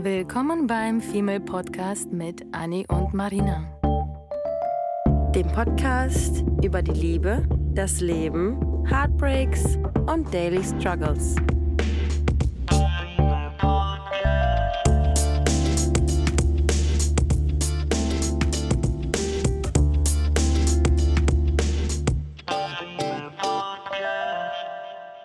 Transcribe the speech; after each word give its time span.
Willkommen 0.00 0.68
beim 0.68 1.00
Female 1.00 1.40
Podcast 1.40 2.12
mit 2.12 2.46
Annie 2.52 2.86
und 2.86 3.12
Marina. 3.14 3.64
Dem 5.34 5.48
Podcast 5.48 6.44
über 6.62 6.82
die 6.82 6.92
Liebe, 6.92 7.42
das 7.74 8.00
Leben, 8.00 8.86
Heartbreaks 8.88 9.76
und 10.06 10.32
Daily 10.32 10.62
Struggles. 10.62 11.34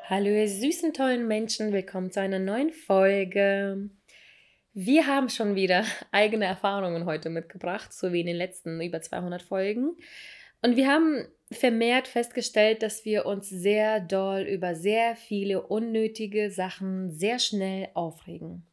Hallo 0.09 0.29
ihr 0.29 0.49
süßen, 0.49 0.93
tollen 0.93 1.27
Menschen, 1.27 1.71
willkommen 1.71 2.11
zu 2.11 2.21
einer 2.21 2.39
neuen 2.39 2.71
Folge. 2.71 3.91
Wir 4.73 5.05
haben 5.05 5.29
schon 5.29 5.55
wieder 5.55 5.85
eigene 6.11 6.45
Erfahrungen 6.45 7.05
heute 7.05 7.29
mitgebracht, 7.29 7.93
so 7.93 8.11
wie 8.11 8.21
in 8.21 8.27
den 8.27 8.35
letzten 8.35 8.81
über 8.81 9.01
200 9.01 9.41
Folgen. 9.41 9.95
Und 10.63 10.75
wir 10.75 10.87
haben 10.87 11.27
vermehrt 11.51 12.07
festgestellt, 12.07 12.81
dass 12.81 13.05
wir 13.05 13.25
uns 13.25 13.49
sehr 13.49 13.99
doll 13.99 14.41
über 14.41 14.75
sehr 14.75 15.15
viele 15.15 15.61
unnötige 15.61 16.49
Sachen 16.49 17.11
sehr 17.11 17.37
schnell 17.37 17.89
aufregen. 17.93 18.65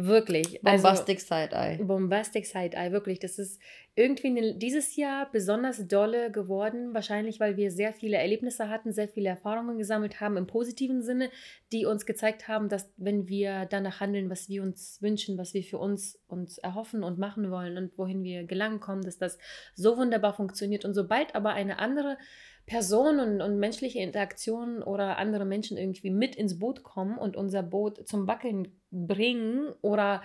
Wirklich. 0.00 0.60
Bombastic 0.62 1.18
also, 1.18 1.26
Side-Eye. 1.26 1.82
Bombastic 1.82 2.46
Side-Eye, 2.46 2.92
wirklich. 2.92 3.18
Das 3.18 3.36
ist 3.36 3.60
irgendwie 3.96 4.54
dieses 4.56 4.94
Jahr 4.94 5.28
besonders 5.32 5.88
dolle 5.88 6.30
geworden. 6.30 6.94
Wahrscheinlich, 6.94 7.40
weil 7.40 7.56
wir 7.56 7.72
sehr 7.72 7.92
viele 7.92 8.16
Erlebnisse 8.16 8.68
hatten, 8.68 8.92
sehr 8.92 9.08
viele 9.08 9.30
Erfahrungen 9.30 9.76
gesammelt 9.76 10.20
haben 10.20 10.36
im 10.36 10.46
positiven 10.46 11.02
Sinne, 11.02 11.30
die 11.72 11.84
uns 11.84 12.06
gezeigt 12.06 12.46
haben, 12.46 12.68
dass 12.68 12.92
wenn 12.96 13.26
wir 13.26 13.66
danach 13.66 13.98
handeln, 13.98 14.30
was 14.30 14.48
wir 14.48 14.62
uns 14.62 15.02
wünschen, 15.02 15.36
was 15.36 15.52
wir 15.52 15.64
für 15.64 15.78
uns 15.78 16.20
uns 16.28 16.58
erhoffen 16.58 17.02
und 17.02 17.18
machen 17.18 17.50
wollen 17.50 17.76
und 17.76 17.98
wohin 17.98 18.22
wir 18.22 18.44
gelangen 18.44 18.78
kommen, 18.78 19.02
dass 19.02 19.18
das 19.18 19.36
so 19.74 19.96
wunderbar 19.96 20.32
funktioniert. 20.32 20.84
Und 20.84 20.94
sobald 20.94 21.34
aber 21.34 21.54
eine 21.54 21.80
andere 21.80 22.18
Personen 22.66 23.18
und, 23.18 23.40
und 23.40 23.58
menschliche 23.58 23.98
Interaktionen 23.98 24.80
oder 24.80 25.18
andere 25.18 25.44
Menschen 25.44 25.76
irgendwie 25.76 26.10
mit 26.10 26.36
ins 26.36 26.60
Boot 26.60 26.84
kommen 26.84 27.18
und 27.18 27.36
unser 27.36 27.64
Boot 27.64 28.06
zum 28.06 28.28
Wackeln 28.28 28.77
bringen 28.90 29.72
oder 29.82 30.22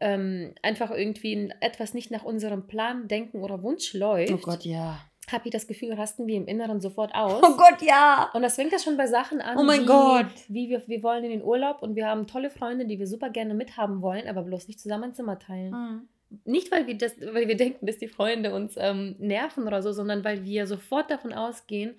ähm, 0.00 0.54
einfach 0.62 0.90
irgendwie 0.90 1.50
etwas 1.60 1.94
nicht 1.94 2.10
nach 2.10 2.24
unserem 2.24 2.66
Plan, 2.66 3.08
Denken 3.08 3.42
oder 3.42 3.62
Wunsch 3.62 3.94
läuft. 3.94 4.32
Oh 4.32 4.38
Gott, 4.38 4.64
ja. 4.64 5.00
Habe 5.30 5.46
ich 5.46 5.52
das 5.52 5.66
Gefühl, 5.66 5.94
rasten 5.94 6.26
wir 6.26 6.36
im 6.36 6.46
Inneren 6.46 6.80
sofort 6.80 7.12
aus. 7.14 7.42
Oh 7.42 7.56
Gott, 7.56 7.80
ja. 7.80 8.30
Und 8.34 8.42
das 8.42 8.56
fängt 8.56 8.72
ja 8.72 8.78
schon 8.78 8.96
bei 8.96 9.06
Sachen 9.06 9.40
an. 9.40 9.56
Oh 9.56 9.62
mein 9.62 9.82
wie, 9.82 9.86
Gott. 9.86 10.26
Wie 10.48 10.68
wir, 10.68 10.82
wir 10.86 11.02
wollen 11.02 11.24
in 11.24 11.30
den 11.30 11.42
Urlaub 11.42 11.82
und 11.82 11.96
wir 11.96 12.06
haben 12.06 12.26
tolle 12.26 12.50
Freunde, 12.50 12.86
die 12.86 12.98
wir 12.98 13.06
super 13.06 13.30
gerne 13.30 13.54
mithaben 13.54 14.02
wollen, 14.02 14.28
aber 14.28 14.42
bloß 14.42 14.68
nicht 14.68 14.80
zusammen 14.80 15.04
ein 15.04 15.14
Zimmer 15.14 15.38
teilen. 15.38 15.70
Mhm 15.70 16.08
nicht, 16.44 16.72
weil 16.72 16.86
wir, 16.86 16.98
das, 16.98 17.14
weil 17.20 17.48
wir 17.48 17.56
denken, 17.56 17.86
dass 17.86 17.98
die 17.98 18.08
Freunde 18.08 18.54
uns 18.54 18.74
ähm, 18.76 19.16
nerven 19.18 19.66
oder 19.66 19.82
so, 19.82 19.92
sondern 19.92 20.24
weil 20.24 20.44
wir 20.44 20.66
sofort 20.66 21.10
davon 21.10 21.32
ausgehen, 21.32 21.94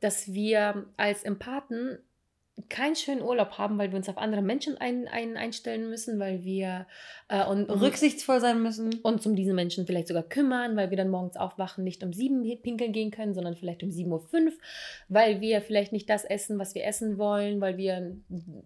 dass 0.00 0.32
wir 0.32 0.86
als 0.96 1.24
Empathen 1.24 1.98
keinen 2.68 2.96
schönen 2.96 3.22
Urlaub 3.22 3.58
haben, 3.58 3.78
weil 3.78 3.90
wir 3.90 3.96
uns 3.96 4.08
auf 4.08 4.18
andere 4.18 4.42
Menschen 4.42 4.76
ein, 4.78 5.08
ein, 5.08 5.36
einstellen 5.36 5.88
müssen, 5.88 6.18
weil 6.18 6.44
wir 6.44 6.86
äh, 7.28 7.44
und, 7.44 7.70
rücksichtsvoll 7.70 8.40
sein 8.40 8.62
müssen. 8.62 8.94
Und 9.02 9.24
um 9.24 9.36
diese 9.36 9.54
Menschen 9.54 9.86
vielleicht 9.86 10.08
sogar 10.08 10.22
kümmern, 10.22 10.76
weil 10.76 10.90
wir 10.90 10.96
dann 10.96 11.10
morgens 11.10 11.36
aufwachen, 11.36 11.84
nicht 11.84 12.02
um 12.02 12.12
sieben 12.12 12.42
pinkeln 12.62 12.92
gehen 12.92 13.10
können, 13.10 13.34
sondern 13.34 13.56
vielleicht 13.56 13.82
um 13.82 13.90
sieben 13.90 14.12
Uhr 14.12 14.20
fünf, 14.20 14.58
weil 15.08 15.40
wir 15.40 15.60
vielleicht 15.62 15.92
nicht 15.92 16.10
das 16.10 16.24
essen, 16.24 16.58
was 16.58 16.74
wir 16.74 16.84
essen 16.84 17.18
wollen, 17.18 17.60
weil 17.60 17.76
wir 17.76 18.16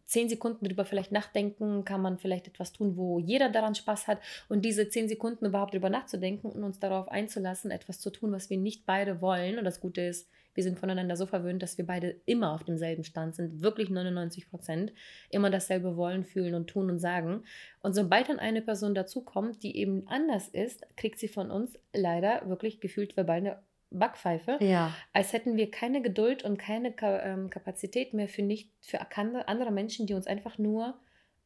zehn 0.06 0.28
Sekunden 0.28 0.64
darüber 0.64 0.84
vielleicht 0.84 1.12
nachdenken, 1.12 1.84
kann 1.84 2.00
man 2.00 2.18
vielleicht 2.18 2.48
etwas 2.48 2.72
tun, 2.72 2.96
wo 2.96 3.18
jeder 3.18 3.50
daran 3.50 3.74
Spaß 3.74 4.08
hat 4.08 4.18
und 4.48 4.64
diese 4.64 4.88
zehn 4.88 5.08
Sekunden 5.08 5.46
überhaupt 5.46 5.74
darüber 5.74 5.90
nachzudenken 5.90 6.50
und 6.50 6.64
uns 6.64 6.78
darauf 6.78 7.08
einzulassen, 7.08 7.70
etwas 7.70 8.00
zu 8.00 8.10
tun, 8.10 8.32
was 8.32 8.50
wir 8.50 8.58
nicht 8.58 8.86
beide 8.86 9.20
wollen. 9.20 9.58
Und 9.58 9.64
das 9.64 9.80
Gute 9.80 10.00
ist, 10.02 10.28
wir 10.54 10.62
sind 10.62 10.78
voneinander 10.78 11.16
so 11.16 11.26
verwöhnt, 11.26 11.62
dass 11.62 11.78
wir 11.78 11.86
beide 11.86 12.20
immer 12.26 12.52
auf 12.52 12.64
demselben 12.64 13.04
Stand 13.04 13.34
sind, 13.34 13.62
wirklich 13.62 13.90
99 13.90 14.48
Prozent, 14.48 14.92
immer 15.30 15.50
dasselbe 15.50 15.96
wollen, 15.96 16.24
fühlen 16.24 16.54
und 16.54 16.68
tun 16.68 16.90
und 16.90 16.98
sagen. 16.98 17.44
Und 17.82 17.94
sobald 17.94 18.28
dann 18.28 18.38
eine 18.38 18.62
Person 18.62 18.94
dazukommt, 18.94 19.62
die 19.62 19.76
eben 19.76 20.06
anders 20.06 20.48
ist, 20.48 20.86
kriegt 20.96 21.18
sie 21.18 21.28
von 21.28 21.50
uns 21.50 21.78
leider 21.92 22.48
wirklich 22.48 22.80
gefühlt 22.80 23.16
verbal 23.16 23.38
eine 23.38 23.58
Backpfeife, 23.90 24.58
ja. 24.60 24.92
als 25.12 25.32
hätten 25.32 25.56
wir 25.56 25.70
keine 25.70 26.02
Geduld 26.02 26.44
und 26.44 26.58
keine 26.58 26.94
ähm, 27.00 27.48
Kapazität 27.48 28.12
mehr 28.12 28.28
für 28.28 28.42
nicht 28.42 28.70
für 28.80 29.00
andere 29.00 29.70
Menschen, 29.70 30.06
die 30.06 30.14
uns 30.14 30.26
einfach 30.26 30.58
nur 30.58 30.94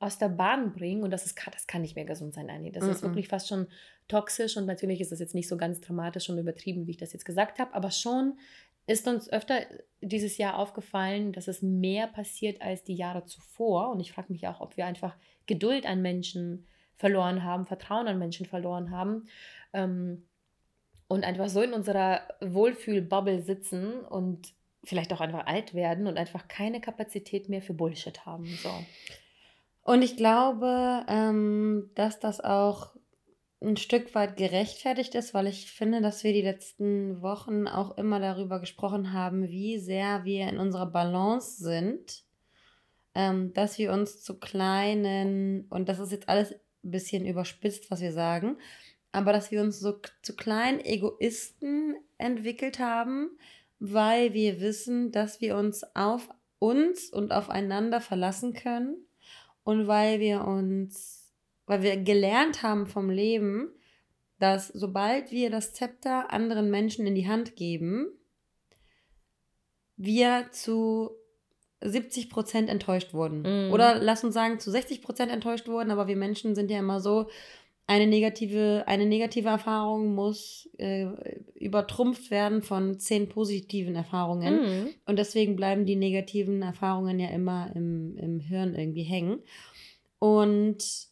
aus 0.00 0.18
der 0.18 0.28
Bahn 0.28 0.72
bringen 0.72 1.02
und 1.02 1.10
das 1.10 1.26
ist 1.26 1.38
das 1.52 1.66
kann 1.66 1.82
nicht 1.82 1.96
mehr 1.96 2.04
gesund 2.04 2.32
sein, 2.32 2.50
Anni. 2.50 2.70
Das 2.70 2.84
mm 2.84 2.86
-mm. 2.86 2.90
ist 2.92 3.02
wirklich 3.02 3.28
fast 3.28 3.48
schon 3.48 3.66
toxisch 4.06 4.56
und 4.56 4.66
natürlich 4.66 5.00
ist 5.00 5.10
das 5.10 5.18
jetzt 5.18 5.34
nicht 5.34 5.48
so 5.48 5.56
ganz 5.56 5.80
dramatisch 5.80 6.30
und 6.30 6.38
übertrieben, 6.38 6.86
wie 6.86 6.92
ich 6.92 6.96
das 6.96 7.12
jetzt 7.12 7.24
gesagt 7.24 7.58
habe, 7.58 7.74
aber 7.74 7.90
schon 7.90 8.38
ist 8.88 9.06
uns 9.06 9.30
öfter 9.30 9.60
dieses 10.00 10.38
Jahr 10.38 10.58
aufgefallen, 10.58 11.32
dass 11.32 11.46
es 11.46 11.62
mehr 11.62 12.06
passiert 12.06 12.62
als 12.62 12.84
die 12.84 12.94
Jahre 12.94 13.26
zuvor. 13.26 13.90
Und 13.90 14.00
ich 14.00 14.12
frage 14.12 14.32
mich 14.32 14.48
auch, 14.48 14.60
ob 14.60 14.76
wir 14.76 14.86
einfach 14.86 15.14
Geduld 15.46 15.86
an 15.86 16.00
Menschen 16.00 16.66
verloren 16.96 17.44
haben, 17.44 17.66
Vertrauen 17.66 18.08
an 18.08 18.18
Menschen 18.18 18.46
verloren 18.46 18.90
haben 18.90 19.28
ähm, 19.72 20.26
und 21.06 21.24
einfach 21.24 21.48
so 21.48 21.62
in 21.62 21.74
unserer 21.74 22.22
Wohlfühlbubble 22.40 23.42
sitzen 23.42 24.00
und 24.00 24.54
vielleicht 24.84 25.12
auch 25.12 25.20
einfach 25.20 25.46
alt 25.46 25.74
werden 25.74 26.06
und 26.06 26.16
einfach 26.16 26.48
keine 26.48 26.80
Kapazität 26.80 27.48
mehr 27.48 27.62
für 27.62 27.74
Bullshit 27.74 28.24
haben. 28.24 28.46
So. 28.46 28.70
Und 29.82 30.02
ich 30.02 30.16
glaube, 30.16 31.04
ähm, 31.08 31.90
dass 31.94 32.20
das 32.20 32.40
auch 32.40 32.94
ein 33.60 33.76
Stück 33.76 34.14
weit 34.14 34.36
gerechtfertigt 34.36 35.14
ist, 35.14 35.34
weil 35.34 35.48
ich 35.48 35.70
finde, 35.70 36.00
dass 36.00 36.22
wir 36.22 36.32
die 36.32 36.42
letzten 36.42 37.20
Wochen 37.22 37.66
auch 37.66 37.96
immer 37.98 38.20
darüber 38.20 38.60
gesprochen 38.60 39.12
haben, 39.12 39.48
wie 39.48 39.78
sehr 39.78 40.24
wir 40.24 40.48
in 40.48 40.58
unserer 40.58 40.86
Balance 40.86 41.62
sind, 41.62 42.24
ähm, 43.14 43.52
dass 43.54 43.78
wir 43.78 43.92
uns 43.92 44.22
zu 44.22 44.38
kleinen, 44.38 45.66
und 45.70 45.88
das 45.88 45.98
ist 45.98 46.12
jetzt 46.12 46.28
alles 46.28 46.52
ein 46.52 46.60
bisschen 46.90 47.26
überspitzt, 47.26 47.90
was 47.90 48.00
wir 48.00 48.12
sagen, 48.12 48.58
aber 49.10 49.32
dass 49.32 49.50
wir 49.50 49.60
uns 49.60 49.80
so 49.80 50.00
zu 50.22 50.36
kleinen 50.36 50.80
Egoisten 50.80 51.96
entwickelt 52.18 52.78
haben, 52.78 53.30
weil 53.80 54.34
wir 54.34 54.60
wissen, 54.60 55.10
dass 55.10 55.40
wir 55.40 55.56
uns 55.56 55.84
auf 55.96 56.28
uns 56.60 57.10
und 57.10 57.32
aufeinander 57.32 58.00
verlassen 58.00 58.52
können 58.52 58.96
und 59.64 59.86
weil 59.86 60.20
wir 60.20 60.44
uns 60.44 61.17
weil 61.68 61.82
wir 61.82 61.96
gelernt 61.96 62.62
haben 62.62 62.86
vom 62.86 63.10
Leben, 63.10 63.70
dass 64.38 64.68
sobald 64.68 65.30
wir 65.30 65.50
das 65.50 65.74
Zepter 65.74 66.32
anderen 66.32 66.70
Menschen 66.70 67.06
in 67.06 67.14
die 67.14 67.28
Hand 67.28 67.56
geben, 67.56 68.08
wir 69.96 70.46
zu 70.52 71.10
70 71.80 72.30
Prozent 72.30 72.68
enttäuscht 72.68 73.14
wurden. 73.14 73.42
Mm. 73.42 73.72
Oder 73.72 73.98
lass 74.00 74.24
uns 74.24 74.34
sagen, 74.34 74.58
zu 74.58 74.70
60 74.70 75.02
Prozent 75.02 75.30
enttäuscht 75.30 75.68
wurden, 75.68 75.90
aber 75.90 76.08
wir 76.08 76.16
Menschen 76.16 76.54
sind 76.54 76.70
ja 76.70 76.78
immer 76.78 77.00
so, 77.00 77.28
eine 77.88 78.06
negative, 78.06 78.84
eine 78.86 79.06
negative 79.06 79.48
Erfahrung 79.48 80.14
muss 80.14 80.68
äh, 80.76 81.06
übertrumpft 81.54 82.30
werden 82.30 82.60
von 82.60 82.98
zehn 82.98 83.30
positiven 83.30 83.94
Erfahrungen. 83.94 84.56
Mm. 84.56 84.88
Und 85.06 85.18
deswegen 85.18 85.56
bleiben 85.56 85.86
die 85.86 85.96
negativen 85.96 86.60
Erfahrungen 86.60 87.18
ja 87.18 87.30
immer 87.30 87.72
im, 87.74 88.18
im 88.18 88.40
Hirn 88.40 88.74
irgendwie 88.74 89.04
hängen. 89.04 89.38
Und 90.18 91.07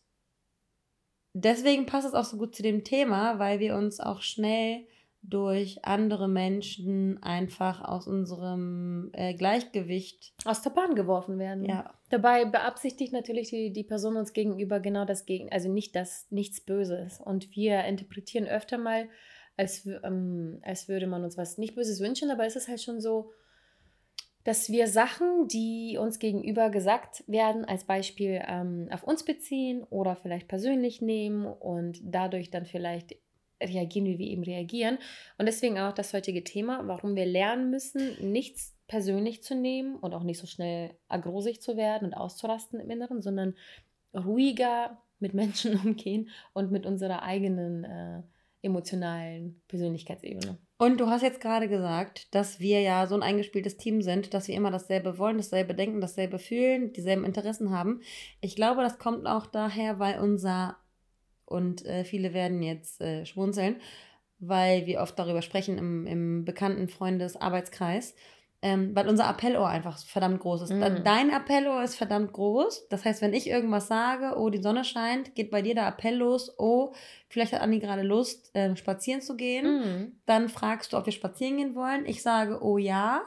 deswegen 1.37 1.87
passt 1.87 2.07
es 2.07 2.15
auch 2.15 2.25
so 2.25 2.37
gut 2.37 2.55
zu 2.55 2.63
dem 2.63 2.85
Thema, 2.85 3.39
weil 3.39 3.61
wir 3.61 3.77
uns 3.77 4.01
auch 4.01 4.23
schnell 4.23 4.87
durch 5.23 5.85
andere 5.85 6.29
Menschen 6.29 7.21
einfach 7.23 7.83
aus 7.83 8.07
unserem 8.07 9.11
äh, 9.13 9.35
Gleichgewicht 9.35 10.35
aus 10.45 10.63
der 10.63 10.71
Bahn 10.71 10.95
geworfen 10.95 11.39
werden. 11.39 11.65
Ja. 11.65 11.93
Dabei 12.11 12.45
beabsichtigt 12.45 13.13
natürlich 13.13 13.51
die, 13.51 13.73
die 13.73 13.83
Person 13.83 14.17
uns 14.17 14.33
gegenüber 14.33 14.79
genau 14.79 15.05
das 15.05 15.27
Gegen, 15.27 15.51
also 15.51 15.71
nicht 15.71 15.97
das, 15.97 16.27
nichts 16.31 16.61
Böses. 16.61 17.21
Und 17.21 17.55
wir 17.57 17.85
interpretieren 17.85 18.47
öfter 18.47 18.79
mal, 18.79 19.09
als, 19.57 19.87
ähm, 20.05 20.61
als 20.63 20.89
würde 20.89 21.09
man 21.09 21.25
uns 21.25 21.37
was 21.37 21.59
nicht 21.59 21.75
Böses 21.75 22.01
wünschen, 22.01 22.31
aber 22.31 22.47
es 22.47 22.55
ist 22.55 22.69
halt 22.69 22.81
schon 22.81 23.01
so, 23.01 23.33
dass 24.47 24.71
wir 24.71 24.87
Sachen, 24.87 25.49
die 25.49 25.99
uns 25.99 26.21
gegenüber 26.21 26.71
gesagt 26.71 27.25
werden, 27.27 27.65
als 27.65 27.83
Beispiel 27.83 28.41
ähm, 28.47 28.89
auf 28.93 29.03
uns 29.03 29.25
beziehen 29.25 29.83
oder 29.91 30.15
vielleicht 30.15 30.47
persönlich 30.47 31.03
nehmen 31.03 31.47
und 31.47 31.99
dadurch 32.05 32.51
dann 32.51 32.65
vielleicht 32.65 33.17
reagieren, 33.61 34.07
wie 34.07 34.19
wir 34.19 34.29
eben 34.29 34.45
reagieren. 34.45 34.99
Und 35.37 35.47
deswegen 35.47 35.81
auch 35.81 35.93
das 35.93 36.15
heutige 36.15 36.45
Thema, 36.45 36.87
warum 36.87 37.17
wir 37.17 37.27
lernen 37.27 37.71
müssen, 37.71 38.31
nichts 38.31 38.77
persönlich 38.87 39.43
zu 39.43 39.57
nehmen 39.57 39.97
und 39.97 40.15
auch 40.15 40.23
nicht 40.23 40.39
so 40.39 40.47
schnell 40.47 40.93
agrosig 41.09 41.61
zu 41.61 41.77
werden 41.77 42.07
und 42.07 42.15
auszurasten 42.15 42.79
im 42.79 42.89
Inneren, 42.89 43.23
sondern 43.23 43.57
ruhiger 44.15 45.03
mit 45.19 45.35
Menschen 45.35 45.75
umgehen 45.85 46.29
und 46.53 46.71
mit 46.71 46.87
unserer 46.87 47.25
eigenen 47.25 47.83
äh, 47.83 48.23
emotionalen 48.63 49.61
Persönlichkeitsebene. 49.67 50.57
Und 50.79 51.01
du 51.01 51.09
hast 51.09 51.23
jetzt 51.23 51.41
gerade 51.41 51.69
gesagt, 51.69 52.35
dass 52.35 52.61
wir 52.61 52.83
ja 52.83 53.07
so 53.07 53.15
ein 53.15 53.23
eingespieltes 53.23 53.79
Team 53.79 54.03
sind, 54.03 54.35
dass 54.35 54.47
wir 54.47 54.55
immer 54.55 54.71
dasselbe 54.71 55.19
wollen, 55.19 55.39
dasselbe 55.39 55.75
denken, 55.75 56.03
dasselbe 56.03 56.39
fühlen, 56.39 56.93
dieselben 56.93 57.25
Interessen 57.25 57.71
haben. 57.71 58.03
Ich 58.43 58.57
glaube, 58.57 58.83
das 58.83 58.99
kommt 58.99 59.27
auch 59.27 59.47
daher, 59.47 59.99
weil 59.99 60.21
unser 60.21 60.77
und 61.47 61.87
äh, 61.87 62.05
viele 62.05 62.35
werden 62.35 62.63
jetzt 62.63 63.01
äh, 63.01 63.25
schmunzeln, 63.25 63.77
weil 64.39 64.87
wir 64.87 65.01
oft 65.01 65.19
darüber 65.19 65.43
sprechen 65.43 65.79
im, 65.79 66.07
im 66.07 66.45
bekannten 66.45 66.89
Freundes-Arbeitskreis, 66.89 68.15
ähm, 68.63 68.95
weil 68.95 69.09
unser 69.09 69.27
Appellohr 69.27 69.69
einfach 69.69 69.99
verdammt 69.99 70.41
groß 70.41 70.63
ist. 70.63 70.73
Mm. 70.73 71.05
Dein 71.05 71.31
Appellohr 71.31 71.83
ist 71.83 71.95
verdammt 71.95 72.33
groß. 72.33 72.89
Das 72.89 73.05
heißt, 73.05 73.21
wenn 73.23 73.35
ich 73.35 73.49
irgendwas 73.49 73.87
sage, 73.87 74.35
oh, 74.39 74.49
die 74.49 74.63
Sonne 74.63 74.85
scheint, 74.85 75.35
geht 75.35 75.51
bei 75.51 75.63
dir 75.63 75.75
der 75.75 75.87
Appell 75.87 76.17
los, 76.17 76.55
oh, 76.59 76.93
vielleicht 77.29 77.53
hat 77.53 77.61
Andi 77.61 77.79
gerade 77.79 78.03
Lust, 78.03 78.55
äh, 78.55 78.75
spazieren 78.77 79.21
zu 79.21 79.37
gehen. 79.37 79.81
Mm. 79.81 80.13
Dann 80.27 80.49
fragst 80.49 80.93
du, 80.93 80.97
ob 80.97 81.07
wir 81.07 81.13
spazieren 81.13 81.59
gehen 81.59 81.75
wollen. 81.75 82.07
Ich 82.07 82.23
sage, 82.23 82.63
oh 82.63 82.79
ja. 82.79 83.23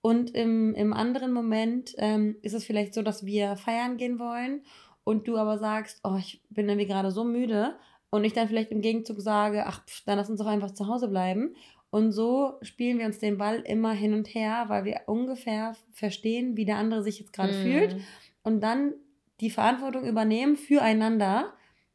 Und 0.00 0.34
im, 0.34 0.74
im 0.74 0.92
anderen 0.92 1.32
Moment 1.32 1.94
ähm, 1.98 2.36
ist 2.42 2.52
es 2.52 2.64
vielleicht 2.64 2.92
so, 2.94 3.02
dass 3.02 3.24
wir 3.24 3.56
feiern 3.56 3.96
gehen 3.96 4.18
wollen 4.18 4.62
und 5.04 5.28
du 5.28 5.38
aber 5.38 5.58
sagst, 5.58 6.00
oh, 6.02 6.16
ich 6.18 6.42
bin 6.50 6.68
irgendwie 6.68 6.88
gerade 6.88 7.10
so 7.10 7.24
müde 7.24 7.76
und 8.10 8.24
ich 8.24 8.32
dann 8.32 8.48
vielleicht 8.48 8.70
im 8.70 8.80
Gegenzug 8.80 9.20
sage, 9.20 9.64
ach, 9.66 9.84
pf, 9.86 10.04
dann 10.04 10.18
lass 10.18 10.28
uns 10.28 10.40
doch 10.40 10.46
einfach 10.46 10.72
zu 10.72 10.88
Hause 10.88 11.08
bleiben. 11.08 11.54
Und 11.94 12.10
so 12.10 12.54
spielen 12.62 12.98
wir 12.98 13.06
uns 13.06 13.20
den 13.20 13.38
Ball 13.38 13.60
immer 13.60 13.92
hin 13.92 14.14
und 14.14 14.26
her, 14.26 14.64
weil 14.66 14.84
wir 14.84 15.02
ungefähr 15.06 15.76
verstehen, 15.92 16.56
wie 16.56 16.64
der 16.64 16.76
andere 16.76 17.04
sich 17.04 17.20
jetzt 17.20 17.32
gerade 17.32 17.52
mm. 17.52 17.62
fühlt 17.62 17.96
und 18.42 18.64
dann 18.64 18.94
die 19.40 19.48
Verantwortung 19.48 20.04
übernehmen, 20.04 20.56
füreinander 20.56 21.52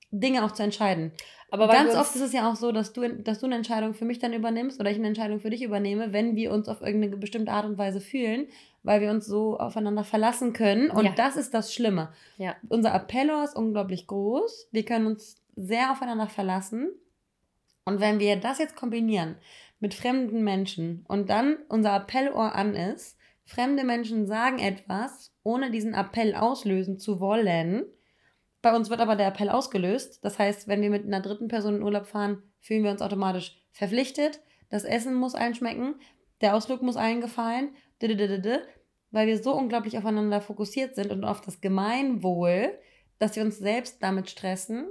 Dinge 0.10 0.46
auch 0.46 0.54
zu 0.54 0.64
entscheiden. 0.64 1.12
Aber 1.52 1.68
ganz 1.68 1.96
oft 1.96 2.16
ist 2.16 2.22
es 2.22 2.32
ja 2.32 2.50
auch 2.50 2.56
so, 2.56 2.72
dass 2.72 2.94
du, 2.94 3.14
dass 3.14 3.40
du 3.40 3.48
eine 3.48 3.56
Entscheidung 3.56 3.94
für 3.94 4.06
mich 4.06 4.20
dann 4.20 4.32
übernimmst 4.32 4.80
oder 4.80 4.90
ich 4.90 4.96
eine 4.96 5.08
Entscheidung 5.08 5.42
für 5.42 5.50
dich 5.50 5.64
übernehme, 5.64 6.14
wenn 6.14 6.38
wir 6.38 6.54
uns 6.54 6.70
auf 6.70 6.80
irgendeine 6.80 7.18
bestimmte 7.18 7.52
Art 7.52 7.66
und 7.66 7.78
Weise 7.78 8.00
fühlen, 8.00 8.48
weil 8.84 9.02
wir 9.02 9.12
uns 9.12 9.26
so 9.26 9.60
aufeinander 9.60 10.06
verlassen 10.06 10.54
können. 10.54 10.92
Und 10.92 11.04
ja. 11.04 11.12
das 11.12 11.36
ist 11.36 11.54
das 11.54 11.74
Schlimme. 11.74 12.14
Ja. 12.38 12.56
Unser 12.70 12.94
Appellohr 12.94 13.44
ist 13.44 13.58
unglaublich 13.58 14.08
groß. 14.08 14.70
Wir 14.72 14.86
können 14.86 15.08
uns 15.08 15.36
sehr 15.58 15.92
aufeinander 15.92 16.28
verlassen. 16.28 16.88
Und 17.84 18.00
wenn 18.00 18.20
wir 18.20 18.38
das 18.38 18.60
jetzt 18.60 18.78
kombinieren 18.78 19.36
mit 19.80 19.94
fremden 19.94 20.44
Menschen. 20.44 21.06
Und 21.08 21.30
dann 21.30 21.58
unser 21.70 21.92
Appellohr 21.94 22.56
an 22.56 22.76
ist, 22.76 23.18
fremde 23.46 23.84
Menschen 23.84 24.28
sagen 24.28 24.60
etwas, 24.60 25.34
ohne 25.44 25.72
diesen 25.72 25.94
Appell 25.94 26.36
auslösen 26.36 27.00
zu 27.00 27.20
wollen, 27.20 27.86
bei 28.62 28.76
uns 28.76 28.90
wird 28.90 29.00
aber 29.00 29.16
der 29.16 29.28
Appell 29.28 29.50
ausgelöst. 29.50 30.24
Das 30.24 30.38
heißt, 30.38 30.68
wenn 30.68 30.82
wir 30.82 30.90
mit 30.90 31.06
einer 31.06 31.22
dritten 31.22 31.48
Person 31.48 31.78
in 31.78 31.84
Urlaub 31.84 32.08
fahren, 32.08 32.44
fühlen 32.60 32.84
wir 32.84 32.92
uns 32.92 33.02
automatisch 33.02 33.58
verpflichtet. 33.72 34.42
Das 34.70 34.84
Essen 34.84 35.16
muss 35.16 35.36
allen 35.36 35.56
schmecken, 35.56 35.96
der 36.42 36.56
Ausflug 36.56 36.82
muss 36.82 36.98
allen 36.98 37.22
gefallen, 37.22 37.70
weil 39.12 39.28
wir 39.28 39.42
so 39.42 39.56
unglaublich 39.56 39.98
aufeinander 39.98 40.42
fokussiert 40.42 40.96
sind 40.96 41.12
und 41.12 41.24
auf 41.24 41.42
das 41.42 41.62
Gemeinwohl, 41.62 42.78
dass 43.18 43.36
wir 43.36 43.44
uns 43.44 43.58
selbst 43.58 44.04
damit 44.04 44.30
stressen 44.30 44.88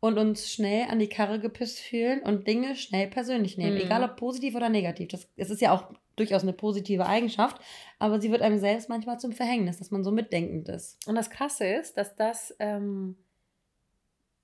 und 0.00 0.18
uns 0.18 0.50
schnell 0.52 0.88
an 0.88 0.98
die 0.98 1.08
Karre 1.08 1.40
gepisst 1.40 1.80
fühlen 1.80 2.22
und 2.22 2.46
Dinge 2.46 2.76
schnell 2.76 3.08
persönlich 3.08 3.58
nehmen, 3.58 3.74
mhm. 3.74 3.82
egal 3.82 4.04
ob 4.04 4.16
positiv 4.16 4.54
oder 4.54 4.68
negativ. 4.68 5.08
Das, 5.08 5.28
es 5.36 5.50
ist 5.50 5.60
ja 5.60 5.72
auch 5.72 5.92
durchaus 6.16 6.42
eine 6.42 6.52
positive 6.52 7.06
Eigenschaft, 7.06 7.60
aber 7.98 8.20
sie 8.20 8.30
wird 8.30 8.42
einem 8.42 8.58
selbst 8.58 8.88
manchmal 8.88 9.18
zum 9.18 9.32
Verhängnis, 9.32 9.78
dass 9.78 9.90
man 9.90 10.04
so 10.04 10.10
mitdenkend 10.10 10.68
ist. 10.68 10.98
Und 11.06 11.14
das 11.14 11.30
Krasse 11.30 11.66
ist, 11.66 11.96
dass 11.96 12.14
das, 12.14 12.54
ähm, 12.58 13.16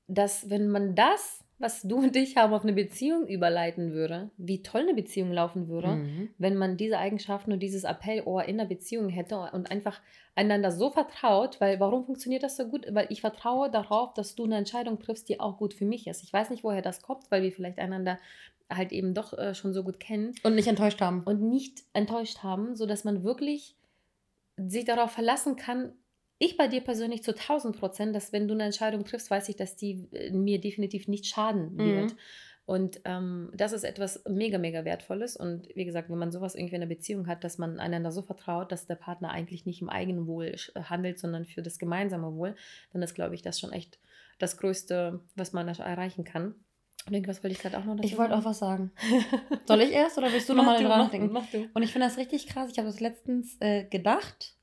dass 0.06 0.50
wenn 0.50 0.68
man 0.68 0.94
das 0.94 1.43
was 1.58 1.82
du 1.82 1.96
und 1.98 2.16
ich 2.16 2.36
haben, 2.36 2.52
auf 2.52 2.62
eine 2.62 2.72
Beziehung 2.72 3.26
überleiten 3.26 3.92
würde, 3.92 4.30
wie 4.36 4.62
toll 4.62 4.82
eine 4.82 4.94
Beziehung 4.94 5.32
laufen 5.32 5.68
würde, 5.68 5.88
mhm. 5.88 6.30
wenn 6.38 6.56
man 6.56 6.76
diese 6.76 6.98
Eigenschaften 6.98 7.52
und 7.52 7.60
dieses 7.60 7.84
Appellohr 7.84 8.44
in 8.44 8.58
der 8.58 8.64
Beziehung 8.64 9.08
hätte 9.08 9.38
und 9.52 9.70
einfach 9.70 10.00
einander 10.34 10.72
so 10.72 10.90
vertraut, 10.90 11.60
weil 11.60 11.78
warum 11.78 12.04
funktioniert 12.04 12.42
das 12.42 12.56
so 12.56 12.66
gut? 12.66 12.86
Weil 12.90 13.06
ich 13.10 13.20
vertraue 13.20 13.70
darauf, 13.70 14.12
dass 14.14 14.34
du 14.34 14.44
eine 14.44 14.56
Entscheidung 14.56 14.98
triffst, 14.98 15.28
die 15.28 15.38
auch 15.38 15.58
gut 15.58 15.74
für 15.74 15.84
mich 15.84 16.06
ist. 16.06 16.24
Ich 16.24 16.32
weiß 16.32 16.50
nicht, 16.50 16.64
woher 16.64 16.82
das 16.82 17.02
kommt, 17.02 17.30
weil 17.30 17.42
wir 17.42 17.52
vielleicht 17.52 17.78
einander 17.78 18.18
halt 18.68 18.92
eben 18.92 19.14
doch 19.14 19.36
äh, 19.38 19.54
schon 19.54 19.72
so 19.72 19.84
gut 19.84 20.00
kennen. 20.00 20.34
Und 20.42 20.54
nicht 20.56 20.68
enttäuscht 20.68 21.00
haben. 21.00 21.22
Und 21.24 21.42
nicht 21.42 21.84
enttäuscht 21.92 22.42
haben, 22.42 22.74
sodass 22.74 23.04
man 23.04 23.22
wirklich 23.22 23.76
sich 24.56 24.84
darauf 24.84 25.10
verlassen 25.12 25.56
kann, 25.56 25.92
ich 26.38 26.56
bei 26.56 26.68
dir 26.68 26.80
persönlich 26.80 27.22
zu 27.22 27.32
1000 27.32 27.78
Prozent, 27.78 28.14
dass 28.14 28.32
wenn 28.32 28.48
du 28.48 28.54
eine 28.54 28.64
Entscheidung 28.64 29.04
triffst, 29.04 29.30
weiß 29.30 29.48
ich, 29.48 29.56
dass 29.56 29.76
die 29.76 30.08
äh, 30.12 30.30
mir 30.30 30.60
definitiv 30.60 31.08
nicht 31.08 31.26
schaden 31.26 31.78
wird. 31.78 32.12
Mhm. 32.12 32.18
Und 32.66 33.00
ähm, 33.04 33.50
das 33.54 33.72
ist 33.72 33.84
etwas 33.84 34.24
mega, 34.26 34.56
mega 34.56 34.86
Wertvolles. 34.86 35.36
Und 35.36 35.68
wie 35.74 35.84
gesagt, 35.84 36.08
wenn 36.08 36.18
man 36.18 36.32
sowas 36.32 36.54
irgendwie 36.54 36.76
in 36.76 36.82
einer 36.82 36.88
Beziehung 36.88 37.26
hat, 37.26 37.44
dass 37.44 37.58
man 37.58 37.78
einander 37.78 38.10
so 38.10 38.22
vertraut, 38.22 38.72
dass 38.72 38.86
der 38.86 38.94
Partner 38.94 39.30
eigentlich 39.30 39.66
nicht 39.66 39.82
im 39.82 39.90
eigenen 39.90 40.26
Wohl 40.26 40.46
äh, 40.46 40.80
handelt, 40.84 41.18
sondern 41.18 41.44
für 41.44 41.62
das 41.62 41.78
gemeinsame 41.78 42.34
Wohl, 42.34 42.56
dann 42.92 43.02
ist, 43.02 43.14
glaube 43.14 43.34
ich, 43.34 43.42
das 43.42 43.60
schon 43.60 43.72
echt 43.72 43.98
das 44.38 44.56
Größte, 44.56 45.20
was 45.36 45.52
man 45.52 45.68
erreichen 45.68 46.24
kann. 46.24 46.54
Und 47.06 47.12
irgendwas 47.12 47.44
wollte 47.44 47.54
ich 47.54 47.60
gerade 47.60 47.76
auch 47.76 47.84
noch 47.84 47.96
dazu 47.96 48.08
Ich 48.08 48.16
wollte 48.16 48.34
auch 48.34 48.46
was 48.46 48.60
sagen. 48.60 48.90
Soll 49.66 49.82
ich 49.82 49.92
erst 49.92 50.16
oder 50.16 50.32
willst 50.32 50.48
du 50.48 50.54
nochmal 50.54 50.82
dran 50.82 50.88
nachdenken? 50.88 51.32
Mach 51.32 51.46
du. 51.50 51.68
Und 51.74 51.82
ich 51.82 51.92
finde 51.92 52.06
das 52.06 52.16
richtig 52.16 52.46
krass. 52.46 52.70
Ich 52.72 52.78
habe 52.78 52.88
das 52.88 53.00
letztens 53.00 53.58
äh, 53.60 53.84
gedacht 53.84 54.56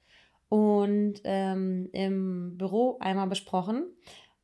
und 0.52 1.22
ähm, 1.24 1.88
im 1.94 2.58
Büro 2.58 2.98
einmal 3.00 3.28
besprochen. 3.28 3.86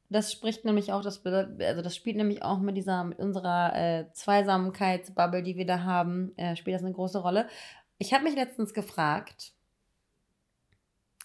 Das 0.08 0.32
spricht 0.32 0.64
nämlich 0.64 0.94
auch, 0.94 1.02
das, 1.02 1.26
also 1.26 1.82
das 1.82 1.98
spielt 1.98 2.16
nämlich 2.16 2.44
auch 2.44 2.60
mit 2.60 2.78
dieser, 2.78 3.04
mit 3.04 3.20
unserer 3.20 3.76
äh, 3.76 4.06
Zweisamkeitsbubble, 4.14 5.44
die 5.44 5.58
wir 5.58 5.66
da 5.66 5.84
haben, 5.84 6.32
äh, 6.38 6.56
spielt 6.56 6.76
das 6.76 6.84
eine 6.84 6.94
große 6.94 7.20
Rolle. 7.20 7.50
Ich 7.98 8.14
habe 8.14 8.24
mich 8.24 8.36
letztens 8.36 8.74
gefragt, 8.74 9.52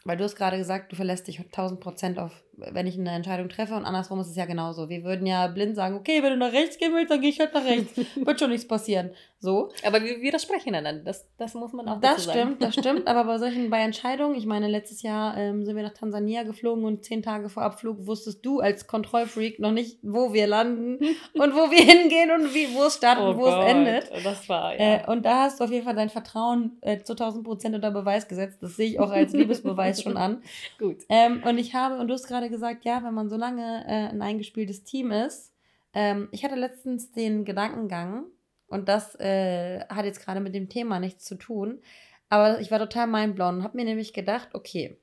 weil 0.02 0.16
du 0.16 0.24
hast 0.24 0.34
gerade 0.34 0.58
gesagt, 0.58 0.90
du 0.90 0.96
verlässt 0.96 1.28
dich 1.28 1.38
1000 1.38 1.78
Prozent 1.78 2.18
auf, 2.18 2.42
wenn 2.54 2.86
ich 2.86 2.98
eine 2.98 3.10
Entscheidung 3.10 3.48
treffe 3.48 3.74
und 3.74 3.84
andersrum 3.84 4.20
ist 4.20 4.28
es 4.28 4.36
ja 4.36 4.44
genauso. 4.44 4.88
Wir 4.88 5.04
würden 5.04 5.26
ja 5.26 5.46
blind 5.46 5.74
sagen, 5.74 5.96
okay, 5.96 6.22
wenn 6.22 6.32
du 6.32 6.36
nach 6.36 6.52
rechts 6.52 6.78
gehen 6.78 6.92
willst, 6.94 7.10
dann 7.10 7.20
gehe 7.20 7.30
ich 7.30 7.40
halt 7.40 7.54
nach 7.54 7.64
rechts. 7.64 7.92
Wird 8.16 8.38
schon 8.38 8.50
nichts 8.50 8.68
passieren. 8.68 9.10
So. 9.42 9.70
Aber 9.84 10.02
wir 10.04 10.20
widersprechen 10.20 10.72
einander. 10.74 11.02
Das, 11.02 11.26
das 11.36 11.54
muss 11.54 11.72
man 11.72 11.88
auch 11.88 12.00
Das 12.00 12.24
stimmt, 12.24 12.62
das 12.62 12.74
stimmt. 12.78 13.08
Aber 13.08 13.24
bei 13.24 13.38
solchen, 13.38 13.70
bei 13.70 13.80
Entscheidungen, 13.80 14.36
ich 14.36 14.46
meine, 14.46 14.68
letztes 14.68 15.02
Jahr 15.02 15.36
ähm, 15.36 15.64
sind 15.64 15.74
wir 15.74 15.82
nach 15.82 15.94
Tansania 15.94 16.44
geflogen 16.44 16.84
und 16.84 17.04
zehn 17.04 17.22
Tage 17.22 17.48
vor 17.48 17.64
Abflug 17.64 18.06
wusstest 18.06 18.46
du 18.46 18.60
als 18.60 18.86
Kontrollfreak 18.86 19.58
noch 19.58 19.72
nicht, 19.72 19.98
wo 20.02 20.32
wir 20.32 20.46
landen 20.46 20.98
und 21.34 21.54
wo 21.54 21.70
wir 21.70 21.82
hingehen 21.82 22.30
und 22.30 22.54
wie, 22.54 22.72
wo 22.74 22.84
es 22.84 22.94
startet 22.94 23.24
oh 23.24 23.30
und 23.30 23.36
wo 23.38 23.42
Gott. 23.42 23.64
es 23.64 23.70
endet. 23.70 24.10
Das 24.24 24.48
war, 24.48 24.78
ja. 24.78 24.96
Äh, 24.96 25.10
und 25.10 25.24
da 25.24 25.42
hast 25.42 25.58
du 25.58 25.64
auf 25.64 25.70
jeden 25.72 25.84
Fall 25.84 25.96
dein 25.96 26.10
Vertrauen 26.10 26.78
äh, 26.80 27.02
zu 27.02 27.14
1000 27.14 27.44
Prozent 27.44 27.74
unter 27.74 27.90
Beweis 27.90 28.28
gesetzt. 28.28 28.62
Das 28.62 28.76
sehe 28.76 28.90
ich 28.90 29.00
auch 29.00 29.10
als 29.10 29.32
Liebesbeweis 29.32 30.02
schon 30.02 30.16
an. 30.16 30.42
Gut. 30.78 30.98
Ähm, 31.08 31.42
und 31.44 31.58
ich 31.58 31.74
habe, 31.74 31.96
und 31.96 32.06
du 32.06 32.14
hast 32.14 32.28
gerade 32.28 32.41
gesagt, 32.48 32.84
ja, 32.84 33.02
wenn 33.04 33.14
man 33.14 33.28
so 33.28 33.36
lange 33.36 33.84
äh, 33.86 34.08
ein 34.08 34.22
eingespieltes 34.22 34.84
Team 34.84 35.10
ist, 35.10 35.52
ähm, 35.94 36.28
ich 36.32 36.44
hatte 36.44 36.54
letztens 36.54 37.12
den 37.12 37.44
Gedankengang, 37.44 38.24
und 38.68 38.88
das 38.88 39.14
äh, 39.20 39.80
hat 39.88 40.06
jetzt 40.06 40.24
gerade 40.24 40.40
mit 40.40 40.54
dem 40.54 40.70
Thema 40.70 40.98
nichts 40.98 41.24
zu 41.24 41.34
tun, 41.34 41.82
aber 42.30 42.60
ich 42.60 42.70
war 42.70 42.78
total 42.78 43.06
mindblown 43.06 43.56
und 43.56 43.64
habe 43.64 43.76
mir 43.76 43.84
nämlich 43.84 44.14
gedacht, 44.14 44.48
okay, 44.54 44.96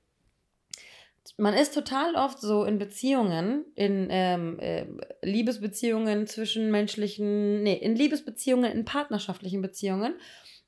man 1.38 1.54
ist 1.54 1.76
total 1.76 2.16
oft 2.16 2.42
so 2.42 2.64
in 2.64 2.80
Beziehungen, 2.80 3.66
in 3.76 4.08
ähm, 4.10 4.58
äh, 4.60 4.88
Liebesbeziehungen, 5.22 6.26
zwischenmenschlichen, 6.26 7.62
nee, 7.62 7.76
in 7.76 7.96
Liebesbeziehungen, 7.96 8.72
in 8.72 8.86
partnerschaftlichen 8.86 9.62
Beziehungen, 9.62 10.16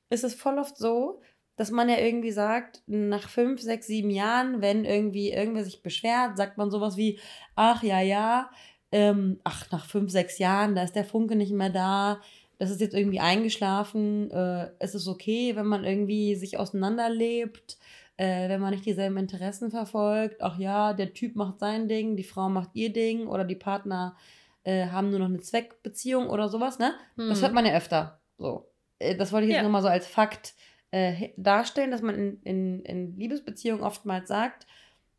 ist 0.08 0.22
es 0.22 0.34
voll 0.34 0.58
oft 0.58 0.76
so, 0.76 1.20
dass 1.62 1.70
man 1.70 1.88
ja 1.88 1.96
irgendwie 1.96 2.32
sagt, 2.32 2.82
nach 2.88 3.28
fünf, 3.28 3.60
sechs, 3.60 3.86
sieben 3.86 4.10
Jahren, 4.10 4.60
wenn 4.60 4.84
irgendwie 4.84 5.30
irgendwer 5.30 5.62
sich 5.62 5.80
beschwert, 5.80 6.36
sagt 6.36 6.58
man 6.58 6.72
sowas 6.72 6.96
wie, 6.96 7.20
ach 7.54 7.84
ja, 7.84 8.00
ja, 8.00 8.50
ähm, 8.90 9.38
ach, 9.44 9.70
nach 9.70 9.86
fünf, 9.86 10.10
sechs 10.10 10.38
Jahren, 10.38 10.74
da 10.74 10.82
ist 10.82 10.96
der 10.96 11.04
Funke 11.04 11.36
nicht 11.36 11.52
mehr 11.52 11.70
da, 11.70 12.20
das 12.58 12.72
ist 12.72 12.80
jetzt 12.80 12.96
irgendwie 12.96 13.20
eingeschlafen, 13.20 14.28
äh, 14.32 14.70
es 14.80 14.96
ist 14.96 15.06
okay, 15.06 15.54
wenn 15.54 15.66
man 15.66 15.84
irgendwie 15.84 16.34
sich 16.34 16.58
auseinanderlebt, 16.58 17.78
äh, 18.16 18.48
wenn 18.48 18.60
man 18.60 18.72
nicht 18.72 18.84
dieselben 18.84 19.16
Interessen 19.16 19.70
verfolgt, 19.70 20.42
ach 20.42 20.58
ja, 20.58 20.94
der 20.94 21.14
Typ 21.14 21.36
macht 21.36 21.60
sein 21.60 21.86
Ding, 21.86 22.16
die 22.16 22.24
Frau 22.24 22.48
macht 22.48 22.70
ihr 22.74 22.92
Ding 22.92 23.28
oder 23.28 23.44
die 23.44 23.54
Partner 23.54 24.16
äh, 24.64 24.86
haben 24.88 25.10
nur 25.10 25.20
noch 25.20 25.26
eine 25.26 25.38
Zweckbeziehung 25.38 26.28
oder 26.28 26.48
sowas, 26.48 26.80
ne? 26.80 26.92
Hm. 27.14 27.28
Das 27.28 27.40
hört 27.40 27.54
man 27.54 27.64
ja 27.66 27.76
öfter. 27.76 28.18
So. 28.36 28.68
Äh, 28.98 29.14
das 29.14 29.30
wollte 29.30 29.44
ich 29.44 29.50
jetzt 29.52 29.58
ja. 29.58 29.62
nochmal 29.62 29.82
so 29.82 29.88
als 29.88 30.08
Fakt 30.08 30.54
äh, 30.92 31.30
darstellen, 31.36 31.90
dass 31.90 32.02
man 32.02 32.14
in, 32.14 32.42
in, 32.42 32.82
in 32.84 33.16
Liebesbeziehungen 33.16 33.82
oftmals 33.82 34.28
sagt, 34.28 34.66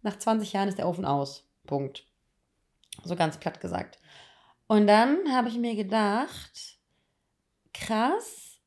nach 0.02 0.18
20 0.18 0.54
Jahren 0.54 0.70
ist 0.70 0.78
der 0.78 0.88
Ofen 0.88 1.06
aus. 1.06 1.50
Punkt. 1.66 2.06
So 3.04 3.16
ganz 3.16 3.38
platt 3.38 3.60
gesagt. 3.60 4.00
Und 4.68 4.88
dann 4.88 5.34
habe 5.34 5.50
ich 5.50 5.58
mir 5.58 5.76
gedacht, 5.76 6.78
krass, 7.74 8.60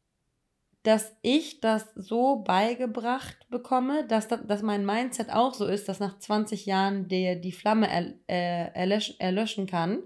dass 0.82 1.16
ich 1.22 1.60
das 1.60 1.86
so 1.94 2.36
beigebracht 2.36 3.48
bekomme, 3.50 4.06
dass, 4.06 4.28
dass 4.28 4.62
mein 4.62 4.86
Mindset 4.86 5.30
auch 5.30 5.54
so 5.54 5.66
ist, 5.66 5.88
dass 5.88 6.00
nach 6.00 6.18
20 6.18 6.66
Jahren 6.66 7.08
der 7.08 7.36
die 7.36 7.52
Flamme 7.52 7.88
er, 7.88 8.14
äh, 8.28 8.72
erlöschen, 8.72 9.18
erlöschen 9.18 9.66
kann. 9.66 10.02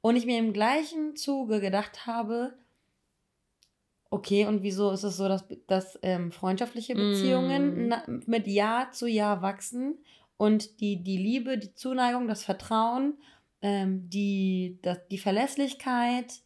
Und 0.00 0.16
ich 0.16 0.26
mir 0.26 0.38
im 0.38 0.52
gleichen 0.52 1.16
Zuge 1.16 1.60
gedacht 1.60 2.06
habe, 2.06 2.54
Okay, 4.10 4.46
und 4.46 4.62
wieso 4.62 4.90
ist 4.90 5.04
es 5.04 5.16
so, 5.16 5.28
dass, 5.28 5.44
dass 5.66 5.98
ähm, 6.02 6.32
freundschaftliche 6.32 6.94
Beziehungen 6.94 7.86
mm. 7.86 7.88
na, 7.88 8.02
mit 8.26 8.46
Jahr 8.46 8.90
zu 8.92 9.06
Jahr 9.06 9.42
wachsen 9.42 9.98
und 10.38 10.80
die, 10.80 11.02
die 11.02 11.18
Liebe, 11.18 11.58
die 11.58 11.74
Zuneigung, 11.74 12.26
das 12.26 12.42
Vertrauen 12.42 13.14
ähm, 13.62 14.08
die, 14.08 14.78
das, 14.82 15.06
die 15.08 15.18
Verlässlichkeit 15.18 16.40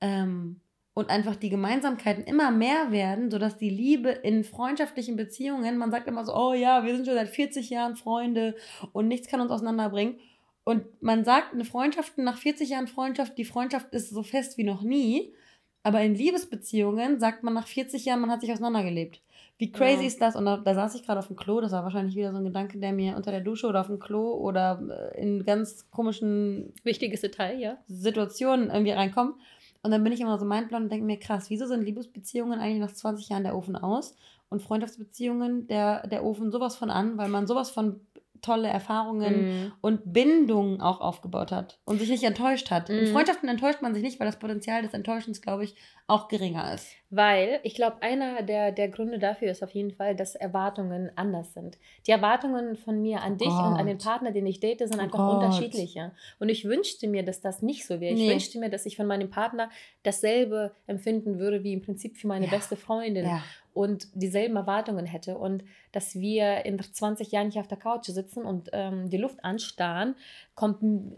ähm, 0.00 0.60
und 0.94 1.10
einfach 1.10 1.36
die 1.36 1.50
Gemeinsamkeiten 1.50 2.24
immer 2.24 2.50
mehr 2.50 2.90
werden, 2.90 3.30
sodass 3.30 3.56
die 3.56 3.70
Liebe 3.70 4.10
in 4.10 4.44
freundschaftlichen 4.44 5.16
Beziehungen, 5.16 5.78
man 5.78 5.90
sagt 5.90 6.08
immer 6.08 6.24
so, 6.24 6.34
oh 6.34 6.52
ja, 6.52 6.84
wir 6.84 6.94
sind 6.94 7.06
schon 7.06 7.14
seit 7.14 7.28
40 7.28 7.70
Jahren 7.70 7.96
Freunde 7.96 8.56
und 8.92 9.08
nichts 9.08 9.28
kann 9.28 9.40
uns 9.40 9.52
auseinanderbringen. 9.52 10.18
Und 10.64 10.84
man 11.02 11.24
sagt, 11.24 11.54
eine 11.54 11.64
Freundschaft 11.64 12.18
nach 12.18 12.36
40 12.36 12.70
Jahren 12.70 12.86
Freundschaft, 12.86 13.38
die 13.38 13.44
Freundschaft 13.44 13.92
ist 13.92 14.10
so 14.10 14.22
fest 14.22 14.58
wie 14.58 14.64
noch 14.64 14.82
nie. 14.82 15.32
Aber 15.82 16.02
in 16.02 16.14
Liebesbeziehungen 16.14 17.20
sagt 17.20 17.42
man 17.42 17.54
nach 17.54 17.66
40 17.66 18.04
Jahren, 18.04 18.20
man 18.20 18.30
hat 18.30 18.42
sich 18.42 18.52
auseinandergelebt. 18.52 19.20
Wie 19.60 19.70
crazy 19.70 20.02
ja. 20.02 20.06
ist 20.06 20.20
das? 20.22 20.36
Und 20.36 20.46
da, 20.46 20.56
da 20.56 20.74
saß 20.74 20.94
ich 20.94 21.04
gerade 21.04 21.18
auf 21.18 21.26
dem 21.26 21.36
Klo, 21.36 21.60
das 21.60 21.72
war 21.72 21.84
wahrscheinlich 21.84 22.16
wieder 22.16 22.32
so 22.32 22.38
ein 22.38 22.44
Gedanke, 22.44 22.78
der 22.78 22.92
mir 22.92 23.16
unter 23.16 23.30
der 23.30 23.42
Dusche 23.42 23.66
oder 23.66 23.80
auf 23.80 23.88
dem 23.88 23.98
Klo 23.98 24.32
oder 24.32 25.12
äh, 25.14 25.20
in 25.20 25.44
ganz 25.44 25.90
komischen 25.90 26.72
Wichtiges 26.82 27.20
Detail, 27.20 27.58
ja. 27.58 27.76
Situationen 27.86 28.70
irgendwie 28.70 28.92
reinkommt. 28.92 29.34
Und 29.82 29.90
dann 29.90 30.02
bin 30.02 30.12
ich 30.12 30.20
immer 30.20 30.38
so 30.38 30.44
mindblown 30.44 30.84
und 30.84 30.92
denke 30.92 31.06
mir, 31.06 31.18
krass, 31.18 31.50
wieso 31.50 31.66
sind 31.66 31.84
Liebesbeziehungen 31.84 32.58
eigentlich 32.58 32.80
nach 32.80 32.92
20 32.92 33.28
Jahren 33.28 33.44
der 33.44 33.56
Ofen 33.56 33.76
aus? 33.76 34.16
Und 34.48 34.62
Freundschaftsbeziehungen 34.62 35.66
der, 35.68 36.06
der 36.06 36.24
Ofen 36.24 36.50
sowas 36.50 36.76
von 36.76 36.90
an, 36.90 37.18
weil 37.18 37.28
man 37.28 37.46
sowas 37.46 37.70
von 37.70 38.00
tolle 38.42 38.68
Erfahrungen 38.68 39.66
mm. 39.66 39.72
und 39.80 40.12
Bindungen 40.12 40.80
auch 40.80 41.00
aufgebaut 41.00 41.52
hat 41.52 41.78
und 41.84 41.98
sich 41.98 42.10
nicht 42.10 42.24
enttäuscht 42.24 42.70
hat. 42.70 42.88
Mm. 42.88 42.92
In. 42.92 43.06
Freundschaften 43.08 43.48
enttäuscht 43.48 43.82
man 43.82 43.94
sich 43.94 44.02
nicht, 44.02 44.20
weil 44.20 44.26
das 44.26 44.38
Potenzial 44.38 44.82
des 44.82 44.94
Enttäuschens, 44.94 45.42
glaube 45.42 45.64
ich, 45.64 45.74
auch 46.06 46.28
geringer 46.28 46.74
ist. 46.74 46.88
Weil 47.10 47.60
ich 47.62 47.74
glaube, 47.74 48.02
einer 48.02 48.42
der, 48.42 48.72
der 48.72 48.88
Gründe 48.88 49.18
dafür 49.18 49.50
ist 49.50 49.62
auf 49.62 49.70
jeden 49.70 49.92
Fall, 49.92 50.16
dass 50.16 50.34
Erwartungen 50.34 51.10
anders 51.14 51.54
sind. 51.54 51.78
Die 52.06 52.10
Erwartungen 52.10 52.76
von 52.76 53.00
mir 53.00 53.22
an 53.22 53.38
dich 53.38 53.48
oh 53.48 53.66
und 53.66 53.74
an 53.74 53.86
den 53.86 53.98
Partner, 53.98 54.32
den 54.32 54.46
ich 54.46 54.60
date, 54.60 54.80
sind 54.80 54.98
oh 54.98 55.02
einfach 55.02 55.18
Gott. 55.18 55.36
unterschiedlicher. 55.36 56.12
Und 56.38 56.48
ich 56.48 56.64
wünschte 56.64 57.06
mir, 57.06 57.24
dass 57.24 57.40
das 57.40 57.62
nicht 57.62 57.86
so 57.86 58.00
wäre. 58.00 58.14
Ich 58.14 58.20
nee. 58.20 58.30
wünschte 58.30 58.58
mir, 58.58 58.70
dass 58.70 58.86
ich 58.86 58.96
von 58.96 59.06
meinem 59.06 59.30
Partner 59.30 59.70
dasselbe 60.02 60.72
empfinden 60.86 61.38
würde 61.38 61.62
wie 61.62 61.72
im 61.72 61.82
Prinzip 61.82 62.16
für 62.16 62.26
meine 62.26 62.46
ja. 62.46 62.50
beste 62.50 62.76
Freundin. 62.76 63.24
Ja 63.24 63.42
und 63.74 64.08
dieselben 64.14 64.56
Erwartungen 64.56 65.06
hätte 65.06 65.38
und 65.38 65.64
dass 65.92 66.14
wir 66.14 66.64
in 66.64 66.80
20 66.80 67.32
Jahren 67.32 67.46
nicht 67.46 67.58
auf 67.58 67.68
der 67.68 67.78
Couch 67.78 68.06
sitzen 68.06 68.44
und 68.44 68.70
ähm, 68.72 69.10
die 69.10 69.16
Luft 69.16 69.44
anstarren, 69.44 70.14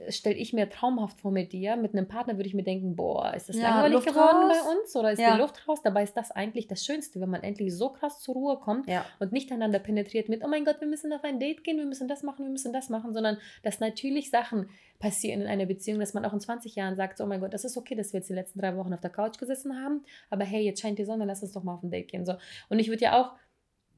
stelle 0.08 0.36
ich 0.36 0.52
mir 0.52 0.70
traumhaft 0.70 1.20
vor 1.20 1.30
mit 1.30 1.52
dir. 1.52 1.76
Mit 1.76 1.94
einem 1.94 2.06
Partner 2.06 2.36
würde 2.36 2.46
ich 2.46 2.54
mir 2.54 2.62
denken, 2.62 2.96
boah, 2.96 3.34
ist 3.34 3.48
das 3.48 3.56
ja, 3.56 3.70
langweilig 3.70 3.94
Luft 3.94 4.06
geworden 4.08 4.50
raus. 4.50 4.56
bei 4.64 4.70
uns 4.70 4.96
oder 4.96 5.12
ist 5.12 5.18
ja. 5.18 5.34
die 5.34 5.40
Luft 5.40 5.66
raus? 5.66 5.80
Dabei 5.82 6.02
ist 6.02 6.16
das 6.16 6.30
eigentlich 6.30 6.68
das 6.68 6.84
Schönste, 6.84 7.20
wenn 7.20 7.30
man 7.30 7.42
endlich 7.42 7.74
so 7.74 7.90
krass 7.90 8.20
zur 8.20 8.34
Ruhe 8.34 8.58
kommt 8.58 8.88
ja. 8.88 9.04
und 9.18 9.32
nicht 9.32 9.50
einander 9.50 9.78
penetriert 9.78 10.28
mit, 10.28 10.44
oh 10.44 10.48
mein 10.48 10.64
Gott, 10.64 10.80
wir 10.80 10.88
müssen 10.88 11.12
auf 11.12 11.24
ein 11.24 11.40
Date 11.40 11.64
gehen, 11.64 11.78
wir 11.78 11.86
müssen 11.86 12.08
das 12.08 12.22
machen, 12.22 12.44
wir 12.44 12.50
müssen 12.52 12.72
das 12.72 12.88
machen, 12.88 13.12
sondern 13.12 13.38
dass 13.62 13.80
natürlich 13.80 14.30
Sachen 14.30 14.68
passieren 14.98 15.40
in 15.40 15.48
einer 15.48 15.66
Beziehung, 15.66 15.98
dass 15.98 16.14
man 16.14 16.24
auch 16.24 16.32
in 16.32 16.40
20 16.40 16.74
Jahren 16.76 16.94
sagt, 16.94 17.20
oh 17.20 17.26
mein 17.26 17.40
Gott, 17.40 17.52
das 17.52 17.64
ist 17.64 17.76
okay, 17.76 17.94
dass 17.94 18.12
wir 18.12 18.20
jetzt 18.20 18.30
die 18.30 18.34
letzten 18.34 18.60
drei 18.60 18.76
Wochen 18.76 18.94
auf 18.94 19.00
der 19.00 19.10
Couch 19.10 19.38
gesessen 19.38 19.82
haben, 19.82 20.04
aber 20.30 20.44
hey, 20.44 20.62
jetzt 20.62 20.80
scheint 20.80 20.98
die 20.98 21.04
Sonne, 21.04 21.24
lass 21.24 21.42
uns 21.42 21.52
doch 21.52 21.64
mal 21.64 21.74
auf 21.74 21.82
ein 21.82 21.90
Date 21.90 22.08
gehen. 22.08 22.24
So. 22.24 22.34
Und 22.68 22.78
ich 22.78 22.88
würde 22.88 23.02
ja 23.02 23.20
auch 23.20 23.32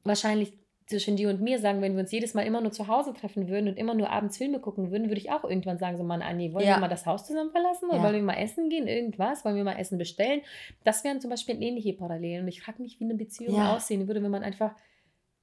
wahrscheinlich 0.03 0.53
zwischen 0.87 1.15
dir 1.15 1.29
und 1.29 1.41
mir 1.41 1.59
sagen, 1.59 1.81
wenn 1.81 1.93
wir 1.93 2.01
uns 2.01 2.11
jedes 2.11 2.35
Mal 2.35 2.43
immer 2.43 2.61
nur 2.61 2.71
zu 2.71 2.87
Hause 2.87 3.13
treffen 3.13 3.47
würden 3.47 3.67
und 3.67 3.77
immer 3.77 3.95
nur 3.95 4.09
abends 4.11 4.37
Filme 4.37 4.59
gucken 4.59 4.91
würden, 4.91 5.07
würde 5.07 5.19
ich 5.19 5.31
auch 5.31 5.43
irgendwann 5.43 5.79
sagen, 5.79 5.97
so 5.97 6.03
Mann, 6.03 6.21
Anni, 6.21 6.53
wollen 6.53 6.67
ja. 6.67 6.75
wir 6.75 6.81
mal 6.81 6.87
das 6.87 7.07
Haus 7.07 7.25
zusammen 7.25 7.49
verlassen 7.49 7.89
oder 7.89 7.97
ja. 7.97 8.03
wollen 8.03 8.15
wir 8.15 8.21
mal 8.21 8.37
essen 8.37 8.69
gehen, 8.69 8.87
irgendwas, 8.87 9.43
wollen 9.43 9.55
wir 9.55 9.63
mal 9.63 9.77
Essen 9.77 9.97
bestellen? 9.97 10.41
Das 10.83 11.03
wären 11.03 11.19
zum 11.21 11.31
Beispiel 11.31 11.61
ähnliche 11.61 11.93
Parallelen 11.93 12.43
und 12.43 12.47
ich 12.49 12.61
frage 12.61 12.83
mich, 12.83 12.99
wie 12.99 13.05
eine 13.05 13.15
Beziehung 13.15 13.55
ja. 13.55 13.75
aussehen 13.75 14.07
würde, 14.07 14.21
wenn 14.21 14.31
man 14.31 14.43
einfach 14.43 14.75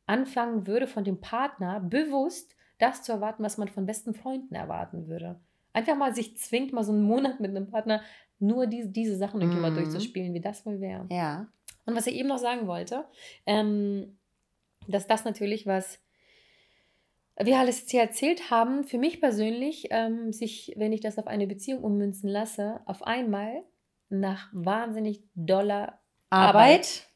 anfangen 0.06 0.66
würde, 0.66 0.86
von 0.86 1.02
dem 1.02 1.20
Partner 1.20 1.80
bewusst 1.80 2.54
das 2.78 3.02
zu 3.02 3.12
erwarten, 3.12 3.42
was 3.42 3.58
man 3.58 3.68
von 3.68 3.86
besten 3.86 4.14
Freunden 4.14 4.54
erwarten 4.54 5.08
würde. 5.08 5.40
Einfach 5.72 5.96
mal 5.96 6.14
sich 6.14 6.36
zwingt, 6.36 6.72
mal 6.72 6.84
so 6.84 6.92
einen 6.92 7.02
Monat 7.02 7.40
mit 7.40 7.50
einem 7.50 7.68
Partner 7.68 8.02
nur 8.38 8.66
diese, 8.66 8.88
diese 8.88 9.16
Sachen 9.16 9.40
irgendwie 9.40 9.56
mhm. 9.56 9.62
mal 9.62 9.74
durchzuspielen, 9.74 10.34
wie 10.34 10.40
das 10.40 10.66
wohl 10.66 10.80
wäre. 10.80 11.06
Ja. 11.10 11.48
Und 11.86 11.96
was 11.96 12.06
ich 12.06 12.14
eben 12.14 12.28
noch 12.28 12.38
sagen 12.38 12.66
wollte, 12.66 13.04
ähm, 13.46 14.18
dass 14.88 15.06
das 15.06 15.24
natürlich 15.24 15.66
was 15.66 16.00
wir 17.38 17.58
alles 17.58 17.80
jetzt 17.80 17.90
hier 17.90 18.02
erzählt 18.02 18.50
haben, 18.50 18.84
für 18.84 18.98
mich 18.98 19.20
persönlich, 19.20 19.88
ähm, 19.90 20.32
sich, 20.32 20.74
wenn 20.76 20.92
ich 20.92 21.00
das 21.00 21.18
auf 21.18 21.26
eine 21.26 21.46
Beziehung 21.46 21.82
ummünzen 21.82 22.28
lasse, 22.28 22.80
auf 22.86 23.02
einmal 23.04 23.64
nach 24.08 24.50
wahnsinnig 24.52 25.22
doller 25.34 25.98
Arbeit, 26.28 26.54
Arbeit 26.54 27.08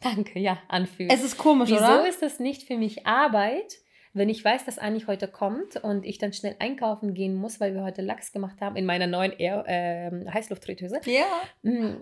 danke, 0.00 0.38
ja, 0.38 0.58
anfühlt. 0.68 1.12
Es 1.12 1.24
ist 1.24 1.38
komisch, 1.38 1.70
Wieso 1.70 1.80
oder? 1.80 2.04
Wieso 2.04 2.08
ist 2.08 2.22
das 2.22 2.38
nicht 2.38 2.62
für 2.62 2.76
mich 2.76 3.06
Arbeit? 3.06 3.78
Wenn 4.18 4.28
ich 4.28 4.44
weiß, 4.44 4.64
dass 4.64 4.78
Anni 4.78 5.00
heute 5.06 5.28
kommt 5.28 5.76
und 5.76 6.04
ich 6.04 6.18
dann 6.18 6.32
schnell 6.32 6.56
einkaufen 6.58 7.14
gehen 7.14 7.34
muss, 7.34 7.60
weil 7.60 7.74
wir 7.74 7.82
heute 7.82 8.02
Lachs 8.02 8.32
gemacht 8.32 8.60
haben 8.60 8.76
in 8.76 8.84
meiner 8.86 9.06
neuen 9.06 9.32
Air, 9.32 9.64
äh, 9.66 10.30
Heißluftfritteuse, 10.30 11.00
ja. 11.04 11.26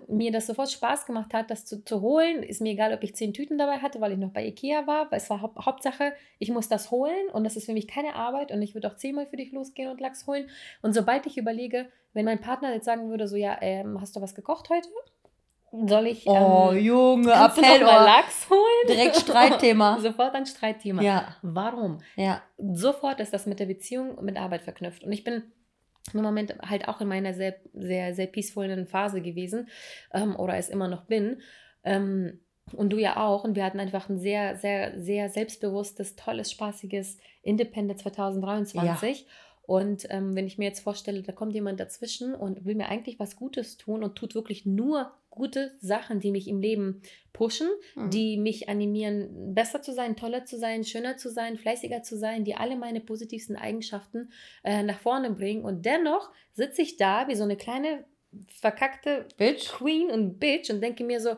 mir 0.08 0.32
das 0.32 0.46
sofort 0.46 0.70
Spaß 0.70 1.06
gemacht 1.06 1.34
hat, 1.34 1.50
das 1.50 1.64
zu, 1.64 1.84
zu 1.84 2.00
holen. 2.00 2.42
Ist 2.42 2.60
mir 2.60 2.72
egal, 2.72 2.92
ob 2.94 3.02
ich 3.02 3.14
zehn 3.14 3.32
Tüten 3.32 3.58
dabei 3.58 3.78
hatte, 3.78 4.00
weil 4.00 4.12
ich 4.12 4.18
noch 4.18 4.30
bei 4.30 4.46
Ikea 4.46 4.86
war. 4.86 5.10
Weil 5.10 5.18
es 5.18 5.30
war 5.30 5.42
Haupt, 5.42 5.64
Hauptsache, 5.64 6.12
ich 6.38 6.50
muss 6.50 6.68
das 6.68 6.90
holen 6.90 7.28
und 7.32 7.44
das 7.44 7.56
ist 7.56 7.66
für 7.66 7.72
mich 7.72 7.88
keine 7.88 8.14
Arbeit 8.14 8.52
und 8.52 8.62
ich 8.62 8.74
würde 8.74 8.88
auch 8.88 8.96
zehnmal 8.96 9.26
für 9.26 9.36
dich 9.36 9.52
losgehen 9.52 9.90
und 9.90 10.00
Lachs 10.00 10.26
holen. 10.26 10.48
Und 10.82 10.94
sobald 10.94 11.26
ich 11.26 11.38
überlege, 11.38 11.86
wenn 12.12 12.24
mein 12.24 12.40
Partner 12.40 12.72
jetzt 12.72 12.86
sagen 12.86 13.10
würde, 13.10 13.28
so 13.28 13.36
ja, 13.36 13.58
ähm, 13.60 14.00
hast 14.00 14.16
du 14.16 14.22
was 14.22 14.34
gekocht 14.34 14.70
heute? 14.70 14.88
Soll 15.72 16.06
ich. 16.06 16.26
Oh, 16.26 16.70
ähm, 16.72 16.78
Junge, 16.78 17.32
Appell. 17.32 17.84
mal 17.84 18.04
Lachs 18.04 18.48
holen? 18.48 18.88
Direkt 18.88 19.16
Streitthema. 19.20 19.98
Sofort 20.00 20.34
ein 20.34 20.46
Streitthema. 20.46 21.02
Ja. 21.02 21.36
Warum? 21.42 21.98
Ja. 22.14 22.42
Sofort 22.56 23.20
ist 23.20 23.32
das 23.32 23.46
mit 23.46 23.60
der 23.60 23.66
Beziehung 23.66 24.24
mit 24.24 24.36
Arbeit 24.36 24.62
verknüpft. 24.62 25.04
Und 25.04 25.12
ich 25.12 25.24
bin 25.24 25.42
im 26.14 26.22
Moment 26.22 26.54
halt 26.62 26.88
auch 26.88 27.00
in 27.00 27.08
meiner 27.08 27.34
sehr, 27.34 27.56
sehr, 27.74 28.14
sehr 28.14 28.26
peacefullen 28.26 28.86
Phase 28.86 29.20
gewesen 29.20 29.68
ähm, 30.14 30.36
oder 30.36 30.56
es 30.56 30.68
immer 30.68 30.88
noch 30.88 31.02
bin. 31.04 31.40
Ähm, 31.84 32.40
und 32.72 32.90
du 32.92 32.98
ja 32.98 33.16
auch. 33.16 33.44
Und 33.44 33.56
wir 33.56 33.64
hatten 33.64 33.80
einfach 33.80 34.08
ein 34.08 34.18
sehr, 34.18 34.56
sehr, 34.56 35.00
sehr 35.00 35.28
selbstbewusstes, 35.28 36.16
tolles, 36.16 36.50
spaßiges 36.50 37.18
Independent 37.42 38.00
2023. 38.00 39.20
Ja. 39.20 39.26
Und 39.66 40.06
ähm, 40.10 40.36
wenn 40.36 40.46
ich 40.46 40.58
mir 40.58 40.66
jetzt 40.66 40.80
vorstelle, 40.80 41.22
da 41.22 41.32
kommt 41.32 41.52
jemand 41.54 41.80
dazwischen 41.80 42.34
und 42.34 42.64
will 42.64 42.76
mir 42.76 42.88
eigentlich 42.88 43.18
was 43.18 43.36
Gutes 43.36 43.76
tun 43.76 44.04
und 44.04 44.16
tut 44.16 44.34
wirklich 44.34 44.64
nur 44.64 45.12
gute 45.36 45.76
Sachen, 45.78 46.18
die 46.18 46.32
mich 46.32 46.48
im 46.48 46.60
Leben 46.60 47.02
pushen, 47.32 47.68
mhm. 47.94 48.10
die 48.10 48.36
mich 48.36 48.68
animieren, 48.68 49.54
besser 49.54 49.82
zu 49.82 49.92
sein, 49.92 50.16
toller 50.16 50.44
zu 50.44 50.58
sein, 50.58 50.82
schöner 50.82 51.16
zu 51.16 51.30
sein, 51.30 51.56
fleißiger 51.56 52.02
zu 52.02 52.18
sein, 52.18 52.42
die 52.42 52.56
alle 52.56 52.76
meine 52.76 53.00
positivsten 53.00 53.54
Eigenschaften 53.54 54.30
äh, 54.64 54.82
nach 54.82 54.98
vorne 54.98 55.30
bringen. 55.30 55.64
Und 55.64 55.86
dennoch 55.86 56.32
sitze 56.54 56.82
ich 56.82 56.96
da 56.96 57.28
wie 57.28 57.36
so 57.36 57.44
eine 57.44 57.56
kleine 57.56 58.04
verkackte 58.48 59.28
Bitch. 59.36 59.68
Queen 59.68 60.10
und 60.10 60.40
Bitch 60.40 60.70
und 60.70 60.80
denke 60.80 61.04
mir 61.04 61.20
so, 61.20 61.36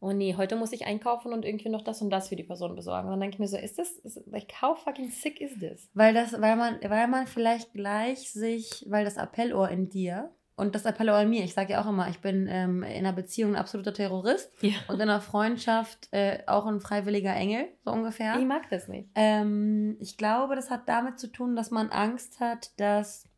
oh 0.00 0.12
nee, 0.12 0.34
heute 0.36 0.56
muss 0.56 0.72
ich 0.72 0.86
einkaufen 0.86 1.32
und 1.32 1.44
irgendwie 1.44 1.70
noch 1.70 1.82
das 1.82 2.02
und 2.02 2.10
das 2.10 2.28
für 2.28 2.36
die 2.36 2.42
Person 2.42 2.74
besorgen. 2.74 3.06
Und 3.06 3.12
dann 3.12 3.20
denke 3.20 3.36
ich 3.36 3.40
mir 3.40 3.48
so, 3.48 3.56
ist 3.56 3.78
das, 3.78 3.92
ist, 3.98 4.20
like, 4.26 4.60
how 4.60 4.78
fucking 4.78 5.10
sick 5.10 5.40
is 5.40 5.58
this? 5.58 5.88
Weil 5.94 6.12
das, 6.12 6.38
weil 6.40 6.56
man, 6.56 6.78
weil 6.82 7.08
man 7.08 7.26
vielleicht 7.26 7.72
gleich 7.72 8.30
sich, 8.30 8.84
weil 8.88 9.04
das 9.04 9.16
Appellohr 9.16 9.70
in 9.70 9.88
dir 9.88 10.30
und 10.56 10.74
das 10.74 10.86
appelle 10.86 11.12
auch 11.12 11.18
an 11.18 11.30
mir. 11.30 11.42
Ich 11.42 11.54
sage 11.54 11.72
ja 11.72 11.82
auch 11.82 11.88
immer, 11.88 12.08
ich 12.08 12.20
bin 12.20 12.46
ähm, 12.48 12.84
in 12.84 12.98
einer 12.98 13.12
Beziehung 13.12 13.52
ein 13.52 13.60
absoluter 13.60 13.92
Terrorist 13.92 14.52
ja. 14.60 14.74
und 14.86 14.96
in 14.96 15.02
einer 15.02 15.20
Freundschaft 15.20 16.08
äh, 16.12 16.38
auch 16.46 16.66
ein 16.66 16.80
freiwilliger 16.80 17.34
Engel, 17.34 17.66
so 17.84 17.90
ungefähr. 17.90 18.38
Ich 18.38 18.46
mag 18.46 18.68
das 18.70 18.86
nicht. 18.86 19.08
Ähm, 19.16 19.96
ich 20.00 20.16
glaube, 20.16 20.54
das 20.54 20.70
hat 20.70 20.88
damit 20.88 21.18
zu 21.18 21.26
tun, 21.26 21.56
dass 21.56 21.72
man 21.72 21.90
Angst 21.90 22.38
hat, 22.38 22.70
dass, 22.78 23.28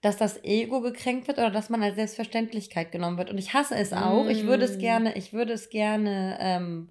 dass 0.00 0.16
das 0.16 0.42
Ego 0.42 0.80
gekränkt 0.80 1.28
wird 1.28 1.38
oder 1.38 1.50
dass 1.50 1.70
man 1.70 1.84
als 1.84 1.94
Selbstverständlichkeit 1.94 2.90
genommen 2.90 3.16
wird. 3.16 3.30
Und 3.30 3.38
ich 3.38 3.54
hasse 3.54 3.76
es 3.76 3.92
auch. 3.92 4.24
Mm. 4.24 4.30
Ich 4.30 4.44
würde 4.44 4.64
es 4.64 4.78
mm. 4.78 4.80
gerne, 4.80 5.16
ich 5.16 5.32
würde 5.32 5.52
es 5.52 5.70
gerne, 5.70 6.36
ähm, 6.40 6.88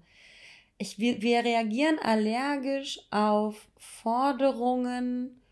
ich, 0.78 0.98
wir, 0.98 1.20
wir 1.20 1.44
reagieren 1.44 1.98
allergisch 1.98 2.98
auf 3.10 3.68
Forderungen 3.76 5.42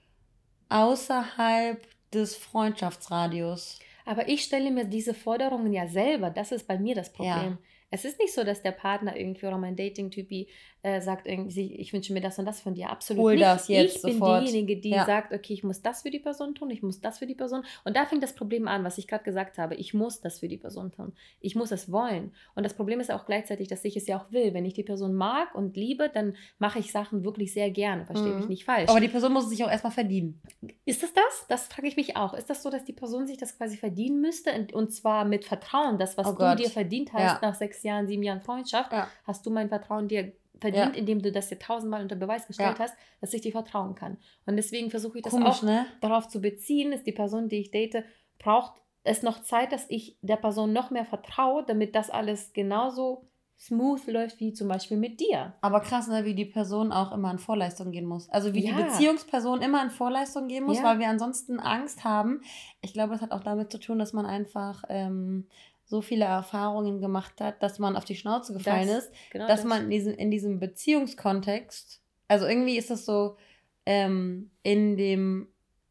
außerhalb 0.71 1.87
des 2.13 2.37
Freundschaftsradios. 2.37 3.79
Aber 4.05 4.29
ich 4.29 4.43
stelle 4.43 4.71
mir 4.71 4.85
diese 4.85 5.15
Forderungen 5.15 5.73
ja 5.73 5.87
selber. 5.87 6.31
Das 6.31 6.53
ist 6.53 6.67
bei 6.67 6.79
mir 6.79 6.95
das 6.95 7.13
Problem. 7.13 7.53
Ja. 7.53 7.59
Es 7.91 8.05
ist 8.05 8.19
nicht 8.19 8.33
so, 8.33 8.45
dass 8.45 8.63
der 8.63 8.73
Partner 8.73 9.17
irgendwie 9.17 9.47
oder 9.47 9.59
mein 9.59 9.77
Dating-Typi 9.77 10.49
äh, 10.83 11.01
sagt 11.01 11.27
irgendwie, 11.27 11.75
ich 11.75 11.93
wünsche 11.93 12.13
mir 12.13 12.21
das 12.21 12.39
und 12.39 12.47
das 12.47 12.61
von 12.61 12.75
dir. 12.75 12.89
Absolut 12.89 13.23
Hol 13.23 13.33
nicht. 13.35 13.45
das 13.45 13.69
jetzt 13.69 13.97
ich 13.97 14.03
bin 14.03 14.13
sofort. 14.15 14.47
diejenige, 14.47 14.77
die 14.77 14.91
ja. 14.91 15.05
sagt, 15.05 15.33
okay, 15.33 15.53
ich 15.53 15.63
muss 15.63 15.83
das 15.83 16.03
für 16.03 16.11
die 16.11 16.19
Person 16.19 16.55
tun, 16.55 16.71
ich 16.71 16.83
muss 16.83 17.01
das 17.01 17.19
für 17.19 17.27
die 17.27 17.35
Person. 17.35 17.65
Und 17.85 17.97
da 17.97 18.07
fängt 18.07 18.23
das 18.23 18.35
Problem 18.35 18.69
an, 18.69 18.85
was 18.85 18.97
ich 18.97 19.07
gerade 19.07 19.25
gesagt 19.25 19.59
habe. 19.59 19.75
Ich 19.75 19.93
muss 19.93 20.21
das 20.21 20.39
für 20.39 20.49
die 20.49 20.57
Person 20.57 20.93
tun. 20.93 21.13
Ich 21.41 21.55
muss 21.55 21.71
es 21.71 21.93
wollen. 21.93 22.33
Und 22.55 22.65
das 22.65 22.75
Problem 22.75 23.01
ist 23.01 23.11
auch 23.11 23.27
gleichzeitig, 23.27 23.69
dass 23.69 23.85
ich 23.85 23.97
es 23.97 24.07
ja 24.07 24.19
auch 24.19 24.33
will. 24.33 24.55
Wenn 24.55 24.65
ich 24.65 24.75
die 24.75 24.83
Person 24.83 25.15
mag 25.15 25.55
und 25.55 25.77
liebe, 25.77 26.11
dann 26.13 26.37
mache 26.59 26.79
ich 26.79 26.93
Sachen 26.93 27.25
wirklich 27.25 27.53
sehr 27.53 27.71
gerne. 27.71 28.07
Verstehe 28.07 28.33
mhm. 28.33 28.39
mich 28.39 28.49
nicht 28.49 28.65
falsch. 28.65 28.89
Aber 28.89 29.01
die 29.01 29.09
Person 29.09 29.33
muss 29.33 29.45
es 29.45 29.51
sich 29.51 29.65
auch 29.65 29.71
erstmal 29.71 29.93
verdienen. 29.93 30.41
Ist 30.87 31.03
das 31.03 31.13
das? 31.13 31.47
Das 31.49 31.67
frage 31.67 31.89
ich 31.89 31.97
mich 31.97 32.17
auch. 32.17 32.35
Ist 32.35 32.49
das 32.49 32.63
so, 32.63 32.71
dass 32.71 32.85
die 32.85 32.93
Person 32.93 33.27
sich 33.27 33.37
das 33.37 33.57
quasi 33.57 33.77
verdienen 33.77 34.21
müsste? 34.21 34.51
Und 34.73 34.95
zwar 34.95 35.25
mit 35.25 35.45
Vertrauen, 35.45 35.99
das, 35.99 36.17
was 36.17 36.27
oh 36.27 36.31
du 36.31 36.37
Gott. 36.37 36.59
dir 36.59 36.71
verdient 36.71 37.13
hast 37.13 37.23
ja. 37.23 37.39
nach 37.43 37.55
sechs 37.55 37.80
Jahren, 37.83 38.07
sieben 38.07 38.23
Jahren 38.23 38.41
Freundschaft, 38.41 38.93
ja. 38.93 39.09
hast 39.27 39.45
du 39.47 39.51
mein 39.51 39.69
Vertrauen 39.69 40.09
dir 40.09 40.33
verdient, 40.61 40.95
ja. 40.95 40.99
indem 41.01 41.23
du 41.23 41.33
das 41.33 41.49
dir 41.49 41.59
tausendmal 41.59 42.03
unter 42.03 42.17
Beweis 42.17 42.47
gestellt 42.47 42.79
ja. 42.79 42.85
hast, 42.85 42.95
dass 43.21 43.33
ich 43.33 43.41
dir 43.41 43.53
vertrauen 43.53 43.95
kann. 43.95 44.19
Und 44.47 44.57
deswegen 44.57 44.91
versuche 44.91 45.19
ich 45.19 45.25
das 45.25 45.33
Komisch, 45.33 45.49
auch 45.49 45.63
ne? 45.63 45.87
darauf 46.01 46.29
zu 46.29 46.41
beziehen, 46.41 46.93
ist 46.93 47.07
die 47.07 47.13
Person, 47.13 47.49
die 47.49 47.61
ich 47.61 47.71
date, 47.71 48.05
braucht 48.39 48.75
es 49.03 49.23
noch 49.23 49.43
Zeit, 49.43 49.73
dass 49.73 49.87
ich 49.89 50.19
der 50.21 50.37
Person 50.37 50.73
noch 50.73 50.91
mehr 50.91 51.07
vertraue, 51.07 51.65
damit 51.67 51.95
das 51.95 52.11
alles 52.11 52.53
genauso 52.53 53.27
smooth 53.59 54.07
läuft 54.07 54.41
wie 54.41 54.55
zum 54.55 54.69
Beispiel 54.69 54.97
mit 54.97 55.21
dir. 55.21 55.53
Aber 55.61 55.81
krass, 55.81 56.09
ne, 56.09 56.25
wie 56.25 56.35
die 56.35 56.47
Person 56.47 56.93
auch 56.93 57.13
immer 57.13 57.31
in 57.31 57.39
Vorleistung 57.39 57.91
gehen 57.93 58.07
muss. 58.07 58.29
Also 58.31 58.55
wie 58.55 58.67
ja. 58.67 58.75
die 58.75 58.85
Beziehungsperson 58.85 59.61
immer 59.61 59.83
in 59.83 59.91
Vorleistung 59.91 60.49
gehen 60.49 60.65
muss, 60.65 60.79
ja. 60.79 60.85
weil 60.85 60.99
wir 60.99 61.09
ansonsten 61.09 61.61
Angst 61.61 62.03
haben. 62.03 62.41
Ich 62.81 62.95
glaube, 62.95 63.13
das 63.13 63.21
hat 63.21 63.33
auch 63.33 63.43
damit 63.43 63.71
zu 63.71 63.79
tun, 63.79 63.99
dass 63.99 64.15
man 64.15 64.25
einfach 64.25 64.85
ähm, 64.89 65.47
so 65.91 66.01
viele 66.01 66.25
Erfahrungen 66.25 67.01
gemacht 67.01 67.41
hat, 67.41 67.63
dass 67.63 67.81
man 67.81 67.97
auf 67.97 68.05
die 68.05 68.15
Schnauze 68.15 68.53
gefallen 68.53 68.87
das, 68.87 69.05
ist, 69.05 69.13
genau 69.31 69.49
dass 69.49 69.63
das. 69.63 69.69
man 69.69 69.85
in 69.85 69.91
diesem, 69.91 70.15
in 70.15 70.31
diesem 70.31 70.61
Beziehungskontext, 70.61 72.01
also 72.29 72.47
irgendwie 72.47 72.79
ist 72.79 72.91
das 72.91 73.05
so, 73.05 73.37
ähm, 73.85 74.53
in 74.63 74.97
dem 74.97 75.49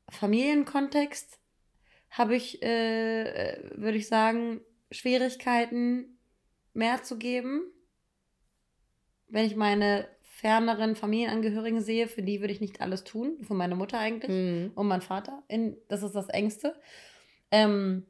Familienkontext 0.09 1.37
habe 2.11 2.35
ich, 2.35 2.63
äh, 2.63 3.23
äh 3.23 3.71
würde 3.75 3.97
ich 3.97 4.07
sagen, 4.07 4.61
Schwierigkeiten 4.89 6.17
mehr 6.73 7.03
zu 7.03 7.17
geben. 7.17 7.63
Wenn 9.27 9.45
ich 9.45 9.55
meine 9.55 10.07
ferneren 10.21 10.95
Familienangehörigen 10.95 11.81
sehe, 11.81 12.07
für 12.07 12.23
die 12.23 12.39
würde 12.39 12.53
ich 12.53 12.61
nicht 12.61 12.79
alles 12.79 13.03
tun. 13.03 13.37
Für 13.41 13.53
meine 13.53 13.75
Mutter 13.75 13.99
eigentlich 13.99 14.31
mhm. 14.31 14.71
und 14.75 14.87
mein 14.87 15.01
Vater. 15.01 15.43
In, 15.49 15.77
das 15.89 16.01
ist 16.03 16.15
das 16.15 16.29
Engste. 16.29 16.79
Ähm, 17.51 18.05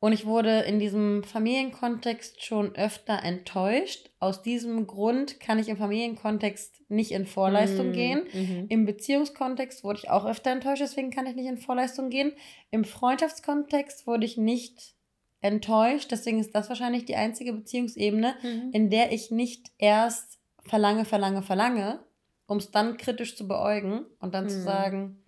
und 0.00 0.12
ich 0.12 0.26
wurde 0.26 0.60
in 0.60 0.78
diesem 0.78 1.24
Familienkontext 1.24 2.44
schon 2.44 2.74
öfter 2.76 3.22
enttäuscht. 3.24 4.10
Aus 4.20 4.42
diesem 4.42 4.86
Grund 4.86 5.40
kann 5.40 5.58
ich 5.58 5.68
im 5.68 5.76
Familienkontext 5.76 6.82
nicht 6.88 7.10
in 7.10 7.26
Vorleistung 7.26 7.88
mhm. 7.88 7.92
gehen. 7.92 8.22
Mhm. 8.32 8.66
Im 8.68 8.86
Beziehungskontext 8.86 9.82
wurde 9.82 9.98
ich 9.98 10.10
auch 10.10 10.24
öfter 10.24 10.52
enttäuscht, 10.52 10.82
deswegen 10.82 11.10
kann 11.10 11.26
ich 11.26 11.34
nicht 11.34 11.48
in 11.48 11.58
Vorleistung 11.58 12.10
gehen. 12.10 12.32
Im 12.70 12.84
Freundschaftskontext 12.84 14.06
wurde 14.06 14.24
ich 14.24 14.36
nicht 14.36 14.94
enttäuscht. 15.40 16.12
Deswegen 16.12 16.38
ist 16.38 16.54
das 16.54 16.68
wahrscheinlich 16.68 17.04
die 17.04 17.16
einzige 17.16 17.52
Beziehungsebene, 17.52 18.36
mhm. 18.42 18.70
in 18.72 18.90
der 18.90 19.10
ich 19.10 19.32
nicht 19.32 19.72
erst 19.78 20.38
verlange, 20.62 21.06
verlange, 21.06 21.42
verlange, 21.42 22.04
um 22.46 22.58
es 22.58 22.70
dann 22.70 22.98
kritisch 22.98 23.36
zu 23.36 23.48
beäugen 23.48 24.06
und 24.20 24.34
dann 24.34 24.44
mhm. 24.44 24.50
zu 24.50 24.62
sagen, 24.62 25.24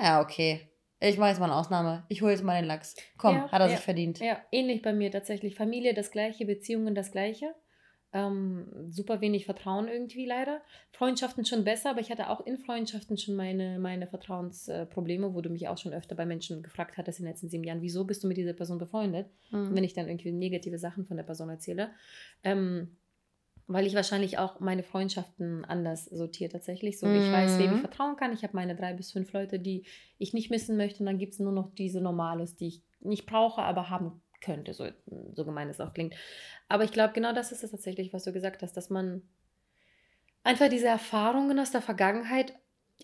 ja, 0.00 0.20
okay, 0.20 0.67
ich 1.00 1.18
mache 1.18 1.30
jetzt 1.30 1.38
mal 1.38 1.46
eine 1.46 1.56
Ausnahme. 1.56 2.04
Ich 2.08 2.22
hole 2.22 2.32
jetzt 2.32 2.42
mal 2.42 2.60
den 2.60 2.66
Lachs. 2.66 2.96
Komm, 3.16 3.36
ja, 3.36 3.52
hat 3.52 3.60
er 3.60 3.68
ja, 3.68 3.76
sich 3.76 3.84
verdient. 3.84 4.18
Ja, 4.18 4.38
ähnlich 4.50 4.82
bei 4.82 4.92
mir 4.92 5.10
tatsächlich. 5.10 5.54
Familie 5.54 5.94
das 5.94 6.10
gleiche, 6.10 6.44
Beziehungen 6.44 6.94
das 6.94 7.12
gleiche. 7.12 7.54
Ähm, 8.10 8.66
super 8.88 9.20
wenig 9.20 9.44
Vertrauen 9.44 9.86
irgendwie 9.86 10.24
leider. 10.24 10.62
Freundschaften 10.92 11.44
schon 11.44 11.64
besser, 11.64 11.90
aber 11.90 12.00
ich 12.00 12.10
hatte 12.10 12.30
auch 12.30 12.44
in 12.46 12.56
Freundschaften 12.56 13.18
schon 13.18 13.36
meine, 13.36 13.78
meine 13.78 14.06
Vertrauensprobleme, 14.06 15.34
wo 15.34 15.42
du 15.42 15.50
mich 15.50 15.68
auch 15.68 15.76
schon 15.76 15.92
öfter 15.92 16.14
bei 16.14 16.24
Menschen 16.24 16.62
gefragt 16.62 16.96
hattest 16.96 17.18
in 17.18 17.26
den 17.26 17.32
letzten 17.32 17.50
sieben 17.50 17.64
Jahren, 17.64 17.82
wieso 17.82 18.04
bist 18.04 18.24
du 18.24 18.28
mit 18.28 18.38
dieser 18.38 18.54
Person 18.54 18.78
befreundet, 18.78 19.26
mhm. 19.50 19.74
wenn 19.74 19.84
ich 19.84 19.92
dann 19.92 20.08
irgendwie 20.08 20.32
negative 20.32 20.78
Sachen 20.78 21.04
von 21.04 21.18
der 21.18 21.24
Person 21.24 21.50
erzähle. 21.50 21.90
Ähm, 22.42 22.96
weil 23.68 23.86
ich 23.86 23.94
wahrscheinlich 23.94 24.38
auch 24.38 24.60
meine 24.60 24.82
Freundschaften 24.82 25.64
anders 25.66 26.06
sortiere 26.06 26.50
tatsächlich. 26.50 26.98
So, 26.98 27.06
mhm. 27.06 27.16
ich 27.16 27.30
weiß, 27.30 27.58
wem 27.58 27.66
ich 27.66 27.76
mhm. 27.76 27.80
vertrauen 27.80 28.16
kann. 28.16 28.32
Ich 28.32 28.42
habe 28.42 28.56
meine 28.56 28.74
drei 28.74 28.94
bis 28.94 29.12
fünf 29.12 29.30
Leute, 29.34 29.60
die 29.60 29.84
ich 30.16 30.32
nicht 30.32 30.50
missen 30.50 30.78
möchte. 30.78 31.00
Und 31.00 31.06
dann 31.06 31.18
gibt 31.18 31.34
es 31.34 31.38
nur 31.38 31.52
noch 31.52 31.74
diese 31.74 32.00
Normales, 32.00 32.56
die 32.56 32.68
ich 32.68 32.82
nicht 33.00 33.26
brauche, 33.26 33.62
aber 33.62 33.90
haben 33.90 34.22
könnte, 34.40 34.72
so, 34.72 34.86
so 35.34 35.44
gemein 35.44 35.68
es 35.68 35.80
auch 35.80 35.92
klingt. 35.92 36.14
Aber 36.68 36.84
ich 36.84 36.92
glaube, 36.92 37.12
genau 37.12 37.34
das 37.34 37.52
ist 37.52 37.62
es 37.62 37.70
tatsächlich, 37.70 38.12
was 38.14 38.24
du 38.24 38.32
gesagt 38.32 38.62
hast, 38.62 38.72
dass 38.74 38.88
man 38.88 39.22
einfach 40.44 40.68
diese 40.68 40.86
Erfahrungen 40.86 41.58
aus 41.58 41.70
der 41.70 41.82
Vergangenheit 41.82 42.54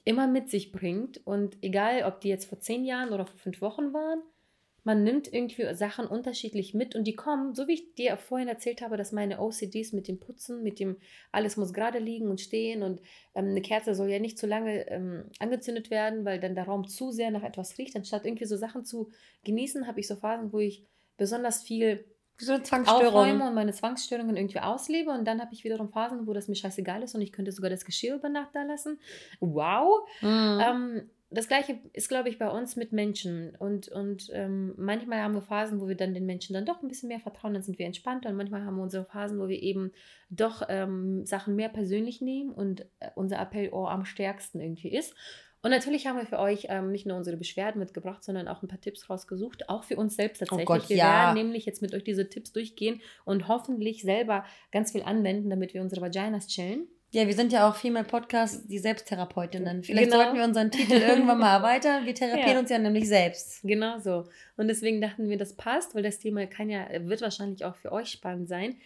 immer 0.04 0.26
mit 0.26 0.49
sich 0.49 0.73
bringt. 0.73 1.18
Und 1.26 1.62
egal, 1.62 2.04
ob 2.04 2.21
die 2.21 2.28
jetzt 2.28 2.47
vor 2.47 2.59
zehn 2.59 2.85
Jahren 2.85 3.12
oder 3.12 3.26
vor 3.26 3.38
fünf 3.38 3.60
Wochen 3.60 3.93
waren, 3.93 4.23
man 4.84 5.02
nimmt 5.02 5.32
irgendwie 5.32 5.75
Sachen 5.75 6.06
unterschiedlich 6.06 6.75
mit 6.75 6.94
und 6.94 7.04
die 7.04 7.16
kommen, 7.16 7.54
so 7.54 7.66
wie 7.66 7.75
ich 7.75 7.94
dir 7.94 8.16
vorhin 8.18 8.49
erzählt 8.49 8.82
habe, 8.82 8.97
dass 8.97 9.12
meine 9.12 9.40
OCDs 9.40 9.92
mit 9.92 10.08
dem 10.08 10.20
Putzen, 10.20 10.62
mit 10.62 10.78
dem 10.78 10.97
alles 11.32 11.56
muss 11.56 11.73
gerade 11.73 11.99
liegen 11.99 12.28
und 12.28 12.40
stehen 12.40 12.82
und 12.82 13.00
ähm, 13.34 13.49
eine 13.49 13.62
Kerze 13.62 13.94
soll 13.94 14.10
ja 14.10 14.18
nicht 14.18 14.38
zu 14.38 14.47
lange 14.47 14.86
ähm, 14.88 15.25
angezündet 15.38 15.90
werden, 15.90 16.25
weil 16.25 16.38
dann 16.38 16.54
der 16.54 16.64
Raum 16.64 16.86
zu 16.86 17.10
sehr 17.10 17.30
nach 17.30 17.42
etwas 17.42 17.78
riecht. 17.78 17.97
Anstatt 17.97 18.26
irgendwie 18.26 18.44
so 18.44 18.56
Sachen 18.56 18.84
zu 18.84 19.10
genießen, 19.44 19.86
habe 19.86 20.00
ich 20.00 20.06
so 20.06 20.16
Phasen, 20.16 20.52
wo 20.52 20.58
ich 20.58 20.84
besonders 21.16 21.62
viel 21.62 22.04
so 22.36 22.52
eine 22.52 22.62
Zwangsstörung. 22.62 23.40
und 23.42 23.54
meine 23.54 23.73
Zwangsstörungen 23.73 24.36
irgendwie 24.36 24.58
auslebe. 24.58 25.10
Und 25.10 25.25
dann 25.25 25.40
habe 25.40 25.54
ich 25.54 25.62
wiederum 25.64 25.88
Phasen, 25.88 26.26
wo 26.26 26.32
das 26.32 26.49
mir 26.49 26.56
scheißegal 26.56 27.02
ist 27.02 27.14
und 27.14 27.20
ich 27.23 27.32
könnte 27.32 27.52
sogar 27.52 27.70
das 27.70 27.84
Geschirr 27.84 28.16
über 28.16 28.28
Nacht 28.28 28.50
da 28.54 28.64
lassen. 28.64 28.99
Wow. 29.40 30.06
Mhm. 30.20 30.60
Ähm, 30.60 31.10
das 31.30 31.49
gleiche 31.49 31.78
ist, 31.93 32.08
glaube 32.08 32.28
ich, 32.28 32.39
bei 32.39 32.49
uns 32.49 32.76
mit 32.76 32.93
Menschen. 32.93 33.56
Und, 33.56 33.89
und 33.89 34.30
ähm, 34.32 34.75
manchmal 34.76 35.21
haben 35.21 35.34
wir 35.34 35.43
Phasen, 35.43 35.80
wo 35.80 35.89
wir 35.89 35.97
dann 35.97 36.15
den 36.15 36.26
Menschen 36.26 36.54
dann 36.54 36.67
doch 36.67 36.82
ein 36.82 36.89
bisschen 36.89 37.08
mehr 37.08 37.21
vertrauen, 37.21 37.54
dann 37.54 37.63
sind 37.63 37.78
wir 37.78 37.87
entspannter. 37.87 38.28
Und 38.28 38.37
manchmal 38.37 38.65
haben 38.65 38.76
wir 38.76 38.82
unsere 38.82 39.04
Phasen, 39.04 39.39
wo 39.41 39.49
wir 39.49 39.63
eben 39.63 39.93
doch 40.30 40.63
ähm, 40.69 41.26
Sachen 41.26 41.56
mehr 41.56 41.69
persönlich 41.69 42.21
nehmen 42.21 42.52
und 42.52 42.82
äh, 43.00 43.10
unser 43.15 43.39
Appellohr 43.39 43.91
am 43.91 44.04
stärksten 44.04 44.60
irgendwie 44.60 44.95
ist. 44.95 45.15
Und 45.65 45.71
natürlich 45.71 46.06
haben 46.06 46.19
wir 46.19 46.26
für 46.26 46.41
euch 46.41 46.67
ähm, 46.69 46.93
nicht 46.93 47.06
nur 47.06 47.17
unsere 47.17 47.39
Beschwerden 47.39 47.78
mitgebracht, 47.78 48.23
sondern 48.23 48.49
auch 48.49 48.63
ein 48.63 48.69
paar 48.69 48.82
Tipps 48.82 49.08
rausgesucht, 49.08 49.71
auch 49.71 49.82
für 49.82 49.97
uns 49.97 50.15
selbst 50.15 50.43
oh 50.43 50.45
tatsächlich. 50.45 50.69
Oh 50.69 50.73
Gott, 50.75 50.89
wir 50.91 50.99
ja. 50.99 51.04
werden 51.06 51.34
nämlich 51.43 51.65
jetzt 51.65 51.80
mit 51.80 51.95
euch 51.95 52.04
diese 52.04 52.28
Tipps 52.28 52.52
durchgehen 52.52 53.00
und 53.25 53.49
hoffentlich 53.49 54.02
selber 54.02 54.45
ganz 54.73 54.93
viel 54.93 55.02
anwenden, 55.02 55.49
damit 55.49 55.73
wir 55.73 55.80
unsere 55.80 56.02
Vaginas 56.02 56.49
chillen. 56.49 56.87
Ja, 57.14 57.28
wir 57.28 57.34
sind 57.34 57.52
ja 57.52 57.68
auch 57.68 57.76
Female 57.76 58.04
Podcast, 58.04 58.68
die 58.68 58.80
Selbstherapeutinnen. 58.80 59.84
Vielleicht 59.84 60.10
genau. 60.10 60.16
sollten 60.20 60.36
wir 60.36 60.42
unseren 60.42 60.72
Titel 60.72 60.94
irgendwann 60.94 61.38
mal 61.38 61.54
erweitern. 61.58 62.06
Wir 62.06 62.14
therapieren 62.14 62.54
ja. 62.54 62.58
uns 62.58 62.70
ja 62.70 62.78
nämlich 62.78 63.06
selbst. 63.06 63.62
Genau 63.62 64.00
so. 64.00 64.24
Und 64.56 64.66
deswegen 64.66 65.00
dachten 65.00 65.28
wir, 65.28 65.38
das 65.38 65.54
passt, 65.54 65.94
weil 65.94 66.02
das 66.02 66.18
Thema 66.18 66.44
kann 66.48 66.68
ja, 66.68 66.88
wird 67.06 67.22
wahrscheinlich 67.22 67.64
auch 67.64 67.76
für 67.76 67.92
euch 67.92 68.08
spannend 68.08 68.48
sein 68.48 68.78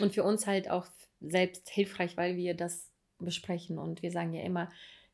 und 0.00 0.12
für 0.12 0.24
uns 0.24 0.48
halt 0.48 0.68
auch 0.68 0.84
selbst 1.20 1.70
hilfreich, 1.70 2.16
weil 2.16 2.34
wir 2.34 2.54
das 2.54 2.90
besprechen. 3.20 3.78
Und 3.78 4.02
wir 4.02 4.10
sagen 4.10 4.32
ja 4.32 4.42
immer, 4.42 4.68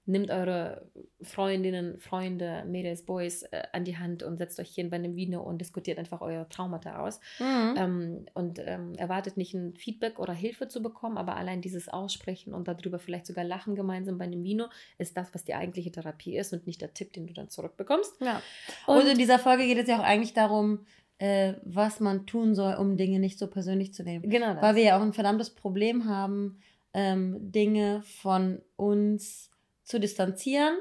Nehmt 0.04 0.30
eure 0.30 0.90
Freundinnen, 1.22 2.00
Freunde, 2.00 2.64
Mädels, 2.66 3.04
Boys 3.04 3.42
äh, 3.44 3.62
an 3.72 3.84
die 3.84 3.98
Hand 3.98 4.24
und 4.24 4.36
setzt 4.36 4.58
euch 4.58 4.70
hier 4.70 4.90
bei 4.90 4.96
einem 4.96 5.14
Vino 5.14 5.40
und 5.40 5.58
diskutiert 5.58 5.98
einfach 5.98 6.20
eure 6.20 6.48
Traumata 6.48 6.98
aus. 6.98 7.20
Mhm. 7.38 7.74
Ähm, 7.76 8.26
und 8.34 8.58
ähm, 8.58 8.94
erwartet 8.96 9.36
nicht 9.36 9.54
ein 9.54 9.76
Feedback 9.76 10.18
oder 10.18 10.32
Hilfe 10.32 10.66
zu 10.66 10.82
bekommen, 10.82 11.18
aber 11.18 11.36
allein 11.36 11.60
dieses 11.60 11.88
Aussprechen 11.88 12.52
und 12.52 12.66
darüber 12.66 12.98
vielleicht 12.98 13.26
sogar 13.26 13.44
lachen 13.44 13.76
gemeinsam 13.76 14.18
bei 14.18 14.24
einem 14.24 14.42
Vino 14.42 14.66
ist 14.98 15.16
das, 15.16 15.32
was 15.34 15.44
die 15.44 15.54
eigentliche 15.54 15.92
Therapie 15.92 16.36
ist 16.36 16.52
und 16.52 16.66
nicht 16.66 16.80
der 16.80 16.94
Tipp, 16.94 17.12
den 17.12 17.28
du 17.28 17.32
dann 17.32 17.48
zurückbekommst. 17.48 18.20
Ja. 18.20 18.42
Und, 18.86 19.02
und 19.02 19.06
in 19.06 19.18
dieser 19.18 19.38
Folge 19.38 19.64
geht 19.66 19.78
es 19.78 19.88
ja 19.88 20.00
auch 20.00 20.04
eigentlich 20.04 20.34
darum, 20.34 20.84
äh, 21.18 21.54
was 21.62 22.00
man 22.00 22.26
tun 22.26 22.56
soll, 22.56 22.74
um 22.74 22.96
Dinge 22.96 23.20
nicht 23.20 23.38
so 23.38 23.46
persönlich 23.46 23.94
zu 23.94 24.02
nehmen. 24.02 24.28
Genau. 24.28 24.54
Das. 24.54 24.62
Weil 24.62 24.74
wir 24.74 24.82
ja 24.82 24.98
auch 24.98 25.02
ein 25.02 25.12
verdammtes 25.12 25.50
Problem 25.50 26.06
haben, 26.06 26.58
ähm, 26.94 27.52
Dinge 27.52 28.02
von 28.02 28.60
uns 28.74 29.51
zu 29.84 30.00
distanzieren, 30.00 30.76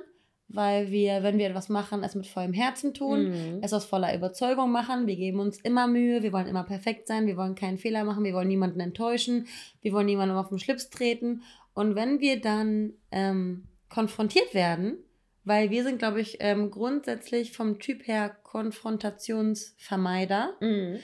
weil 0.47 0.91
wir, 0.91 1.23
wenn 1.23 1.37
wir 1.37 1.47
etwas 1.47 1.69
machen, 1.69 2.03
es 2.03 2.15
mit 2.15 2.27
vollem 2.27 2.53
Herzen 2.53 2.93
tun, 2.93 3.29
mhm. 3.29 3.59
es 3.61 3.73
aus 3.73 3.85
voller 3.85 4.15
Überzeugung 4.15 4.71
machen. 4.71 5.07
Wir 5.07 5.15
geben 5.15 5.39
uns 5.39 5.59
immer 5.59 5.87
Mühe, 5.87 6.23
wir 6.23 6.33
wollen 6.33 6.47
immer 6.47 6.63
perfekt 6.63 7.07
sein, 7.07 7.27
wir 7.27 7.37
wollen 7.37 7.55
keinen 7.55 7.77
Fehler 7.77 8.03
machen, 8.03 8.23
wir 8.23 8.33
wollen 8.33 8.47
niemanden 8.47 8.79
enttäuschen, 8.79 9.47
wir 9.81 9.93
wollen 9.93 10.07
niemandem 10.07 10.37
auf 10.37 10.49
den 10.49 10.59
Schlips 10.59 10.89
treten. 10.89 11.43
Und 11.73 11.95
wenn 11.95 12.19
wir 12.19 12.41
dann 12.41 12.93
ähm, 13.11 13.65
konfrontiert 13.89 14.53
werden, 14.53 14.97
weil 15.43 15.69
wir 15.69 15.83
sind, 15.83 15.99
glaube 15.99 16.21
ich, 16.21 16.37
ähm, 16.39 16.69
grundsätzlich 16.69 17.51
vom 17.51 17.79
Typ 17.79 18.07
her 18.07 18.29
Konfrontationsvermeider. 18.43 20.53
Mhm. 20.59 20.99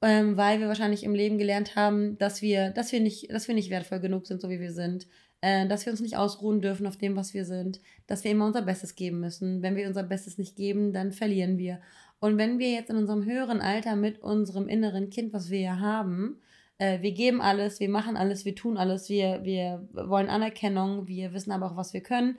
Ähm, 0.00 0.36
weil 0.36 0.60
wir 0.60 0.68
wahrscheinlich 0.68 1.02
im 1.02 1.12
Leben 1.12 1.38
gelernt 1.38 1.74
haben, 1.74 2.18
dass 2.18 2.40
wir, 2.40 2.70
dass 2.70 2.92
wir 2.92 3.00
nicht, 3.00 3.32
dass 3.32 3.48
wir 3.48 3.56
nicht 3.56 3.68
wertvoll 3.68 3.98
genug 3.98 4.28
sind, 4.28 4.40
so 4.40 4.48
wie 4.48 4.60
wir 4.60 4.72
sind, 4.72 5.08
äh, 5.40 5.66
dass 5.68 5.86
wir 5.86 5.92
uns 5.92 6.00
nicht 6.00 6.16
ausruhen 6.16 6.60
dürfen 6.60 6.86
auf 6.86 6.96
dem, 6.96 7.16
was 7.16 7.34
wir 7.34 7.44
sind, 7.44 7.80
dass 8.06 8.24
wir 8.24 8.30
immer 8.30 8.46
unser 8.46 8.62
Bestes 8.62 8.94
geben 8.94 9.20
müssen. 9.20 9.62
Wenn 9.62 9.76
wir 9.76 9.86
unser 9.86 10.02
Bestes 10.02 10.38
nicht 10.38 10.56
geben, 10.56 10.92
dann 10.92 11.12
verlieren 11.12 11.58
wir. 11.58 11.80
Und 12.20 12.38
wenn 12.38 12.58
wir 12.58 12.70
jetzt 12.70 12.90
in 12.90 12.96
unserem 12.96 13.24
höheren 13.24 13.60
Alter 13.60 13.94
mit 13.96 14.20
unserem 14.20 14.68
inneren 14.68 15.10
Kind, 15.10 15.32
was 15.32 15.50
wir 15.50 15.60
ja 15.60 15.78
haben, 15.78 16.40
äh, 16.78 17.00
wir 17.02 17.12
geben 17.12 17.40
alles, 17.40 17.78
wir 17.80 17.88
machen 17.88 18.16
alles, 18.16 18.44
wir 18.44 18.54
tun 18.54 18.76
alles, 18.76 19.08
wir, 19.08 19.44
wir 19.44 19.88
wollen 19.92 20.28
Anerkennung, 20.28 21.06
wir 21.06 21.32
wissen 21.32 21.52
aber 21.52 21.66
auch, 21.66 21.76
was 21.76 21.92
wir 21.92 22.02
können. 22.02 22.38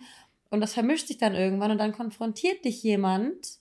Und 0.49 0.61
das 0.61 0.73
vermischt 0.73 1.07
sich 1.07 1.17
dann 1.17 1.35
irgendwann 1.35 1.71
und 1.71 1.77
dann 1.77 1.93
konfrontiert 1.93 2.65
dich 2.65 2.81
jemand 2.83 3.58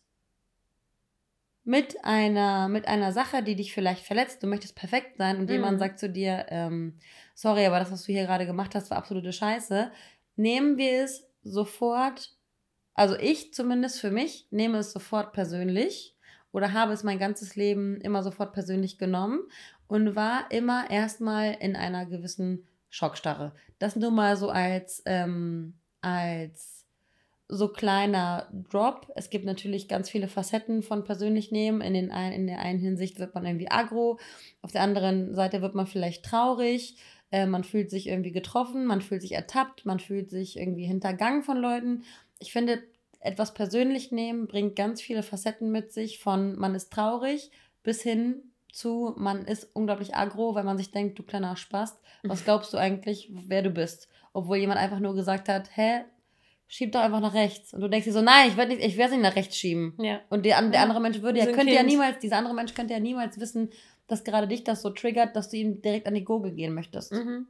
mit 1.69 2.03
einer, 2.03 2.67
mit 2.69 2.89
einer 2.89 3.13
Sache, 3.13 3.43
die 3.43 3.55
dich 3.55 3.75
vielleicht 3.75 4.03
verletzt. 4.07 4.43
Du 4.43 4.47
möchtest 4.47 4.75
perfekt 4.75 5.19
sein 5.19 5.37
und 5.37 5.45
mhm. 5.45 5.53
jemand 5.53 5.79
sagt 5.79 5.99
zu 5.99 6.09
dir, 6.09 6.47
ähm, 6.49 6.95
sorry, 7.35 7.67
aber 7.67 7.79
das, 7.79 7.93
was 7.93 8.05
du 8.05 8.13
hier 8.13 8.25
gerade 8.25 8.47
gemacht 8.47 8.75
hast, 8.75 8.91
war 8.91 8.97
absolute 8.97 9.35
Scheiße. 9.35 9.93
Nehmen 10.37 10.79
wir 10.79 11.05
es 11.05 11.29
sofort, 11.43 12.33
also 12.95 13.17
ich 13.17 13.53
zumindest 13.53 14.01
für 14.01 14.11
mich, 14.11 14.47
nehme 14.51 14.79
es 14.79 14.93
sofort 14.93 15.35
persönlich 15.35 16.17
oder 16.53 16.73
habe 16.73 16.95
es 16.95 17.05
mein 17.05 17.19
ganzes 17.19 17.55
Leben 17.55 18.01
immer 18.01 18.23
sofort 18.23 18.55
persönlich 18.55 18.97
genommen 18.97 19.41
und 19.89 20.17
war 20.17 20.51
immer 20.51 20.89
erstmal 20.89 21.55
in 21.61 21.77
einer 21.77 22.07
gewissen 22.07 22.67
Schockstarre. 22.89 23.55
Das 23.79 23.95
nur 23.95 24.11
mal 24.11 24.39
so 24.39 24.49
als, 24.49 25.03
ähm, 25.05 25.75
als 26.01 26.78
so 27.49 27.69
kleiner 27.69 28.49
Drop. 28.71 29.11
Es 29.17 29.31
gibt 29.31 29.47
natürlich 29.47 29.89
ganz 29.89 30.11
viele 30.11 30.29
Facetten 30.29 30.83
von 30.83 31.05
persönlich 31.05 31.51
nehmen. 31.51 31.81
In, 31.81 31.95
den 31.95 32.11
ein, 32.11 32.33
in 32.33 32.47
der 32.47 32.61
einen 32.61 32.79
Hinsicht 32.79 33.19
wird 33.19 33.35
man 33.35 33.47
irgendwie 33.47 33.71
aggro, 33.71 34.19
auf 34.61 34.73
der 34.73 34.83
anderen 34.83 35.35
Seite 35.35 35.63
wird 35.63 35.75
man 35.75 35.87
vielleicht 35.87 36.25
traurig, 36.25 36.97
äh, 37.31 37.47
man 37.47 37.65
fühlt 37.65 37.91
sich 37.91 38.07
irgendwie 38.07 38.33
getroffen, 38.33 38.87
man 38.87 39.01
fühlt 39.01 39.23
sich 39.23 39.33
ertappt, 39.33 39.87
man 39.87 39.99
fühlt 39.99 40.31
sich 40.31 40.59
irgendwie 40.59 40.85
hintergangen 40.85 41.43
von 41.43 41.57
Leuten. 41.57 42.05
Ich 42.39 42.53
finde, 42.53 42.83
etwas 43.21 43.55
persönlich 43.55 44.13
nehmen 44.13 44.47
bringt 44.47 44.77
ganz 44.77 45.01
viele 45.01 45.23
Facetten 45.23 45.71
mit 45.71 45.93
sich, 45.93 46.19
von 46.19 46.57
man 46.59 46.75
ist 46.75 46.93
traurig 46.93 47.51
bis 47.83 48.03
hin 48.03 48.43
zu 48.71 49.15
man 49.17 49.47
ist 49.47 49.75
unglaublich 49.75 50.15
aggro, 50.15 50.55
weil 50.55 50.65
man 50.65 50.77
sich 50.77 50.91
denkt, 50.91 51.19
du 51.19 51.23
kleiner 51.23 51.57
Spast, 51.57 51.99
was 52.23 52.45
glaubst 52.45 52.73
du 52.73 52.77
eigentlich, 52.77 53.31
wer 53.33 53.63
du 53.63 53.71
bist? 53.71 54.09
Obwohl 54.35 54.59
jemand 54.59 54.79
einfach 54.79 55.01
nur 55.01 55.15
gesagt 55.15 55.49
hat, 55.49 55.75
hä, 55.75 56.03
schieb 56.69 56.93
doch 56.93 57.01
einfach 57.01 57.21
nach 57.21 57.35
rechts. 57.35 57.73
Und 57.73 57.81
du 57.81 57.89
denkst 57.89 58.05
dir 58.05 58.13
so, 58.13 58.21
nein, 58.21 58.51
ich 58.51 58.57
werde 58.57 58.75
nicht, 58.75 58.85
ich 58.85 58.97
werde 58.97 59.15
nicht 59.15 59.23
nach 59.23 59.35
rechts 59.35 59.57
schieben. 59.57 59.95
Ja. 59.99 60.21
Und 60.29 60.45
der, 60.45 60.63
der 60.71 60.83
andere 60.83 61.01
Mensch 61.01 61.23
würde 61.23 61.41
ja, 61.41 61.47
könnte 61.47 61.65
kind. 61.65 61.73
ja 61.73 61.83
niemals, 61.83 62.19
dieser 62.21 62.37
andere 62.37 62.55
Mensch 62.55 62.75
könnte 62.75 62.93
ja 62.93 63.01
niemals 63.01 63.41
wissen, 63.41 63.71
dass 64.07 64.23
gerade 64.23 64.47
dich 64.47 64.65
das 64.65 64.83
so 64.83 64.91
triggert, 64.91 65.35
dass 65.35 65.49
du 65.49 65.57
ihm 65.57 65.83
direkt 65.83 66.07
an 66.07 66.15
die 66.15 66.25
Gurgel 66.25 66.53
gehen 66.53 66.75
möchtest. 66.75 67.13
Mhm. 67.13 67.49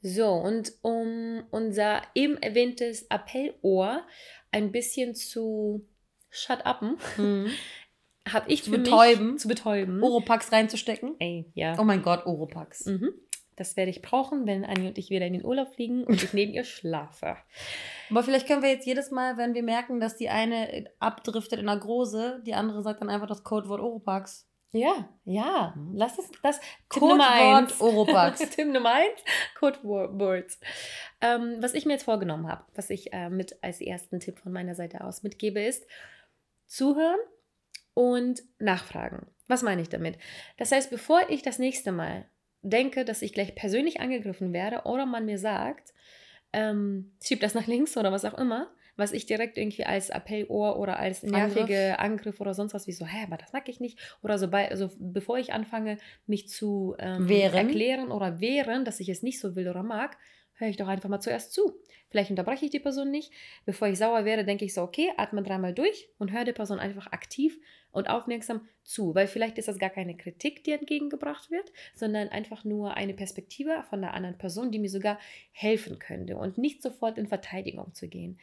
So, 0.00 0.28
und 0.30 0.72
um 0.82 1.42
unser 1.50 2.02
eben 2.14 2.36
erwähntes 2.40 3.10
Appellohr 3.10 4.06
ein 4.52 4.70
bisschen 4.70 5.16
zu 5.16 5.84
shut 6.30 6.64
upen, 6.64 6.96
mhm. 7.16 7.50
habe 8.32 8.50
ich 8.50 8.62
zu 8.62 8.70
betäuben, 8.70 9.32
mich, 9.32 9.40
zu 9.40 9.48
betäuben, 9.48 10.02
Oropax 10.02 10.52
reinzustecken. 10.52 11.16
Ey, 11.18 11.50
ja. 11.54 11.76
Oh 11.78 11.84
mein 11.84 12.02
Gott, 12.02 12.26
Oropax. 12.26 12.86
Mhm. 12.86 13.12
Das 13.58 13.76
werde 13.76 13.90
ich 13.90 14.02
brauchen, 14.02 14.46
wenn 14.46 14.64
Anni 14.64 14.86
und 14.86 14.98
ich 14.98 15.10
wieder 15.10 15.26
in 15.26 15.32
den 15.32 15.44
Urlaub 15.44 15.74
fliegen 15.74 16.04
und 16.04 16.22
ich 16.22 16.32
neben 16.32 16.52
ihr 16.52 16.62
schlafe. 16.62 17.36
Aber 18.08 18.22
vielleicht 18.22 18.46
können 18.46 18.62
wir 18.62 18.70
jetzt 18.70 18.86
jedes 18.86 19.10
Mal, 19.10 19.36
wenn 19.36 19.54
wir 19.54 19.64
merken, 19.64 19.98
dass 19.98 20.16
die 20.16 20.28
eine 20.28 20.88
abdriftet 21.00 21.58
in 21.58 21.66
der 21.66 21.76
Große, 21.76 22.42
die 22.46 22.54
andere 22.54 22.84
sagt 22.84 23.00
dann 23.00 23.10
einfach 23.10 23.26
das 23.26 23.42
Codewort 23.42 23.80
Oropax. 23.80 24.48
Ja, 24.70 25.08
ja. 25.24 25.74
Lass 25.92 26.18
es 26.18 26.30
das. 26.42 26.60
Eins. 27.30 27.80
Oropax. 27.80 28.38
Tipp 28.50 28.68
Nummer 28.68 28.92
eins, 28.94 29.20
Codewords. 29.58 30.60
Ähm, 31.20 31.56
was 31.60 31.74
ich 31.74 31.84
mir 31.84 31.94
jetzt 31.94 32.04
vorgenommen 32.04 32.48
habe, 32.48 32.64
was 32.74 32.90
ich 32.90 33.12
äh, 33.12 33.28
mit 33.28 33.56
als 33.62 33.80
ersten 33.80 34.20
Tipp 34.20 34.38
von 34.38 34.52
meiner 34.52 34.76
Seite 34.76 35.02
aus 35.02 35.24
mitgebe, 35.24 35.60
ist 35.60 35.84
zuhören 36.66 37.18
und 37.94 38.42
nachfragen. 38.60 39.26
Was 39.48 39.62
meine 39.62 39.82
ich 39.82 39.88
damit? 39.88 40.18
Das 40.58 40.70
heißt, 40.70 40.90
bevor 40.90 41.28
ich 41.28 41.42
das 41.42 41.58
nächste 41.58 41.90
Mal 41.90 42.26
denke, 42.70 43.04
dass 43.04 43.22
ich 43.22 43.32
gleich 43.32 43.54
persönlich 43.54 44.00
angegriffen 44.00 44.52
werde 44.52 44.82
oder 44.84 45.06
man 45.06 45.24
mir 45.24 45.38
sagt, 45.38 45.92
ähm, 46.52 47.12
schieb 47.22 47.40
das 47.40 47.54
nach 47.54 47.66
links 47.66 47.96
oder 47.96 48.12
was 48.12 48.24
auch 48.24 48.36
immer, 48.38 48.70
was 48.96 49.12
ich 49.12 49.26
direkt 49.26 49.58
irgendwie 49.58 49.84
als 49.84 50.10
Appellohr 50.10 50.78
oder 50.78 50.98
als 50.98 51.22
nervige 51.22 51.98
Angriff, 51.98 52.00
Angriff 52.00 52.40
oder 52.40 52.54
sonst 52.54 52.74
was 52.74 52.86
wie 52.86 52.92
so, 52.92 53.06
hä, 53.06 53.24
aber 53.24 53.36
das 53.36 53.52
mag 53.52 53.68
ich 53.68 53.80
nicht. 53.80 53.98
Oder 54.22 54.38
so 54.38 54.48
bei, 54.48 54.70
also 54.70 54.90
bevor 54.98 55.38
ich 55.38 55.52
anfange, 55.52 55.98
mich 56.26 56.48
zu 56.48 56.96
ähm, 56.98 57.28
erklären 57.28 58.10
oder 58.10 58.40
wehren, 58.40 58.84
dass 58.84 58.98
ich 59.00 59.08
es 59.08 59.22
nicht 59.22 59.40
so 59.40 59.54
will 59.54 59.68
oder 59.68 59.82
mag, 59.82 60.16
höre 60.58 60.68
ich 60.68 60.76
doch 60.76 60.88
einfach 60.88 61.08
mal 61.08 61.20
zuerst 61.20 61.52
zu. 61.52 61.74
Vielleicht 62.10 62.30
unterbreche 62.30 62.64
ich 62.64 62.70
die 62.70 62.80
Person 62.80 63.10
nicht. 63.10 63.32
Bevor 63.64 63.88
ich 63.88 63.98
sauer 63.98 64.24
werde, 64.24 64.44
denke 64.44 64.64
ich 64.64 64.74
so, 64.74 64.82
okay, 64.82 65.10
atme 65.16 65.42
dreimal 65.42 65.74
durch 65.74 66.08
und 66.18 66.32
höre 66.32 66.44
der 66.44 66.52
Person 66.52 66.78
einfach 66.78 67.08
aktiv 67.08 67.58
und 67.90 68.08
aufmerksam 68.08 68.66
zu. 68.82 69.14
Weil 69.14 69.26
vielleicht 69.26 69.58
ist 69.58 69.68
das 69.68 69.78
gar 69.78 69.90
keine 69.90 70.16
Kritik, 70.16 70.64
die 70.64 70.72
entgegengebracht 70.72 71.50
wird, 71.50 71.72
sondern 71.94 72.28
einfach 72.28 72.64
nur 72.64 72.94
eine 72.94 73.14
Perspektive 73.14 73.84
von 73.88 74.00
der 74.00 74.14
anderen 74.14 74.38
Person, 74.38 74.70
die 74.70 74.78
mir 74.78 74.90
sogar 74.90 75.18
helfen 75.52 75.98
könnte 75.98 76.36
und 76.36 76.58
nicht 76.58 76.82
sofort 76.82 77.18
in 77.18 77.28
Verteidigung 77.28 77.94
zu 77.94 78.08
gehen. 78.08 78.38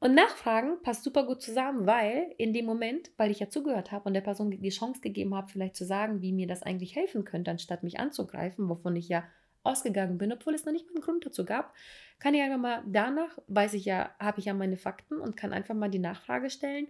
Und 0.00 0.14
Nachfragen 0.14 0.82
passt 0.82 1.04
super 1.04 1.24
gut 1.24 1.40
zusammen, 1.40 1.86
weil 1.86 2.34
in 2.36 2.52
dem 2.52 2.66
Moment, 2.66 3.10
weil 3.16 3.30
ich 3.30 3.40
ja 3.40 3.48
zugehört 3.48 3.90
habe 3.90 4.06
und 4.06 4.12
der 4.12 4.20
Person 4.20 4.50
die 4.50 4.68
Chance 4.68 5.00
gegeben 5.00 5.34
habe, 5.34 5.50
vielleicht 5.50 5.76
zu 5.76 5.86
sagen, 5.86 6.20
wie 6.20 6.32
mir 6.32 6.46
das 6.46 6.62
eigentlich 6.62 6.94
helfen 6.94 7.24
könnte, 7.24 7.50
anstatt 7.50 7.82
mich 7.82 7.98
anzugreifen, 7.98 8.68
wovon 8.68 8.96
ich 8.96 9.08
ja 9.08 9.24
ausgegangen 9.64 10.18
bin, 10.18 10.32
obwohl 10.32 10.54
es 10.54 10.64
noch 10.64 10.72
nicht 10.72 10.86
mal 10.86 10.94
einen 10.94 11.02
Grund 11.02 11.26
dazu 11.26 11.44
gab, 11.44 11.74
kann 12.18 12.34
ich 12.34 12.42
einfach 12.42 12.58
mal 12.58 12.82
danach, 12.86 13.38
weiß 13.48 13.74
ich 13.74 13.84
ja, 13.84 14.14
habe 14.18 14.38
ich 14.38 14.46
ja 14.46 14.54
meine 14.54 14.76
Fakten 14.76 15.20
und 15.20 15.36
kann 15.36 15.52
einfach 15.52 15.74
mal 15.74 15.90
die 15.90 15.98
Nachfrage 15.98 16.50
stellen, 16.50 16.86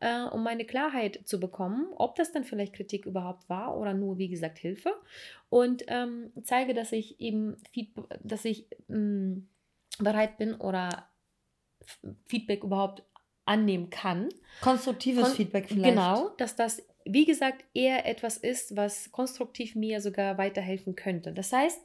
äh, 0.00 0.24
um 0.24 0.42
meine 0.42 0.64
Klarheit 0.64 1.20
zu 1.24 1.40
bekommen, 1.40 1.86
ob 1.96 2.16
das 2.16 2.32
dann 2.32 2.44
vielleicht 2.44 2.74
Kritik 2.74 3.06
überhaupt 3.06 3.48
war 3.48 3.76
oder 3.78 3.94
nur, 3.94 4.18
wie 4.18 4.28
gesagt, 4.28 4.58
Hilfe. 4.58 4.92
Und 5.48 5.84
ähm, 5.88 6.32
zeige, 6.42 6.74
dass 6.74 6.92
ich 6.92 7.20
eben, 7.20 7.56
dass 8.22 8.44
ich 8.44 8.66
mh, 8.88 8.98
mm, 8.98 9.48
bereit 9.98 10.36
bin 10.36 10.54
oder 10.54 11.08
Feedback 12.26 12.64
überhaupt 12.64 13.02
annehmen 13.44 13.90
kann. 13.90 14.28
Konstruktives 14.60 15.24
Kon 15.24 15.32
Feedback 15.32 15.68
vielleicht. 15.68 15.94
Genau, 15.94 16.30
dass 16.36 16.56
das, 16.56 16.82
wie 17.04 17.24
gesagt, 17.24 17.64
eher 17.72 18.06
etwas 18.06 18.36
ist, 18.36 18.76
was 18.76 19.12
konstruktiv 19.12 19.76
mir 19.76 20.00
sogar 20.00 20.36
weiterhelfen 20.36 20.96
könnte. 20.96 21.32
Das 21.32 21.52
heißt, 21.52 21.80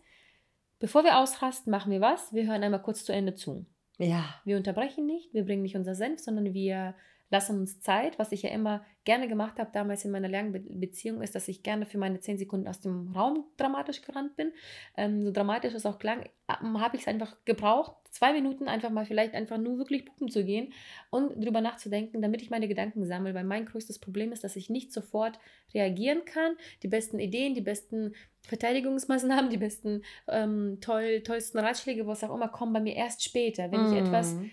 Bevor 0.82 1.04
wir 1.04 1.20
ausrasten, 1.20 1.70
machen 1.70 1.91
wir 1.91 2.02
was? 2.02 2.34
Wir 2.34 2.48
hören 2.48 2.63
einmal 2.63 2.82
kurz 2.82 3.06
zu 3.06 3.13
Ende 3.13 3.36
zu. 3.36 3.67
Ja. 4.00 4.41
Wir 4.46 4.58
unterbrechen 4.58 5.06
nicht, 5.06 5.32
wir 5.32 5.46
bringen 5.46 5.62
nicht 5.62 5.76
unser 5.76 5.94
Senf, 5.94 6.20
sondern 6.20 6.56
wir 6.56 6.96
lassen 7.30 7.60
uns 7.60 7.82
Zeit. 7.82 8.17
Was 8.17 8.32
ich 8.32 8.41
ja 8.41 8.50
immer 8.50 8.84
gerne 9.04 9.28
gemacht 9.28 9.60
habe 9.60 9.70
damals 9.72 10.04
in 10.06 10.12
meiner 10.12 10.28
langen 10.28 10.80
Beziehung, 10.80 11.22
ist, 11.22 11.36
dass 11.36 11.48
ich 11.48 11.62
gerne 11.62 11.86
für 11.86 12.00
meine 12.00 12.20
zehn 12.20 12.39
Sekunden 12.39 12.67
aus 12.67 12.80
dem 12.80 13.12
Raum 13.15 13.46
dramatisch 13.58 14.02
gerannt 14.02 14.36
bin. 14.36 14.54
Ähm, 14.98 15.22
so 15.22 15.32
dramatisch 15.32 15.76
es 15.76 15.86
auch 15.86 16.00
klang, 16.00 16.28
ähm, 16.50 16.82
habe 16.82 16.96
ich 16.96 17.04
es 17.04 17.08
einfach 17.08 17.38
gebraucht, 17.46 17.96
zwei 18.12 18.34
Minuten 18.34 18.67
einfach 18.67 18.89
mal 18.89 19.06
vielleicht 19.06 19.34
einfach 19.34 19.58
nur 19.58 19.78
wirklich 19.78 20.06
puppen 20.06 20.30
zu 20.30 20.45
gehen 20.45 20.74
und 21.10 21.43
drüber 21.43 21.62
nachzudenken, 21.62 22.21
damit 22.21 22.41
ich 22.41 22.50
meine 22.50 22.67
Gedanken 22.67 23.06
sammle. 23.06 23.34
Weil 23.34 23.43
mein 23.43 23.65
größtes 23.65 24.00
Problem 24.00 24.32
ist, 24.32 24.43
dass 24.43 24.56
ich 24.56 24.69
nicht 24.69 24.93
sofort 24.93 25.39
reagieren 25.74 26.26
kann. 26.26 26.56
Die 26.84 26.88
besten 26.88 27.19
Ideen, 27.19 27.56
die 27.56 27.62
besten 27.62 28.13
Verteidigungsmaßnahmen, 28.43 29.50
die 29.50 29.58
besten 29.58 30.04
ähm, 30.28 30.78
toll, 30.82 31.21
tollsten 31.24 31.60
Ratschläge, 31.60 32.06
was 32.06 32.24
auch 32.24 32.34
immer, 32.34 32.50
kommen 32.50 32.74
bei 32.74 32.82
mir 32.82 32.95
erst 32.95 33.24
später. 33.24 33.71
Wenn 33.71 33.89
mm. 33.89 33.93
ich 33.93 34.00
etwas 34.00 34.34
mhm 34.34 34.52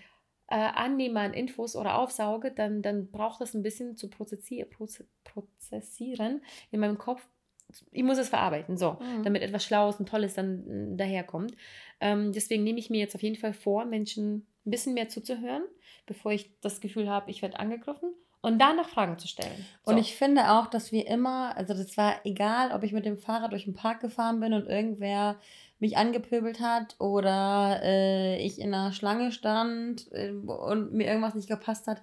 äh, 0.49 0.55
annehme 0.55 1.19
an 1.19 1.33
Infos 1.33 1.75
oder 1.75 1.97
aufsauge, 1.99 2.51
dann, 2.51 2.81
dann 2.81 3.11
braucht 3.11 3.41
das 3.41 3.53
ein 3.53 3.61
bisschen 3.61 3.97
zu 3.97 4.09
prozessieren, 4.09 4.67
prozessieren 5.23 6.41
in 6.71 6.79
meinem 6.79 6.97
Kopf. 6.97 7.27
Ich 7.91 8.03
muss 8.03 8.17
es 8.17 8.29
verarbeiten, 8.29 8.77
so, 8.77 8.93
mhm. 8.93 9.23
damit 9.23 9.41
etwas 9.41 9.63
Schlaues 9.63 9.97
und 9.97 10.09
Tolles 10.09 10.33
dann 10.33 10.97
daherkommt. 10.97 11.53
Ähm, 11.99 12.31
deswegen 12.31 12.63
nehme 12.63 12.79
ich 12.79 12.89
mir 12.89 12.99
jetzt 12.99 13.15
auf 13.15 13.23
jeden 13.23 13.35
Fall 13.35 13.53
vor, 13.53 13.85
Menschen 13.85 14.47
ein 14.65 14.71
bisschen 14.71 14.93
mehr 14.93 15.09
zuzuhören, 15.09 15.63
bevor 16.05 16.31
ich 16.31 16.51
das 16.61 16.81
Gefühl 16.81 17.09
habe, 17.09 17.29
ich 17.29 17.41
werde 17.41 17.59
angegriffen 17.59 18.11
und 18.41 18.59
danach 18.59 18.89
Fragen 18.89 19.17
zu 19.17 19.27
stellen. 19.27 19.65
So. 19.83 19.91
Und 19.91 19.97
ich 19.97 20.15
finde 20.15 20.51
auch, 20.51 20.67
dass 20.67 20.91
wir 20.91 21.07
immer, 21.07 21.55
also 21.57 21.73
das 21.73 21.97
war 21.97 22.25
egal, 22.25 22.71
ob 22.71 22.83
ich 22.83 22.93
mit 22.93 23.05
dem 23.05 23.17
Fahrrad 23.17 23.51
durch 23.51 23.65
den 23.65 23.73
Park 23.73 23.99
gefahren 23.99 24.39
bin 24.39 24.53
und 24.53 24.67
irgendwer 24.67 25.37
mich 25.79 25.97
angepöbelt 25.97 26.59
hat 26.59 26.95
oder 26.99 27.81
äh, 27.83 28.37
ich 28.45 28.59
in 28.59 28.73
einer 28.73 28.91
Schlange 28.91 29.31
stand 29.31 30.11
äh, 30.11 30.31
und 30.31 30.93
mir 30.93 31.07
irgendwas 31.07 31.35
nicht 31.35 31.49
gepasst 31.49 31.87
hat 31.87 32.01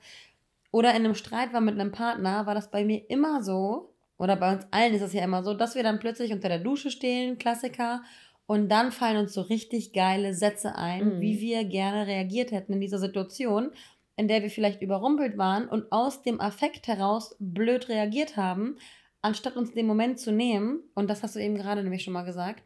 oder 0.70 0.90
in 0.90 1.04
einem 1.04 1.14
Streit 1.14 1.52
war 1.52 1.60
mit 1.60 1.78
einem 1.78 1.92
Partner, 1.92 2.46
war 2.46 2.54
das 2.54 2.70
bei 2.70 2.84
mir 2.84 3.08
immer 3.08 3.42
so, 3.42 3.94
oder 4.18 4.36
bei 4.36 4.52
uns 4.52 4.66
allen 4.70 4.94
ist 4.94 5.02
es 5.02 5.12
ja 5.12 5.24
immer 5.24 5.42
so, 5.42 5.54
dass 5.54 5.74
wir 5.74 5.82
dann 5.82 5.98
plötzlich 5.98 6.32
unter 6.32 6.48
der 6.48 6.58
Dusche 6.58 6.90
stehen, 6.90 7.38
Klassiker, 7.38 8.02
und 8.46 8.68
dann 8.68 8.92
fallen 8.92 9.16
uns 9.18 9.34
so 9.34 9.42
richtig 9.42 9.92
geile 9.92 10.32
Sätze 10.32 10.76
ein, 10.76 11.16
mhm. 11.16 11.20
wie 11.20 11.40
wir 11.40 11.64
gerne 11.64 12.06
reagiert 12.06 12.52
hätten 12.52 12.74
in 12.74 12.80
dieser 12.80 13.00
Situation, 13.00 13.72
in 14.16 14.28
der 14.28 14.42
wir 14.42 14.50
vielleicht 14.50 14.82
überrumpelt 14.82 15.36
waren 15.36 15.68
und 15.68 15.90
aus 15.92 16.22
dem 16.22 16.40
Affekt 16.40 16.86
heraus 16.86 17.36
blöd 17.38 17.88
reagiert 17.88 18.36
haben, 18.36 18.76
anstatt 19.20 19.56
uns 19.56 19.72
den 19.72 19.86
Moment 19.86 20.20
zu 20.20 20.32
nehmen, 20.32 20.80
und 20.94 21.10
das 21.10 21.22
hast 21.22 21.34
du 21.34 21.40
eben 21.40 21.56
gerade 21.56 21.82
nämlich 21.82 22.04
schon 22.04 22.12
mal 22.12 22.22
gesagt, 22.22 22.62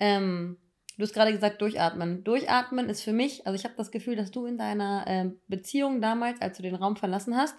ähm, 0.00 0.56
du 0.98 1.04
hast 1.04 1.14
gerade 1.14 1.32
gesagt, 1.32 1.62
durchatmen. 1.62 2.24
Durchatmen 2.24 2.88
ist 2.88 3.02
für 3.02 3.12
mich, 3.12 3.46
also 3.46 3.56
ich 3.56 3.64
habe 3.64 3.74
das 3.76 3.92
Gefühl, 3.92 4.16
dass 4.16 4.32
du 4.32 4.46
in 4.46 4.58
deiner 4.58 5.04
äh, 5.06 5.30
Beziehung 5.46 6.00
damals, 6.00 6.40
als 6.40 6.56
du 6.56 6.62
den 6.62 6.74
Raum 6.74 6.96
verlassen 6.96 7.36
hast, 7.36 7.54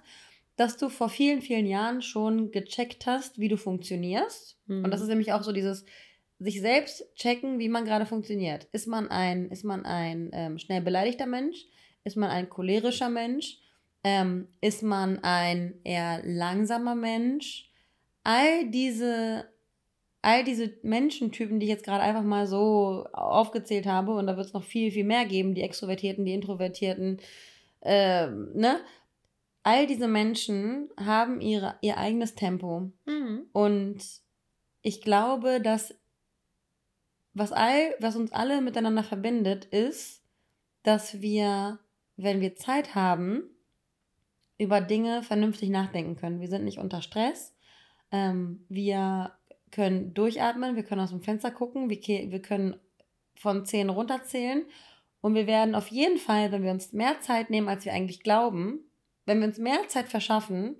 dass 0.61 0.77
du 0.77 0.89
vor 0.89 1.09
vielen, 1.09 1.41
vielen 1.41 1.65
Jahren 1.65 2.03
schon 2.03 2.51
gecheckt 2.51 3.07
hast, 3.07 3.39
wie 3.39 3.47
du 3.47 3.57
funktionierst. 3.57 4.59
Mhm. 4.67 4.83
Und 4.83 4.91
das 4.91 5.01
ist 5.01 5.07
nämlich 5.07 5.33
auch 5.33 5.41
so 5.41 5.51
dieses 5.51 5.85
sich 6.37 6.61
selbst 6.61 7.03
checken, 7.15 7.57
wie 7.57 7.67
man 7.67 7.83
gerade 7.83 8.05
funktioniert. 8.05 8.67
Ist 8.71 8.87
man 8.87 9.07
ein, 9.07 9.49
ist 9.49 9.63
man 9.63 9.85
ein 9.85 10.29
ähm, 10.33 10.59
schnell 10.59 10.81
beleidigter 10.81 11.25
Mensch? 11.25 11.65
Ist 12.03 12.15
man 12.15 12.29
ein 12.29 12.47
cholerischer 12.47 13.09
Mensch? 13.09 13.57
Ähm, 14.03 14.49
ist 14.61 14.83
man 14.83 15.23
ein 15.23 15.79
eher 15.83 16.21
langsamer 16.23 16.93
Mensch? 16.93 17.67
All 18.23 18.69
diese 18.69 19.45
all 20.23 20.43
diese 20.43 20.71
Menschentypen, 20.83 21.59
die 21.59 21.65
ich 21.65 21.71
jetzt 21.71 21.85
gerade 21.85 22.03
einfach 22.03 22.21
mal 22.21 22.45
so 22.45 23.07
aufgezählt 23.13 23.87
habe, 23.87 24.13
und 24.13 24.27
da 24.27 24.37
wird 24.37 24.45
es 24.45 24.53
noch 24.53 24.63
viel, 24.63 24.91
viel 24.91 25.05
mehr 25.05 25.25
geben, 25.25 25.55
die 25.55 25.63
Extrovertierten, 25.63 26.23
die 26.25 26.35
Introvertierten, 26.35 27.19
äh, 27.79 28.27
ne? 28.27 28.81
All 29.63 29.85
diese 29.85 30.07
Menschen 30.07 30.89
haben 30.99 31.39
ihre, 31.41 31.75
ihr 31.81 31.97
eigenes 31.97 32.35
Tempo. 32.35 32.91
Mhm. 33.05 33.45
Und 33.51 34.03
ich 34.81 35.01
glaube, 35.01 35.61
dass 35.61 35.93
was, 37.33 37.51
all, 37.51 37.95
was 37.99 38.15
uns 38.15 38.31
alle 38.31 38.61
miteinander 38.61 39.03
verbindet, 39.03 39.65
ist, 39.65 40.23
dass 40.83 41.21
wir, 41.21 41.79
wenn 42.17 42.41
wir 42.41 42.55
Zeit 42.55 42.95
haben, 42.95 43.43
über 44.57 44.81
Dinge 44.81 45.23
vernünftig 45.23 45.69
nachdenken 45.69 46.15
können. 46.15 46.39
Wir 46.39 46.49
sind 46.49 46.65
nicht 46.65 46.77
unter 46.77 47.01
Stress. 47.01 47.55
Ähm, 48.11 48.65
wir 48.69 49.31
können 49.71 50.13
durchatmen, 50.13 50.75
wir 50.75 50.83
können 50.83 51.01
aus 51.01 51.09
dem 51.09 51.21
Fenster 51.21 51.49
gucken, 51.49 51.89
wir, 51.89 51.99
wir 51.99 52.41
können 52.41 52.75
von 53.35 53.65
10 53.65 53.89
runterzählen. 53.89 54.65
Und 55.21 55.35
wir 55.35 55.47
werden 55.47 55.75
auf 55.75 55.87
jeden 55.87 56.17
Fall, 56.17 56.51
wenn 56.51 56.63
wir 56.63 56.71
uns 56.71 56.93
mehr 56.93 57.19
Zeit 57.21 57.49
nehmen, 57.49 57.69
als 57.69 57.85
wir 57.85 57.93
eigentlich 57.93 58.21
glauben, 58.21 58.79
wenn 59.31 59.39
wir 59.39 59.47
uns 59.47 59.59
mehr 59.59 59.87
Zeit 59.87 60.09
verschaffen, 60.09 60.75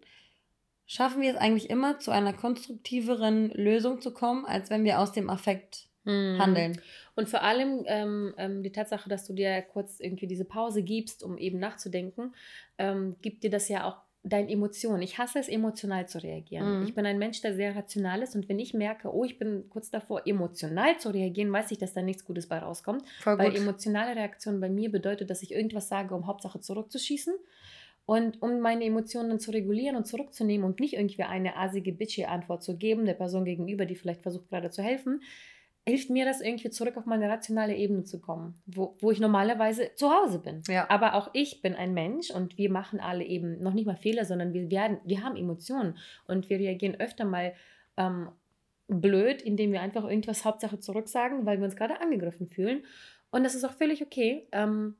schaffen 0.86 1.22
wir 1.22 1.32
es 1.32 1.38
eigentlich 1.38 1.70
immer, 1.70 2.00
zu 2.00 2.12
einer 2.12 2.34
konstruktiveren 2.34 3.50
Lösung 3.52 4.02
zu 4.02 4.14
kommen, 4.14 4.46
als 4.46 4.70
wenn 4.70 4.84
wir 4.84 5.00
aus 5.00 5.14
dem 5.14 5.30
Affekt 5.30 5.88
mhm. 6.04 6.38
handeln. 6.38 6.82
Und 7.16 7.30
vor 7.30 7.44
allem 7.44 7.86
ähm, 7.88 8.34
ähm, 8.38 8.62
die 8.62 8.74
Tatsache, 8.74 9.08
dass 9.08 9.26
du 9.26 9.34
dir 9.34 9.62
kurz 9.62 10.02
irgendwie 10.02 10.28
diese 10.28 10.44
Pause 10.44 10.84
gibst, 10.84 11.24
um 11.24 11.38
eben 11.38 11.60
nachzudenken, 11.60 12.36
ähm, 12.78 13.16
gibt 13.22 13.46
dir 13.46 13.50
das 13.50 13.70
ja 13.70 13.86
auch 13.86 14.02
deine 14.24 14.52
Emotionen. 14.52 15.02
Ich 15.02 15.18
hasse 15.18 15.40
es, 15.40 15.48
emotional 15.48 16.10
zu 16.10 16.22
reagieren. 16.22 16.80
Mhm. 16.80 16.86
Ich 16.86 16.94
bin 16.94 17.06
ein 17.06 17.18
Mensch, 17.18 17.40
der 17.40 17.56
sehr 17.56 17.74
rational 17.74 18.22
ist 18.22 18.36
und 18.36 18.50
wenn 18.50 18.60
ich 18.60 18.74
merke, 18.74 19.14
oh, 19.14 19.24
ich 19.24 19.40
bin 19.40 19.70
kurz 19.70 19.90
davor, 19.92 20.28
emotional 20.28 21.00
zu 21.00 21.10
reagieren, 21.10 21.54
weiß 21.54 21.72
ich, 21.72 21.78
dass 21.78 21.94
da 21.94 22.02
nichts 22.02 22.26
Gutes 22.26 22.48
bei 22.48 22.60
rauskommt. 22.60 23.04
Voll 23.22 23.38
weil 23.38 23.52
gut. 23.52 23.60
emotionale 23.60 24.14
Reaktion 24.16 24.60
bei 24.60 24.70
mir 24.70 24.92
bedeutet, 24.92 25.30
dass 25.30 25.42
ich 25.42 25.54
irgendwas 25.54 25.88
sage, 25.88 26.14
um 26.14 26.28
Hauptsache 26.28 26.60
zurückzuschießen. 26.60 27.34
Und 28.06 28.42
um 28.42 28.60
meine 28.60 28.84
Emotionen 28.84 29.40
zu 29.40 29.52
regulieren 29.52 29.96
und 29.96 30.06
zurückzunehmen 30.06 30.66
und 30.66 30.80
nicht 30.80 30.94
irgendwie 30.94 31.24
eine 31.24 31.56
asige, 31.56 31.94
bitchy 31.94 32.26
Antwort 32.26 32.64
zu 32.64 32.78
geben, 32.78 33.06
der 33.06 33.14
Person 33.14 33.46
gegenüber, 33.46 33.86
die 33.86 33.96
vielleicht 33.96 34.22
versucht 34.22 34.50
gerade 34.50 34.70
zu 34.70 34.82
helfen, 34.82 35.22
hilft 35.88 36.10
mir 36.10 36.26
das 36.26 36.42
irgendwie 36.42 36.70
zurück 36.70 36.98
auf 36.98 37.06
meine 37.06 37.28
rationale 37.30 37.76
Ebene 37.76 38.04
zu 38.04 38.20
kommen, 38.20 38.62
wo, 38.66 38.96
wo 39.00 39.12
ich 39.12 39.20
normalerweise 39.20 39.92
zu 39.96 40.12
Hause 40.12 40.40
bin. 40.40 40.62
Ja. 40.68 40.88
Aber 40.90 41.16
auch 41.16 41.32
ich 41.34 41.62
bin 41.62 41.74
ein 41.74 41.94
Mensch 41.94 42.30
und 42.30 42.58
wir 42.58 42.70
machen 42.70 43.00
alle 43.00 43.24
eben 43.24 43.62
noch 43.62 43.74
nicht 43.74 43.88
mal 43.88 43.96
Fehler, 43.96 44.26
sondern 44.26 44.54
wir 44.54 44.70
werden, 44.70 45.00
wir 45.06 45.24
haben 45.24 45.36
Emotionen 45.36 45.98
und 46.28 46.50
wir 46.50 46.60
reagieren 46.60 47.00
öfter 47.00 47.26
mal 47.26 47.54
ähm, 47.98 48.30
blöd, 48.88 49.42
indem 49.42 49.72
wir 49.72 49.82
einfach 49.82 50.04
irgendwas 50.04 50.46
Hauptsache 50.46 50.80
zurücksagen, 50.80 51.46
weil 51.46 51.58
wir 51.58 51.66
uns 51.66 51.76
gerade 51.76 52.00
angegriffen 52.00 52.48
fühlen. 52.48 52.84
Und 53.32 53.44
das 53.44 53.56
ist 53.56 53.64
auch 53.64 53.74
völlig 53.74 54.04
okay. 54.04 54.48
Ähm, 54.52 54.96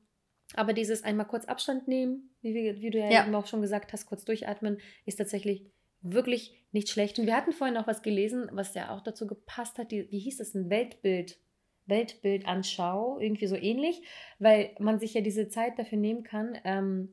aber 0.54 0.72
dieses 0.72 1.04
einmal 1.04 1.26
kurz 1.26 1.44
Abstand 1.44 1.88
nehmen, 1.88 2.30
wie, 2.42 2.54
wie 2.54 2.90
du 2.90 2.98
ja, 2.98 3.10
ja. 3.10 3.24
eben 3.24 3.34
auch 3.34 3.46
schon 3.46 3.62
gesagt 3.62 3.92
hast, 3.92 4.06
kurz 4.06 4.24
durchatmen, 4.24 4.78
ist 5.06 5.16
tatsächlich 5.16 5.64
wirklich 6.02 6.54
nicht 6.72 6.88
schlecht. 6.88 7.18
Und 7.18 7.26
wir 7.26 7.36
hatten 7.36 7.52
vorhin 7.52 7.76
auch 7.76 7.86
was 7.86 8.02
gelesen, 8.02 8.48
was 8.52 8.74
ja 8.74 8.94
auch 8.94 9.00
dazu 9.00 9.26
gepasst 9.26 9.78
hat. 9.78 9.92
Die, 9.92 10.10
wie 10.10 10.18
hieß 10.18 10.40
es? 10.40 10.54
Ein 10.54 10.70
Weltbild. 10.70 11.38
Weltbildanschau, 11.86 13.18
irgendwie 13.18 13.48
so 13.48 13.56
ähnlich, 13.56 14.02
weil 14.38 14.70
man 14.78 15.00
sich 15.00 15.14
ja 15.14 15.20
diese 15.20 15.48
Zeit 15.48 15.80
dafür 15.80 15.98
nehmen 15.98 16.22
kann, 16.22 16.56
ähm, 16.64 17.12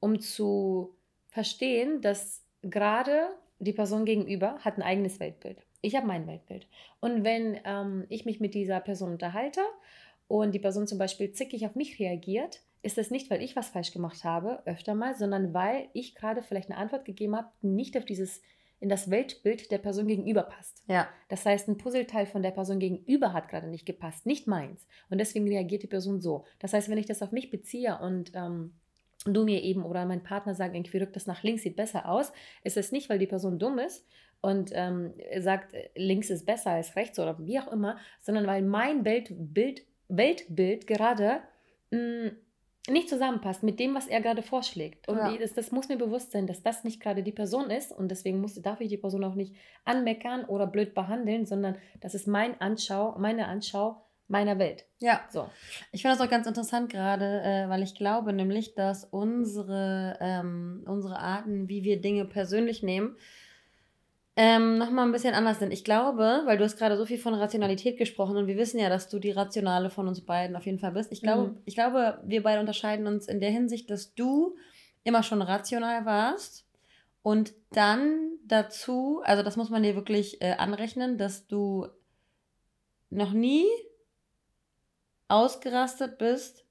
um 0.00 0.18
zu 0.20 0.96
verstehen, 1.28 2.00
dass 2.00 2.42
gerade 2.62 3.28
die 3.58 3.72
Person 3.72 4.04
gegenüber 4.04 4.58
hat 4.60 4.76
ein 4.78 4.82
eigenes 4.82 5.20
Weltbild. 5.20 5.58
Ich 5.80 5.94
habe 5.94 6.06
mein 6.06 6.26
Weltbild. 6.26 6.66
Und 7.00 7.24
wenn 7.24 7.60
ähm, 7.64 8.06
ich 8.08 8.24
mich 8.24 8.40
mit 8.40 8.54
dieser 8.54 8.80
Person 8.80 9.12
unterhalte 9.12 9.60
und 10.26 10.52
die 10.52 10.58
Person 10.58 10.86
zum 10.86 10.98
Beispiel 10.98 11.32
zickig 11.32 11.66
auf 11.66 11.74
mich 11.74 11.98
reagiert, 11.98 12.62
ist 12.82 12.98
das 12.98 13.10
nicht, 13.10 13.30
weil 13.30 13.42
ich 13.42 13.56
was 13.56 13.68
falsch 13.68 13.92
gemacht 13.92 14.24
habe, 14.24 14.62
öfter 14.66 14.94
mal, 14.94 15.16
sondern 15.16 15.52
weil 15.54 15.88
ich 15.92 16.14
gerade 16.14 16.42
vielleicht 16.42 16.70
eine 16.70 16.78
Antwort 16.78 17.04
gegeben 17.04 17.36
habe, 17.36 17.48
die 17.62 17.68
nicht 17.68 17.96
auf 17.96 18.04
dieses 18.04 18.40
in 18.80 18.88
das 18.88 19.10
Weltbild 19.10 19.70
der 19.72 19.78
Person 19.78 20.06
gegenüber 20.06 20.44
passt. 20.44 20.84
Ja. 20.86 21.08
Das 21.28 21.44
heißt, 21.44 21.68
ein 21.68 21.78
Puzzleteil 21.78 22.26
von 22.26 22.42
der 22.42 22.52
Person 22.52 22.78
gegenüber 22.78 23.32
hat 23.32 23.48
gerade 23.48 23.66
nicht 23.66 23.86
gepasst, 23.86 24.24
nicht 24.24 24.46
meins. 24.46 24.86
Und 25.10 25.18
deswegen 25.18 25.48
reagiert 25.48 25.82
die 25.82 25.88
Person 25.88 26.20
so. 26.20 26.44
Das 26.60 26.72
heißt, 26.72 26.88
wenn 26.88 26.98
ich 26.98 27.06
das 27.06 27.22
auf 27.22 27.32
mich 27.32 27.50
beziehe 27.50 27.98
und 27.98 28.32
ähm, 28.34 28.72
du 29.24 29.44
mir 29.44 29.62
eben 29.62 29.84
oder 29.84 30.06
mein 30.06 30.22
Partner 30.22 30.54
sagt, 30.54 30.76
irgendwie 30.76 30.98
rückt 30.98 31.16
das 31.16 31.26
nach 31.26 31.42
links, 31.42 31.62
sieht 31.62 31.76
besser 31.76 32.08
aus, 32.08 32.32
ist 32.62 32.76
es 32.76 32.92
nicht, 32.92 33.10
weil 33.10 33.18
die 33.18 33.26
Person 33.26 33.58
dumm 33.58 33.78
ist 33.80 34.06
und 34.40 34.70
ähm, 34.72 35.12
sagt, 35.38 35.74
links 35.96 36.30
ist 36.30 36.46
besser 36.46 36.70
als 36.70 36.94
rechts 36.94 37.18
oder 37.18 37.36
wie 37.44 37.58
auch 37.58 37.72
immer, 37.72 37.98
sondern 38.20 38.46
weil 38.46 38.62
mein 38.62 39.04
Weltbild, 39.04 39.84
Weltbild 40.08 40.86
gerade 40.86 41.40
mh, 41.90 41.98
mm, 41.98 42.36
nicht 42.90 43.08
zusammenpasst 43.08 43.62
mit 43.62 43.78
dem, 43.80 43.94
was 43.94 44.06
er 44.06 44.20
gerade 44.20 44.42
vorschlägt. 44.42 45.08
Und 45.08 45.18
ja. 45.18 45.36
das, 45.36 45.54
das, 45.54 45.72
muss 45.72 45.88
mir 45.88 45.98
bewusst 45.98 46.32
sein, 46.32 46.46
dass 46.46 46.62
das 46.62 46.84
nicht 46.84 47.00
gerade 47.00 47.22
die 47.22 47.32
Person 47.32 47.70
ist 47.70 47.92
und 47.92 48.10
deswegen 48.10 48.40
muss, 48.40 48.54
darf 48.60 48.80
ich 48.80 48.88
die 48.88 48.96
Person 48.96 49.24
auch 49.24 49.34
nicht 49.34 49.54
anmeckern 49.84 50.44
oder 50.44 50.66
blöd 50.66 50.94
behandeln, 50.94 51.46
sondern 51.46 51.76
das 52.00 52.14
ist 52.14 52.26
mein 52.26 52.60
Anschau, 52.60 53.16
meine 53.18 53.46
Anschau 53.46 54.02
meiner 54.28 54.58
Welt. 54.58 54.84
Ja. 54.98 55.22
So. 55.30 55.48
Ich 55.90 56.02
finde 56.02 56.16
das 56.16 56.26
auch 56.26 56.30
ganz 56.30 56.46
interessant 56.46 56.90
gerade, 56.90 57.42
äh, 57.42 57.68
weil 57.68 57.82
ich 57.82 57.94
glaube 57.94 58.32
nämlich, 58.32 58.74
dass 58.74 59.04
unsere, 59.04 60.18
ähm, 60.20 60.84
unsere 60.86 61.18
Arten, 61.18 61.68
wie 61.68 61.82
wir 61.82 62.00
Dinge 62.00 62.26
persönlich 62.26 62.82
nehmen, 62.82 63.16
ähm, 64.40 64.78
nochmal 64.78 65.04
ein 65.04 65.10
bisschen 65.10 65.34
anders 65.34 65.58
sind. 65.58 65.72
Ich 65.72 65.82
glaube, 65.82 66.42
weil 66.44 66.58
du 66.58 66.62
hast 66.62 66.78
gerade 66.78 66.96
so 66.96 67.04
viel 67.04 67.18
von 67.18 67.34
Rationalität 67.34 67.98
gesprochen 67.98 68.36
und 68.36 68.46
wir 68.46 68.56
wissen 68.56 68.78
ja, 68.78 68.88
dass 68.88 69.08
du 69.08 69.18
die 69.18 69.32
Rationale 69.32 69.90
von 69.90 70.06
uns 70.06 70.20
beiden 70.20 70.54
auf 70.54 70.64
jeden 70.64 70.78
Fall 70.78 70.92
bist. 70.92 71.10
Ich 71.10 71.22
glaube, 71.22 71.48
mhm. 71.48 71.56
ich 71.64 71.74
glaube, 71.74 72.22
wir 72.24 72.44
beide 72.44 72.60
unterscheiden 72.60 73.08
uns 73.08 73.26
in 73.26 73.40
der 73.40 73.50
Hinsicht, 73.50 73.90
dass 73.90 74.14
du 74.14 74.54
immer 75.02 75.24
schon 75.24 75.42
rational 75.42 76.04
warst 76.04 76.64
und 77.24 77.52
dann 77.72 78.38
dazu, 78.46 79.22
also 79.24 79.42
das 79.42 79.56
muss 79.56 79.70
man 79.70 79.82
dir 79.82 79.96
wirklich 79.96 80.40
äh, 80.40 80.52
anrechnen, 80.52 81.18
dass 81.18 81.48
du 81.48 81.88
noch 83.10 83.32
nie 83.32 83.66
ausgerastet 85.26 86.16
bist 86.16 86.64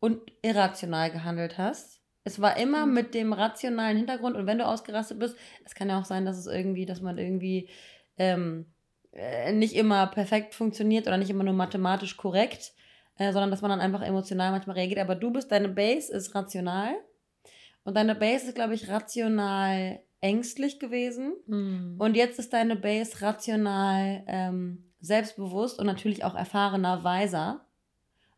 und 0.00 0.22
irrational 0.42 1.12
gehandelt 1.12 1.56
hast. 1.56 1.97
Es 2.28 2.42
war 2.42 2.58
immer 2.58 2.84
mhm. 2.84 2.92
mit 2.92 3.14
dem 3.14 3.32
rationalen 3.32 3.96
Hintergrund 3.96 4.36
und 4.36 4.46
wenn 4.46 4.58
du 4.58 4.66
ausgerastet 4.66 5.18
bist, 5.18 5.34
es 5.64 5.74
kann 5.74 5.88
ja 5.88 5.98
auch 5.98 6.04
sein, 6.04 6.26
dass 6.26 6.36
es 6.36 6.46
irgendwie, 6.46 6.84
dass 6.84 7.00
man 7.00 7.16
irgendwie 7.16 7.70
ähm, 8.18 8.66
äh, 9.12 9.50
nicht 9.52 9.74
immer 9.74 10.06
perfekt 10.08 10.54
funktioniert 10.54 11.06
oder 11.06 11.16
nicht 11.16 11.30
immer 11.30 11.42
nur 11.42 11.54
mathematisch 11.54 12.18
korrekt, 12.18 12.74
äh, 13.16 13.32
sondern 13.32 13.50
dass 13.50 13.62
man 13.62 13.70
dann 13.70 13.80
einfach 13.80 14.02
emotional 14.02 14.50
manchmal 14.50 14.76
reagiert. 14.76 15.00
Aber 15.00 15.14
du 15.14 15.30
bist, 15.30 15.50
deine 15.50 15.70
Base 15.70 16.12
ist 16.12 16.34
rational 16.34 16.90
und 17.84 17.96
deine 17.96 18.14
Base 18.14 18.48
ist, 18.48 18.54
glaube 18.54 18.74
ich, 18.74 18.90
rational 18.90 20.00
ängstlich 20.20 20.78
gewesen 20.78 21.32
mhm. 21.46 21.96
und 21.98 22.14
jetzt 22.14 22.38
ist 22.38 22.52
deine 22.52 22.76
Base 22.76 23.22
rational 23.22 24.22
ähm, 24.26 24.84
selbstbewusst 25.00 25.78
und 25.78 25.86
natürlich 25.86 26.24
auch 26.24 26.34
erfahrener, 26.34 27.04
weiser, 27.04 27.64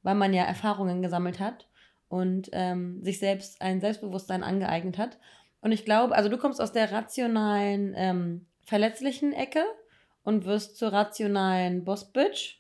weil 0.05 0.14
man 0.14 0.33
ja 0.33 0.44
Erfahrungen 0.44 1.03
gesammelt 1.03 1.40
hat 1.40 1.66
und 2.11 2.51
ähm, 2.53 3.03
sich 3.03 3.20
selbst 3.20 3.62
ein 3.62 3.81
Selbstbewusstsein 3.81 4.42
angeeignet 4.42 4.99
hat. 4.99 5.16
Und 5.61 5.73
ich 5.73 5.85
glaube, 5.85 6.14
also 6.14 6.29
du 6.29 6.38
kommst 6.38 6.61
aus 6.61 6.73
der 6.73 6.90
rationalen, 6.90 7.94
ähm, 7.96 8.46
verletzlichen 8.64 9.33
Ecke 9.33 9.62
und 10.25 10.44
wirst 10.44 10.77
zur 10.77 10.92
rationalen 10.92 11.85
Boss-Bitch. 11.85 12.59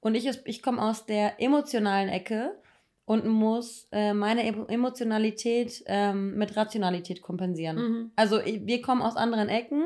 Und 0.00 0.14
ich, 0.14 0.28
ich 0.44 0.62
komme 0.62 0.82
aus 0.82 1.06
der 1.06 1.40
emotionalen 1.40 2.10
Ecke 2.10 2.52
und 3.06 3.26
muss 3.26 3.88
äh, 3.92 4.12
meine 4.12 4.46
Emotionalität 4.68 5.82
ähm, 5.86 6.36
mit 6.36 6.54
Rationalität 6.54 7.22
kompensieren. 7.22 7.76
Mhm. 7.76 8.10
Also 8.14 8.40
wir 8.44 8.82
kommen 8.82 9.00
aus 9.00 9.16
anderen 9.16 9.48
Ecken, 9.48 9.84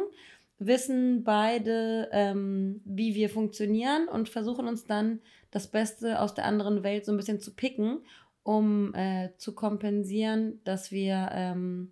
wissen 0.59 1.23
beide, 1.23 2.09
ähm, 2.13 2.81
wie 2.85 3.15
wir 3.15 3.31
funktionieren 3.31 4.09
und 4.09 4.29
versuchen 4.29 4.67
uns 4.67 4.85
dann 4.85 5.21
das 5.53 5.69
Beste 5.69 6.21
aus 6.21 6.35
der 6.35 6.45
anderen 6.45 6.83
Welt 6.83 7.05
so 7.05 7.13
ein 7.13 7.17
bisschen 7.17 7.41
zu 7.41 7.55
picken 7.55 8.01
um 8.47 8.95
äh, 8.95 9.31
zu 9.39 9.57
kompensieren, 9.57 10.61
dass 10.63 10.93
wir 10.93 11.31
ähm, 11.33 11.91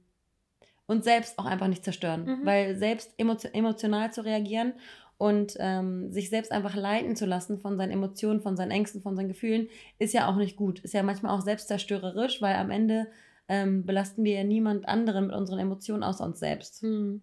uns 0.86 1.04
selbst 1.04 1.36
auch 1.40 1.46
einfach 1.46 1.66
nicht 1.66 1.82
zerstören. 1.82 2.24
Mhm. 2.24 2.46
Weil 2.46 2.76
selbst 2.76 3.12
emotional 3.18 4.12
zu 4.12 4.24
reagieren 4.24 4.74
und 5.18 5.56
ähm, 5.58 6.12
sich 6.12 6.30
selbst 6.30 6.52
einfach 6.52 6.76
leiten 6.76 7.16
zu 7.16 7.26
lassen 7.26 7.58
von 7.58 7.76
seinen 7.76 7.90
Emotionen, 7.90 8.40
von 8.40 8.56
seinen 8.56 8.70
Ängsten, 8.70 9.02
von 9.02 9.16
seinen 9.16 9.28
Gefühlen, 9.28 9.68
ist 9.98 10.14
ja 10.14 10.28
auch 10.28 10.36
nicht 10.36 10.54
gut. 10.54 10.78
Ist 10.78 10.94
ja 10.94 11.02
manchmal 11.02 11.36
auch 11.36 11.42
selbstzerstörerisch, 11.42 12.40
weil 12.40 12.54
am 12.54 12.70
Ende 12.70 13.08
ähm, 13.48 13.84
belasten 13.84 14.22
wir 14.22 14.34
ja 14.34 14.44
niemand 14.44 14.86
anderen 14.86 15.26
mit 15.26 15.34
unseren 15.34 15.58
Emotionen 15.58 16.04
außer 16.04 16.24
uns 16.24 16.38
selbst. 16.38 16.84
Mhm. 16.84 17.22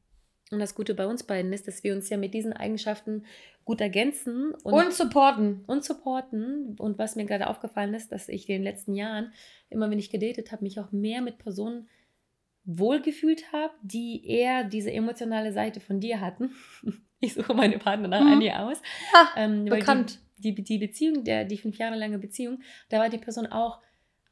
Und 0.52 0.60
das 0.60 0.76
Gute 0.76 0.94
bei 0.94 1.08
uns 1.08 1.24
beiden 1.24 1.54
ist, 1.54 1.70
dass 1.70 1.86
wir 1.86 1.96
uns 1.96 2.10
ja 2.10 2.17
mit 2.17 2.34
diesen 2.34 2.52
Eigenschaften 2.52 3.24
gut 3.71 3.79
ergänzen 3.79 4.53
und, 4.63 4.73
und 4.73 4.93
supporten. 4.93 5.63
Und 5.65 5.86
supporten. 5.86 6.75
Und 6.77 6.99
was 6.99 7.15
mir 7.15 7.23
gerade 7.23 7.47
aufgefallen 7.47 7.93
ist, 7.93 8.12
dass 8.12 8.27
ich 8.27 8.49
in 8.49 8.55
den 8.55 8.63
letzten 8.63 8.95
Jahren, 8.95 9.31
immer 9.69 9.89
wenn 9.89 9.97
ich 9.97 10.10
gedatet 10.10 10.51
habe, 10.51 10.63
mich 10.63 10.77
auch 10.77 10.91
mehr 10.91 11.21
mit 11.21 11.38
Personen 11.38 11.88
wohlgefühlt 12.65 13.53
habe, 13.53 13.73
die 13.81 14.27
eher 14.27 14.65
diese 14.65 14.91
emotionale 14.91 15.53
Seite 15.53 15.79
von 15.79 15.99
dir 15.99 16.19
hatten. 16.19 16.51
Ich 17.23 17.36
suche 17.36 17.53
meine 17.53 17.77
Partner 17.77 18.07
nach 18.07 18.21
mhm. 18.21 18.31
Annie 18.31 18.60
aus. 18.60 18.81
Ha, 19.13 19.27
ähm, 19.38 19.65
bekannt. 19.65 20.17
Die, 20.39 20.55
die, 20.55 20.63
die 20.63 20.79
Beziehung, 20.79 21.23
der, 21.23 21.45
die 21.45 21.60
fünf 21.60 21.77
Jahre 21.77 21.95
lange 21.95 22.17
Beziehung, 22.17 22.63
da 22.89 22.97
war 22.97 23.10
die 23.10 23.19
Person 23.19 23.45
auch 23.45 23.79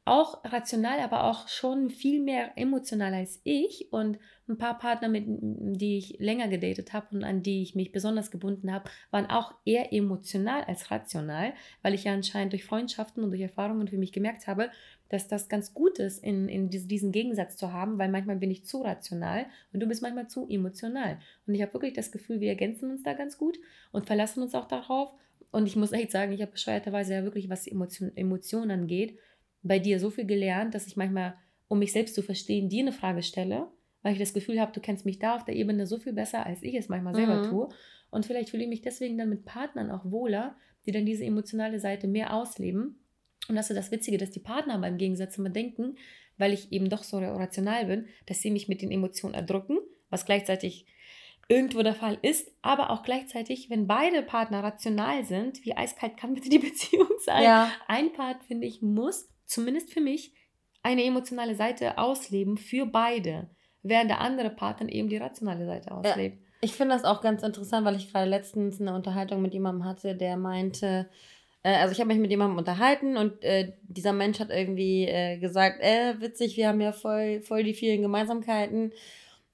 auch 0.10 0.44
rational, 0.44 1.00
aber 1.00 1.24
auch 1.26 1.48
schon 1.48 1.90
viel 1.90 2.22
mehr 2.22 2.58
emotional 2.58 3.14
als 3.14 3.40
ich. 3.44 3.88
Und 3.92 4.20
ein 4.48 4.58
paar 4.58 4.78
Partner, 4.78 5.08
mit 5.08 5.26
die 5.28 5.98
ich 5.98 6.18
länger 6.20 6.48
gedatet 6.48 6.92
habe 6.94 7.16
und 7.16 7.24
an 7.24 7.44
die 7.44 7.62
ich 7.62 7.76
mich 7.76 7.92
besonders 7.92 8.32
gebunden 8.32 8.74
habe, 8.74 8.90
waren 9.12 9.28
auch 9.28 9.54
eher 9.66 9.94
emotional 9.94 10.64
als 10.64 10.92
rational, 10.92 11.54
weil 11.82 11.94
ich 11.94 12.06
ja 12.06 12.14
anscheinend 12.14 12.54
durch 12.54 12.66
Freundschaften 12.66 13.24
und 13.24 13.32
durch 13.32 13.42
Erfahrungen 13.42 13.88
für 13.88 13.98
mich 13.98 14.12
gemerkt 14.12 14.48
habe, 14.48 14.72
dass 15.10 15.28
das 15.28 15.50
ganz 15.50 15.74
gut 15.74 16.00
ist, 16.00 16.24
in, 16.24 16.48
in 16.48 16.70
diesen 16.70 17.12
Gegensatz 17.12 17.58
zu 17.58 17.74
haben, 17.74 17.98
weil 17.98 18.10
manchmal 18.10 18.38
bin 18.38 18.52
ich 18.52 18.66
zu 18.66 18.82
rational 18.82 19.46
und 19.74 19.80
du 19.80 19.88
bist 19.88 20.02
manchmal 20.02 20.28
zu 20.28 20.48
emotional. 20.48 21.20
Und 21.48 21.56
ich 21.56 21.62
habe 21.62 21.74
wirklich 21.74 21.94
das 21.94 22.12
Gefühl, 22.12 22.40
wir 22.40 22.50
ergänzen 22.50 22.92
uns 22.92 23.04
da 23.04 23.14
ganz 23.14 23.38
gut 23.38 23.58
und 23.92 24.06
verlassen 24.06 24.44
uns 24.44 24.54
auch 24.54 24.68
darauf. 24.68 25.12
Und 25.52 25.66
ich 25.66 25.76
muss 25.76 25.92
echt 25.92 26.12
sagen, 26.12 26.32
ich 26.32 26.42
habe 26.42 26.52
bescheuerterweise 26.52 27.16
ja 27.16 27.24
wirklich, 27.24 27.50
was 27.50 27.66
Emotionen 27.66 28.16
Emotion 28.16 28.70
angeht, 28.70 29.18
bei 29.62 29.80
dir 29.80 30.00
so 30.00 30.10
viel 30.10 30.26
gelernt, 30.26 30.76
dass 30.76 30.88
ich 30.88 30.96
manchmal, 30.96 31.36
um 31.68 31.80
mich 31.80 31.92
selbst 31.92 32.16
zu 32.16 32.22
verstehen, 32.22 32.70
dir 32.70 32.84
eine 32.84 32.94
Frage 32.94 33.24
stelle, 33.24 33.68
weil 34.02 34.14
ich 34.14 34.20
das 34.20 34.34
Gefühl 34.34 34.60
habe, 34.60 34.72
du 34.72 34.80
kennst 34.80 35.06
mich 35.06 35.20
da 35.20 35.36
auf 35.36 35.46
der 35.46 35.56
Ebene 35.56 35.86
so 35.86 35.98
viel 35.98 36.14
besser, 36.14 36.46
als 36.46 36.64
ich 36.64 36.76
es 36.76 36.90
manchmal 36.90 37.16
selber 37.16 37.44
mhm. 37.44 37.50
tue. 37.50 37.70
Und 38.10 38.26
vielleicht 38.26 38.50
fühle 38.50 38.64
ich 38.64 38.70
mich 38.70 38.82
deswegen 38.82 39.18
dann 39.18 39.30
mit 39.30 39.46
Partnern 39.46 39.92
auch 39.92 40.10
wohler, 40.10 40.56
die 40.86 40.92
dann 40.92 41.06
diese 41.06 41.26
emotionale 41.26 41.80
Seite 41.80 42.08
mehr 42.08 42.34
ausleben 42.34 43.00
und 43.50 43.56
das 43.56 43.70
ist 43.70 43.76
das 43.76 43.92
Witzige, 43.92 44.18
dass 44.18 44.30
die 44.30 44.40
Partner 44.40 44.76
aber 44.76 44.88
im 44.88 44.98
Gegensatz 44.98 45.38
immer 45.38 45.50
denken, 45.50 45.98
weil 46.38 46.54
ich 46.54 46.72
eben 46.72 46.90
doch 46.90 47.04
so 47.04 47.18
rational 47.18 47.86
bin, 47.88 48.08
dass 48.28 48.40
sie 48.40 48.52
mich 48.52 48.70
mit 48.70 48.82
den 48.82 48.92
Emotionen 48.92 49.34
erdrücken, 49.34 49.80
was 50.10 50.26
gleichzeitig 50.26 50.86
irgendwo 51.50 51.82
der 51.82 51.96
Fall 51.96 52.20
ist, 52.22 52.52
aber 52.62 52.92
auch 52.92 53.02
gleichzeitig, 53.02 53.72
wenn 53.72 53.88
beide 53.88 54.22
Partner 54.22 54.64
rational 54.64 55.26
sind, 55.26 55.66
wie 55.66 55.76
eiskalt 55.76 56.16
kann 56.16 56.36
bitte 56.36 56.50
die 56.50 56.60
Beziehung 56.60 57.10
sein? 57.26 57.44
Ja. 57.44 57.72
Ein 57.88 58.14
Part, 58.14 58.44
finde 58.44 58.68
ich, 58.68 58.84
muss, 58.84 59.28
zumindest 59.50 59.92
für 59.92 60.02
mich, 60.02 60.34
eine 60.82 61.04
emotionale 61.04 61.56
Seite 61.56 61.98
ausleben 61.98 62.58
für 62.58 62.86
beide, 62.86 63.50
während 63.84 64.10
der 64.10 64.22
andere 64.22 64.50
Part 64.50 64.80
dann 64.80 64.88
eben 64.88 65.10
die 65.10 65.18
rationale 65.18 65.66
Seite 65.66 65.92
auslebt. 65.92 66.42
Ich 66.62 66.74
finde 66.74 66.96
das 66.96 67.04
auch 67.04 67.22
ganz 67.22 67.44
interessant, 67.44 67.86
weil 67.86 67.96
ich 67.96 68.12
gerade 68.12 68.30
letztens 68.30 68.80
eine 68.80 68.94
Unterhaltung 68.94 69.42
mit 69.42 69.54
jemandem 69.54 69.86
hatte, 69.86 70.16
der 70.16 70.38
meinte, 70.38 71.10
äh, 71.64 71.76
also 71.76 71.92
ich 71.92 72.00
habe 72.00 72.10
mich 72.10 72.20
mit 72.20 72.32
jemandem 72.32 72.58
unterhalten 72.58 73.18
und 73.18 73.44
äh, 73.44 73.74
dieser 73.84 74.14
Mensch 74.14 74.40
hat 74.40 74.50
irgendwie 74.50 75.06
äh, 75.06 75.38
gesagt, 75.38 75.82
äh, 75.82 76.20
witzig, 76.20 76.58
wir 76.58 76.68
haben 76.68 76.82
ja 76.82 76.92
voll, 76.92 77.42
voll 77.42 77.64
die 77.64 77.74
vielen 77.74 78.02
Gemeinsamkeiten. 78.02 78.94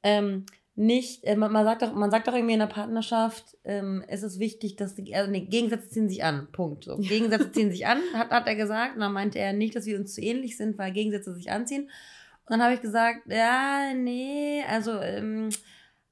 Ähm, 0.04 0.46
nicht, 0.76 1.24
äh, 1.24 1.36
man, 1.36 1.52
man, 1.52 1.64
sagt 1.64 1.82
doch, 1.82 1.94
man 1.94 2.12
sagt 2.12 2.28
doch 2.28 2.34
irgendwie 2.34 2.54
in 2.54 2.60
der 2.60 2.68
Partnerschaft, 2.68 3.58
ähm, 3.64 4.04
es 4.08 4.24
ist 4.24 4.40
wichtig, 4.40 4.76
dass 4.76 4.96
die, 4.96 5.16
also 5.16 5.32
nee, 5.32 5.42
Gegensätze 5.42 5.90
ziehen 5.90 6.10
sich 6.10 6.24
an. 6.24 6.48
Punkt. 6.52 6.84
So. 6.84 6.98
Gegensätze 7.00 7.52
ziehen 7.52 7.72
sich 7.72 7.88
an, 7.88 8.00
hat, 8.14 8.30
hat 8.30 8.48
er 8.48 8.56
gesagt. 8.56 8.96
Und 8.96 9.02
dann 9.02 9.14
meinte 9.14 9.40
er 9.40 9.54
nicht, 9.54 9.76
dass 9.76 9.86
wir 9.86 9.98
uns 9.98 10.14
zu 10.14 10.22
ähnlich 10.22 10.58
sind, 10.58 10.78
weil 10.78 10.92
Gegensätze 10.92 11.34
sich 11.34 11.50
anziehen. 11.52 11.84
Und 11.84 12.52
dann 12.52 12.62
habe 12.62 12.74
ich 12.74 12.82
gesagt, 12.82 13.22
ja, 13.28 13.94
nee, 13.96 14.64
also, 14.70 15.00
ähm, 15.00 15.50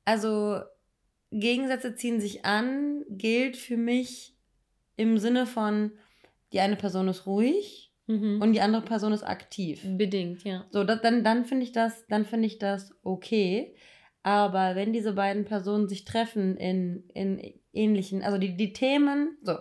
also 0.05 0.61
Gegensätze 1.31 1.95
ziehen 1.95 2.21
sich 2.21 2.45
an, 2.45 3.03
gilt 3.09 3.57
für 3.57 3.77
mich 3.77 4.35
im 4.95 5.17
Sinne 5.17 5.45
von, 5.45 5.91
die 6.53 6.59
eine 6.59 6.75
Person 6.75 7.07
ist 7.07 7.25
ruhig 7.25 7.91
mhm. 8.07 8.41
und 8.41 8.53
die 8.53 8.61
andere 8.61 8.83
Person 8.83 9.11
ist 9.11 9.23
aktiv. 9.23 9.81
Bedingt, 9.83 10.43
ja. 10.43 10.65
So, 10.71 10.83
das, 10.83 11.01
dann, 11.01 11.23
dann 11.23 11.45
finde 11.45 11.65
ich 11.65 11.71
das, 11.71 12.05
dann 12.07 12.25
finde 12.25 12.47
ich 12.47 12.59
das 12.59 12.95
okay. 13.03 13.75
Aber 14.23 14.75
wenn 14.75 14.93
diese 14.93 15.13
beiden 15.13 15.43
Personen 15.43 15.89
sich 15.89 16.05
treffen 16.05 16.55
in, 16.57 17.03
in 17.13 17.53
ähnlichen, 17.73 18.23
also 18.23 18.37
die, 18.37 18.55
die 18.55 18.73
Themen, 18.73 19.37
so. 19.43 19.57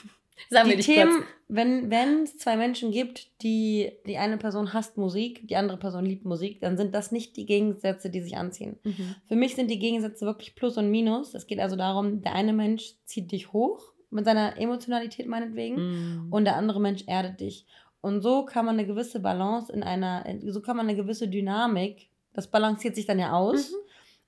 Sagen 0.50 0.68
die 0.68 0.76
Themen, 0.76 1.16
kurz. 1.16 1.26
wenn 1.48 1.90
wenn 1.90 2.22
es 2.22 2.36
zwei 2.36 2.56
Menschen 2.56 2.92
gibt, 2.92 3.42
die 3.42 3.90
die 4.06 4.18
eine 4.18 4.36
Person 4.36 4.72
hasst 4.72 4.96
Musik, 4.96 5.48
die 5.48 5.56
andere 5.56 5.78
Person 5.78 6.04
liebt 6.04 6.24
Musik, 6.24 6.60
dann 6.60 6.76
sind 6.76 6.94
das 6.94 7.10
nicht 7.10 7.36
die 7.36 7.46
Gegensätze, 7.46 8.10
die 8.10 8.20
sich 8.20 8.36
anziehen. 8.36 8.78
Mhm. 8.84 9.16
Für 9.26 9.34
mich 9.34 9.56
sind 9.56 9.70
die 9.70 9.78
Gegensätze 9.78 10.26
wirklich 10.26 10.54
Plus 10.54 10.76
und 10.76 10.90
Minus. 10.90 11.34
Es 11.34 11.46
geht 11.46 11.58
also 11.58 11.74
darum, 11.74 12.20
der 12.20 12.34
eine 12.34 12.52
Mensch 12.52 12.94
zieht 13.06 13.32
dich 13.32 13.52
hoch 13.52 13.92
mit 14.10 14.24
seiner 14.24 14.58
Emotionalität 14.58 15.26
meinetwegen 15.26 16.28
mm. 16.28 16.32
und 16.32 16.44
der 16.44 16.56
andere 16.56 16.80
Mensch 16.80 17.02
erdet 17.06 17.40
dich. 17.40 17.66
Und 18.00 18.20
so 18.20 18.44
kann 18.44 18.64
man 18.64 18.78
eine 18.78 18.86
gewisse 18.86 19.18
Balance 19.18 19.72
in 19.72 19.82
einer, 19.82 20.24
so 20.46 20.60
kann 20.60 20.76
man 20.76 20.88
eine 20.88 20.96
gewisse 20.96 21.28
Dynamik, 21.28 22.08
das 22.32 22.48
balanciert 22.48 22.94
sich 22.94 23.06
dann 23.06 23.18
ja 23.18 23.32
aus. 23.32 23.72
Mhm. 23.72 23.76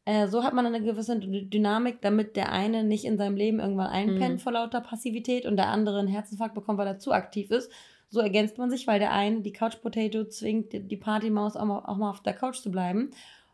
Äh, 0.09 0.27
so 0.29 0.43
hat 0.43 0.55
man 0.55 0.65
eine 0.65 0.81
gewisse 0.81 1.19
Dynamik, 1.19 2.01
damit 2.01 2.35
der 2.35 2.51
eine 2.51 2.83
nicht 2.83 3.05
in 3.05 3.19
seinem 3.19 3.37
Leben 3.37 3.61
irgendwann 3.61 3.89
einpennt 3.89 4.37
mhm. 4.37 4.39
vor 4.39 4.53
lauter 4.53 4.81
Passivität 4.81 5.45
und 5.45 5.57
der 5.57 5.69
andere 5.69 5.99
einen 5.99 6.09
Herzinfarkt 6.09 6.55
bekommt, 6.55 6.79
weil 6.79 6.87
er 6.87 6.99
zu 6.99 7.13
aktiv 7.13 7.51
ist. 7.51 7.71
So 8.09 8.21
ergänzt 8.21 8.57
man 8.57 8.71
sich, 8.71 8.87
weil 8.87 9.01
der 9.01 9.13
eine 9.13 9.43
die 9.43 9.53
Couch 9.53 9.83
Potato 9.83 10.25
zwingt, 10.25 10.73
die 10.73 10.97
Partymaus 10.97 11.57
auch 11.57 11.67
mal, 11.67 11.81
auch 11.81 11.99
mal 11.99 12.09
auf 12.09 12.23
der 12.23 12.33
Couch 12.33 12.57
zu 12.57 12.71
bleiben. 12.71 13.11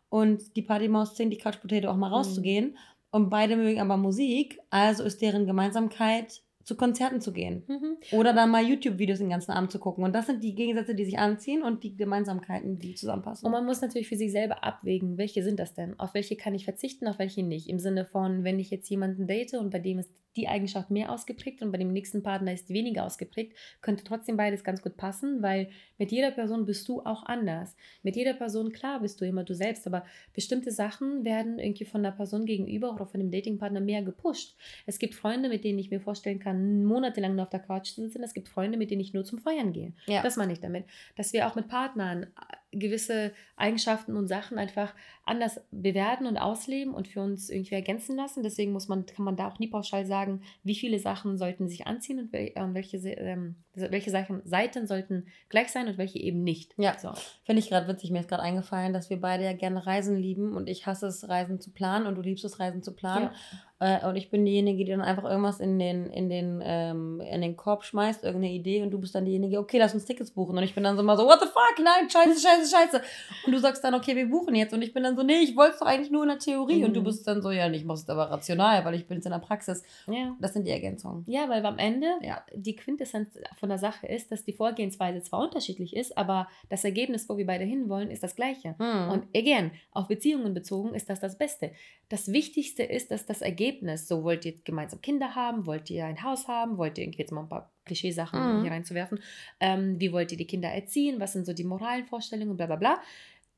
Und 0.07 0.55
die 0.55 0.61
Partymaus 0.61 1.13
zwingt 1.13 1.33
die 1.33 1.37
Couch 1.37 1.59
Potato 1.59 1.89
auch 1.89 1.97
mal 1.97 2.07
rauszugehen. 2.07 2.67
Mhm. 2.67 2.77
Und 3.11 3.29
beide 3.29 3.57
mögen 3.57 3.81
aber 3.81 3.97
Musik, 3.97 4.57
also 4.69 5.03
ist 5.03 5.21
deren 5.21 5.47
Gemeinsamkeit 5.47 6.41
zu 6.65 6.75
Konzerten 6.75 7.21
zu 7.21 7.31
gehen. 7.31 7.63
Mhm. 7.67 7.97
Oder 8.11 8.33
dann 8.33 8.49
mal 8.49 8.65
YouTube-Videos 8.65 9.19
den 9.19 9.29
ganzen 9.29 9.51
Abend 9.51 9.71
zu 9.71 9.79
gucken. 9.79 10.03
Und 10.03 10.13
das 10.13 10.25
sind 10.25 10.43
die 10.43 10.55
Gegensätze, 10.55 10.95
die 10.95 11.05
sich 11.05 11.19
anziehen 11.19 11.61
und 11.61 11.83
die 11.83 11.95
Gemeinsamkeiten, 11.95 12.79
die 12.79 12.95
zusammenpassen. 12.95 13.45
Und 13.45 13.51
man 13.51 13.65
muss 13.65 13.81
natürlich 13.81 14.09
für 14.09 14.17
sich 14.17 14.31
selber 14.31 14.63
abwägen, 14.63 15.17
welche 15.17 15.43
sind 15.43 15.59
das 15.59 15.75
denn? 15.75 15.97
Auf 15.99 16.15
welche 16.15 16.35
kann 16.35 16.55
ich 16.55 16.65
verzichten, 16.65 17.07
auf 17.07 17.19
welche 17.19 17.43
nicht? 17.43 17.69
Im 17.69 17.79
Sinne 17.79 18.05
von, 18.05 18.43
wenn 18.43 18.59
ich 18.59 18.71
jetzt 18.71 18.89
jemanden 18.89 19.27
date 19.27 19.53
und 19.53 19.69
bei 19.69 19.79
dem 19.79 19.99
ist 19.99 20.09
die 20.35 20.47
Eigenschaft 20.47 20.91
mehr 20.91 21.11
ausgeprägt 21.11 21.61
und 21.61 21.71
bei 21.71 21.77
dem 21.77 21.91
nächsten 21.91 22.21
Partner 22.21 22.53
ist 22.53 22.69
weniger 22.69 23.05
ausgeprägt, 23.05 23.55
könnte 23.81 24.03
trotzdem 24.03 24.37
beides 24.37 24.63
ganz 24.63 24.81
gut 24.81 24.97
passen, 24.97 25.41
weil 25.41 25.69
mit 25.97 26.11
jeder 26.11 26.31
Person 26.31 26.65
bist 26.65 26.87
du 26.89 27.01
auch 27.01 27.25
anders. 27.25 27.75
Mit 28.03 28.15
jeder 28.15 28.33
Person, 28.33 28.71
klar, 28.71 28.99
bist 28.99 29.21
du 29.21 29.25
immer 29.25 29.43
du 29.43 29.53
selbst, 29.53 29.87
aber 29.87 30.05
bestimmte 30.33 30.71
Sachen 30.71 31.23
werden 31.23 31.59
irgendwie 31.59 31.85
von 31.85 32.03
der 32.03 32.11
Person 32.11 32.45
gegenüber 32.45 32.93
oder 32.93 33.05
von 33.05 33.19
dem 33.19 33.31
Datingpartner 33.31 33.79
mehr 33.79 34.03
gepusht. 34.03 34.57
Es 34.85 34.99
gibt 34.99 35.15
Freunde, 35.15 35.49
mit 35.49 35.63
denen 35.63 35.79
ich 35.79 35.89
mir 35.89 36.01
vorstellen 36.01 36.39
kann, 36.39 36.54
monatelang 36.55 37.35
nur 37.35 37.43
auf 37.43 37.49
der 37.49 37.59
Couch 37.59 37.89
sitzen. 37.89 38.23
Es 38.23 38.33
gibt 38.33 38.49
Freunde, 38.49 38.77
mit 38.77 38.91
denen 38.91 39.01
ich 39.01 39.13
nur 39.13 39.23
zum 39.23 39.39
Feiern 39.39 39.73
gehe. 39.73 39.93
Ja. 40.07 40.21
Das 40.21 40.37
meine 40.37 40.53
ich 40.53 40.59
damit. 40.59 40.85
Dass 41.15 41.33
wir 41.33 41.47
auch 41.47 41.55
mit 41.55 41.67
Partnern 41.67 42.27
gewisse 42.71 43.33
Eigenschaften 43.55 44.15
und 44.17 44.27
Sachen 44.27 44.57
einfach 44.57 44.93
anders 45.23 45.61
bewerten 45.71 46.27
und 46.27 46.37
ausleben 46.37 46.93
und 46.93 47.07
für 47.07 47.21
uns 47.21 47.49
irgendwie 47.49 47.75
ergänzen 47.75 48.15
lassen. 48.15 48.43
Deswegen 48.43 48.71
muss 48.71 48.87
man, 48.87 49.05
kann 49.05 49.25
man 49.25 49.35
da 49.35 49.47
auch 49.47 49.59
nie 49.59 49.67
pauschal 49.67 50.05
sagen, 50.05 50.41
wie 50.63 50.75
viele 50.75 50.99
Sachen 50.99 51.37
sollten 51.37 51.67
sich 51.67 51.87
anziehen 51.87 52.19
und 52.19 52.73
welche, 52.73 52.97
ähm, 52.97 53.55
welche 53.73 54.11
Sachen, 54.11 54.41
Seiten 54.45 54.85
sollten 54.85 55.27
gleich 55.49 55.69
sein 55.69 55.87
und 55.87 55.97
welche 55.97 56.19
eben 56.19 56.43
nicht. 56.43 56.73
Ja, 56.77 56.97
so. 56.99 57.11
finde 57.43 57.59
ich 57.59 57.69
gerade 57.69 57.87
witzig. 57.87 58.11
Mir 58.11 58.19
ist 58.19 58.29
gerade 58.29 58.43
eingefallen, 58.43 58.93
dass 58.93 59.09
wir 59.09 59.19
beide 59.19 59.43
ja 59.43 59.53
gerne 59.53 59.85
Reisen 59.85 60.17
lieben 60.17 60.55
und 60.55 60.67
ich 60.69 60.85
hasse 60.85 61.07
es, 61.07 61.27
Reisen 61.27 61.59
zu 61.59 61.71
planen 61.71 62.05
und 62.05 62.15
du 62.15 62.21
liebst 62.21 62.45
es, 62.45 62.59
Reisen 62.59 62.83
zu 62.83 62.93
planen. 62.93 63.29
Ja. 63.31 63.59
Äh, 63.79 64.07
und 64.07 64.15
ich 64.15 64.29
bin 64.29 64.45
diejenige, 64.45 64.85
die 64.85 64.91
dann 64.91 65.01
einfach 65.01 65.25
irgendwas 65.25 65.59
in 65.59 65.79
den, 65.79 66.09
in, 66.11 66.29
den, 66.29 66.61
ähm, 66.63 67.19
in 67.21 67.41
den 67.41 67.57
Korb 67.57 67.83
schmeißt, 67.83 68.23
irgendeine 68.23 68.53
Idee, 68.53 68.81
und 68.83 68.91
du 68.91 68.99
bist 68.99 69.15
dann 69.15 69.25
diejenige, 69.25 69.59
okay, 69.59 69.79
lass 69.79 69.93
uns 69.93 70.05
Tickets 70.05 70.31
buchen. 70.31 70.57
Und 70.57 70.63
ich 70.63 70.73
bin 70.73 70.83
dann 70.83 70.95
so 70.95 71.03
mal 71.03 71.17
so, 71.17 71.25
what 71.25 71.39
the 71.41 71.47
fuck, 71.47 71.83
nein, 71.83 72.09
scheiße, 72.09 72.39
scheiße, 72.39 72.54
scheiße. 72.63 73.01
Und 73.45 73.51
du 73.51 73.59
sagst 73.59 73.83
dann, 73.83 73.93
okay, 73.93 74.15
wir 74.15 74.27
buchen 74.27 74.55
jetzt. 74.55 74.73
Und 74.73 74.81
ich 74.81 74.93
bin 74.93 75.03
dann 75.03 75.15
so, 75.15 75.23
nee, 75.23 75.39
ich 75.39 75.55
wollte 75.55 75.73
es 75.73 75.79
doch 75.79 75.87
eigentlich 75.87 76.11
nur 76.11 76.23
in 76.23 76.29
der 76.29 76.39
Theorie. 76.39 76.79
Mhm. 76.79 76.85
Und 76.85 76.93
du 76.93 77.01
mhm. 77.01 77.05
bist 77.05 77.27
dann 77.27 77.41
so, 77.41 77.51
ja, 77.51 77.69
ich 77.69 77.85
muss 77.85 78.03
es 78.03 78.09
aber 78.09 78.31
rational, 78.31 78.83
weil 78.85 78.95
ich 78.95 79.07
bin 79.07 79.17
jetzt 79.17 79.25
in 79.25 79.31
der 79.31 79.39
Praxis. 79.39 79.83
Ja. 80.07 80.35
Das 80.39 80.53
sind 80.53 80.65
die 80.65 80.71
Ergänzungen. 80.71 81.23
Ja, 81.27 81.49
weil 81.49 81.65
am 81.65 81.77
Ende 81.77 82.07
ja. 82.21 82.43
die 82.53 82.75
Quintessenz 82.75 83.29
von 83.59 83.69
der 83.69 83.77
Sache 83.77 84.07
ist, 84.07 84.31
dass 84.31 84.43
die 84.43 84.53
Vorgehensweise 84.53 85.21
zwar 85.21 85.41
unterschiedlich 85.41 85.95
ist, 85.95 86.17
aber 86.17 86.47
das 86.69 86.83
Ergebnis, 86.83 87.27
wo 87.27 87.37
wir 87.37 87.45
beide 87.45 87.65
hinwollen, 87.65 88.11
ist 88.11 88.23
das 88.23 88.35
gleiche. 88.35 88.75
Mhm. 88.77 89.11
Und 89.11 89.27
again, 89.35 89.71
auf 89.91 90.07
Beziehungen 90.07 90.53
bezogen 90.53 90.93
ist 90.93 91.09
das 91.09 91.19
das 91.19 91.37
Beste. 91.37 91.71
Das 92.09 92.31
Wichtigste 92.31 92.83
ist, 92.83 93.11
dass 93.11 93.25
das 93.25 93.41
Ergebnis, 93.41 94.07
so 94.07 94.23
wollt 94.23 94.45
ihr 94.45 94.53
gemeinsam 94.63 95.01
Kinder 95.01 95.35
haben, 95.35 95.65
wollt 95.65 95.89
ihr 95.89 96.05
ein 96.05 96.23
Haus 96.23 96.47
haben, 96.47 96.77
wollt 96.77 96.97
ihr 96.97 97.03
irgendwie 97.03 97.21
jetzt 97.21 97.31
mal 97.31 97.41
ein 97.41 97.49
paar 97.49 97.74
Klischeesachen 97.85 98.57
mhm. 98.57 98.61
hier 98.63 98.71
reinzuwerfen, 98.71 99.19
ähm, 99.59 99.99
wie 99.99 100.11
wollt 100.11 100.31
ihr 100.31 100.37
die 100.37 100.47
Kinder 100.47 100.69
erziehen, 100.69 101.19
was 101.19 101.33
sind 101.33 101.45
so 101.45 101.53
die 101.53 101.63
moralen 101.63 102.05
Vorstellungen, 102.05 102.57
bla 102.57 102.65
bla 102.65 102.75
bla 102.75 102.99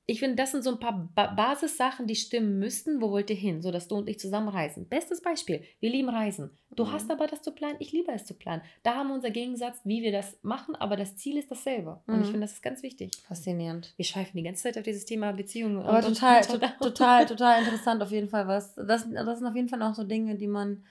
ich 0.09 0.19
finde, 0.21 0.37
das 0.37 0.51
sind 0.51 0.63
so 0.63 0.71
ein 0.71 0.79
paar 0.79 1.09
ba 1.13 1.27
Basissachen, 1.27 2.07
die 2.07 2.15
stimmen 2.15 2.59
müssten. 2.59 3.01
Wo 3.01 3.11
wollt 3.11 3.29
ihr 3.29 3.35
hin, 3.35 3.61
so 3.61 3.71
dass 3.71 3.89
du 3.89 3.95
und 3.97 4.07
ich 4.07 4.17
zusammen 4.17 4.47
reisen? 4.47 4.87
Bestes 4.87 5.21
Beispiel: 5.21 5.63
Wir 5.81 5.89
lieben 5.89 6.07
Reisen. 6.07 6.49
Du 6.73 6.85
mhm. 6.85 6.93
hast 6.93 7.11
aber 7.11 7.27
das 7.27 7.41
zu 7.41 7.51
planen, 7.51 7.75
ich 7.79 7.91
liebe 7.91 8.13
es 8.13 8.25
zu 8.25 8.33
planen. 8.33 8.61
Da 8.83 8.95
haben 8.95 9.09
wir 9.09 9.15
unser 9.15 9.31
Gegensatz, 9.31 9.81
wie 9.83 10.01
wir 10.01 10.13
das 10.13 10.39
machen, 10.43 10.75
aber 10.75 10.95
das 10.95 11.17
Ziel 11.17 11.37
ist 11.37 11.51
dasselbe. 11.51 11.99
Mhm. 12.05 12.13
Und 12.13 12.21
ich 12.21 12.27
mhm. 12.27 12.31
finde, 12.31 12.45
das 12.45 12.53
ist 12.53 12.63
ganz 12.63 12.83
wichtig. 12.83 13.11
Faszinierend. 13.27 13.93
Wir 13.97 14.05
schweifen 14.05 14.37
die 14.37 14.43
ganze 14.43 14.63
Zeit 14.63 14.77
auf 14.77 14.83
dieses 14.83 15.03
Thema 15.03 15.33
Beziehungen. 15.33 15.79
Aber 15.79 16.01
total, 16.01 16.41
und, 16.53 16.63
total, 16.79 17.25
total 17.25 17.63
interessant 17.63 18.01
auf 18.01 18.11
jeden 18.11 18.29
Fall 18.29 18.47
was. 18.47 18.75
Das, 18.75 19.05
das 19.11 19.39
sind 19.39 19.47
auf 19.47 19.55
jeden 19.55 19.67
Fall 19.67 19.81
auch 19.81 19.93
so 19.93 20.05
Dinge, 20.05 20.35
die 20.35 20.47
man 20.47 20.85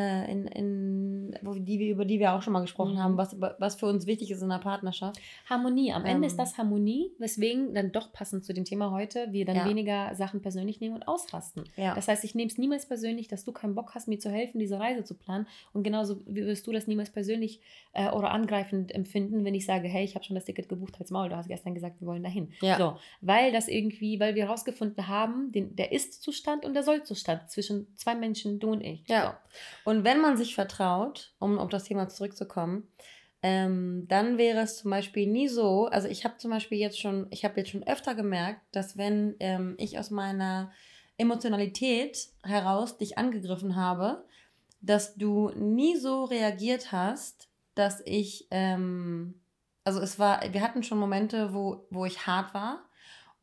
in, 0.00 0.46
in, 0.48 1.38
wo, 1.42 1.54
die 1.54 1.78
wir, 1.78 1.90
über 1.92 2.04
die 2.04 2.18
wir 2.18 2.32
auch 2.34 2.42
schon 2.42 2.52
mal 2.52 2.60
gesprochen 2.60 2.94
Mhm. 2.94 2.98
haben, 2.98 3.16
was, 3.16 3.36
was 3.40 3.76
für 3.76 3.86
uns 3.86 4.06
wichtig 4.06 4.30
ist 4.30 4.42
in 4.42 4.50
einer 4.50 4.60
Partnerschaft. 4.62 5.20
Harmonie. 5.48 5.92
Am 5.92 6.04
Ende 6.04 6.26
ist 6.26 6.32
Ähm. 6.32 6.38
das 6.38 6.58
Harmonie, 6.58 7.10
weswegen 7.18 7.74
dann 7.74 7.92
doch 7.92 8.12
passend 8.12 8.44
zu 8.44 8.52
dem 8.52 8.64
Thema 8.64 8.90
heute 8.90 9.28
wir 9.32 9.44
dann 9.44 9.56
Ja. 9.56 9.68
weniger 9.68 10.14
Sachen 10.14 10.42
persönlich 10.42 10.80
nehmen 10.80 10.96
und 10.96 11.06
ausrasten. 11.06 11.64
Ja. 11.76 11.94
Das 11.94 12.08
heißt, 12.08 12.24
ich 12.24 12.34
nehme 12.34 12.50
es 12.50 12.58
niemals 12.58 12.86
persönlich, 12.86 13.28
dass 13.28 13.44
du 13.44 13.52
keinen 13.52 13.74
Bock 13.74 13.94
hast, 13.94 14.08
mir 14.08 14.18
zu 14.18 14.30
helfen, 14.30 14.58
diese 14.58 14.78
Reise 14.80 15.04
zu 15.04 15.14
planen. 15.14 15.46
Und 15.72 15.82
genauso 15.84 16.20
wirst 16.26 16.66
du 16.66 16.72
das 16.72 16.86
niemals 16.86 17.10
persönlich 17.10 17.60
äh, 17.92 18.10
oder 18.10 18.32
angreifend 18.32 18.92
empfinden, 18.94 19.44
wenn 19.44 19.54
ich 19.54 19.64
sage, 19.64 19.86
hey, 19.88 20.04
ich 20.04 20.14
habe 20.16 20.24
schon 20.24 20.34
das 20.34 20.44
Ticket 20.44 20.68
gebucht, 20.68 20.98
halt's 20.98 21.10
Maul, 21.12 21.28
du 21.28 21.36
hast 21.36 21.48
gestern 21.48 21.74
gesagt, 21.74 22.00
wir 22.00 22.08
wollen 22.08 22.22
dahin. 22.22 22.48
Ja. 22.60 22.76
So, 22.78 22.96
weil 23.20 23.52
das 23.52 23.68
irgendwie, 23.68 24.18
weil 24.18 24.34
wir 24.34 24.44
herausgefunden 24.44 25.06
haben, 25.08 25.52
den, 25.52 25.76
der 25.76 25.92
Ist-Zustand 25.92 26.64
und 26.64 26.74
der 26.74 26.82
Soll-Zustand 26.82 27.50
zwischen 27.50 27.86
zwei 27.96 28.14
Menschen, 28.14 28.58
du 28.58 28.70
und 28.72 28.80
ich. 28.80 29.04
Ja. 29.08 29.38
Und 29.84 30.04
wenn 30.04 30.20
man 30.20 30.36
sich 30.36 30.54
vertraut, 30.54 31.34
um 31.38 31.58
auf 31.58 31.68
das 31.68 31.84
Thema 31.84 32.08
zurückzukommen, 32.08 32.88
ähm, 33.42 34.06
dann 34.08 34.38
wäre 34.38 34.60
es 34.60 34.78
zum 34.78 34.90
Beispiel 34.90 35.26
nie 35.26 35.48
so, 35.48 35.86
also 35.86 36.08
ich 36.08 36.24
habe 36.24 36.38
zum 36.38 36.50
Beispiel 36.50 36.78
jetzt 36.78 36.98
schon, 36.98 37.26
ich 37.30 37.44
habe 37.44 37.58
jetzt 37.58 37.70
schon 37.70 37.86
öfter 37.86 38.14
gemerkt, 38.14 38.62
dass 38.72 38.96
wenn 38.96 39.36
ähm, 39.40 39.74
ich 39.78 39.98
aus 39.98 40.10
meiner 40.10 40.72
Emotionalität 41.18 42.28
heraus 42.42 42.96
dich 42.96 43.18
angegriffen 43.18 43.76
habe, 43.76 44.24
dass 44.80 45.16
du 45.16 45.50
nie 45.50 45.96
so 45.96 46.24
reagiert 46.24 46.90
hast, 46.90 47.48
dass 47.74 48.02
ich, 48.06 48.48
ähm, 48.50 49.42
also 49.84 50.00
es 50.00 50.18
war, 50.18 50.40
wir 50.50 50.62
hatten 50.62 50.82
schon 50.82 50.98
Momente, 50.98 51.52
wo, 51.52 51.86
wo 51.90 52.06
ich 52.06 52.26
hart 52.26 52.54
war 52.54 52.84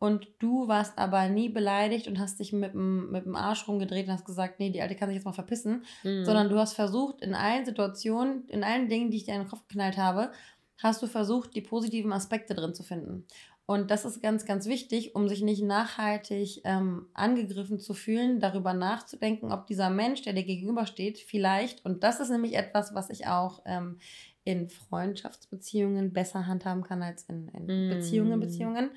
und 0.02 0.28
du 0.39 0.68
warst 0.68 0.97
aber 0.97 1.30
nie 1.30 1.47
beleidigt 1.47 2.08
und 2.08 2.18
hast 2.18 2.39
dich 2.39 2.52
mit 2.54 2.74
dem, 2.74 3.12
mit 3.12 3.26
dem 3.26 3.36
Arsch 3.36 3.68
rumgedreht 3.68 4.08
und 4.08 4.14
hast 4.14 4.26
gesagt, 4.26 4.60
nee, 4.60 4.72
die 4.72 4.82
Alte 4.82 4.95
kann 4.95 5.08
sich 5.10 5.16
jetzt 5.18 5.26
mal 5.26 5.32
verpissen, 5.32 5.86
Mhm. 6.04 6.26
sondern 6.26 6.49
du 6.49 6.58
hast 6.58 6.74
versucht, 6.74 7.22
in 7.22 7.36
allen 7.36 7.66
Situationen, 7.66 8.47
in 8.47 8.64
allen 8.64 8.89
Dingen, 8.89 9.12
die 9.12 9.18
ich 9.18 9.26
dir 9.26 9.36
in 9.36 9.41
den 9.41 9.47
Kopf 9.47 9.68
geknallt 9.68 9.97
habe, 9.97 10.32
hast 10.80 11.04
du 11.04 11.08
versucht, 11.08 11.54
die 11.56 11.62
positiven 11.62 12.12
Aspekte 12.14 12.56
drin 12.56 12.74
zu 12.74 12.82
finden. 12.82 13.28
Und 13.68 13.91
das 13.91 14.04
ist 14.04 14.24
ganz, 14.24 14.45
ganz 14.45 14.66
wichtig, 14.66 15.14
um 15.14 15.30
sich 15.30 15.43
nicht 15.43 15.62
nachhaltig 15.62 16.62
ähm, 16.66 17.06
angegriffen 17.14 17.80
zu 17.80 17.93
fühlen, 17.93 18.39
darüber 18.39 18.74
nachzudenken, 18.74 19.52
ob 19.52 19.68
dieser 19.68 19.91
Mensch, 19.91 20.24
der 20.24 20.34
dir 20.34 20.43
gegenübersteht, 20.43 21.20
vielleicht, 21.20 21.86
und 21.86 22.04
das 22.04 22.20
ist 22.20 22.32
nämlich 22.32 22.56
etwas, 22.56 22.95
was 22.95 23.12
ich 23.12 23.28
auch 23.28 23.62
ähm, 23.66 23.99
in 24.43 24.68
Freundschaftsbeziehungen 24.68 26.12
besser 26.12 26.47
handhaben 26.47 26.82
kann 26.84 27.04
als 27.04 27.24
in, 27.26 27.47
in 27.49 27.66
Mm. 27.68 27.89
Beziehungen, 27.89 28.39
Beziehungen. 28.39 28.89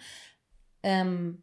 Ähm, 0.84 1.42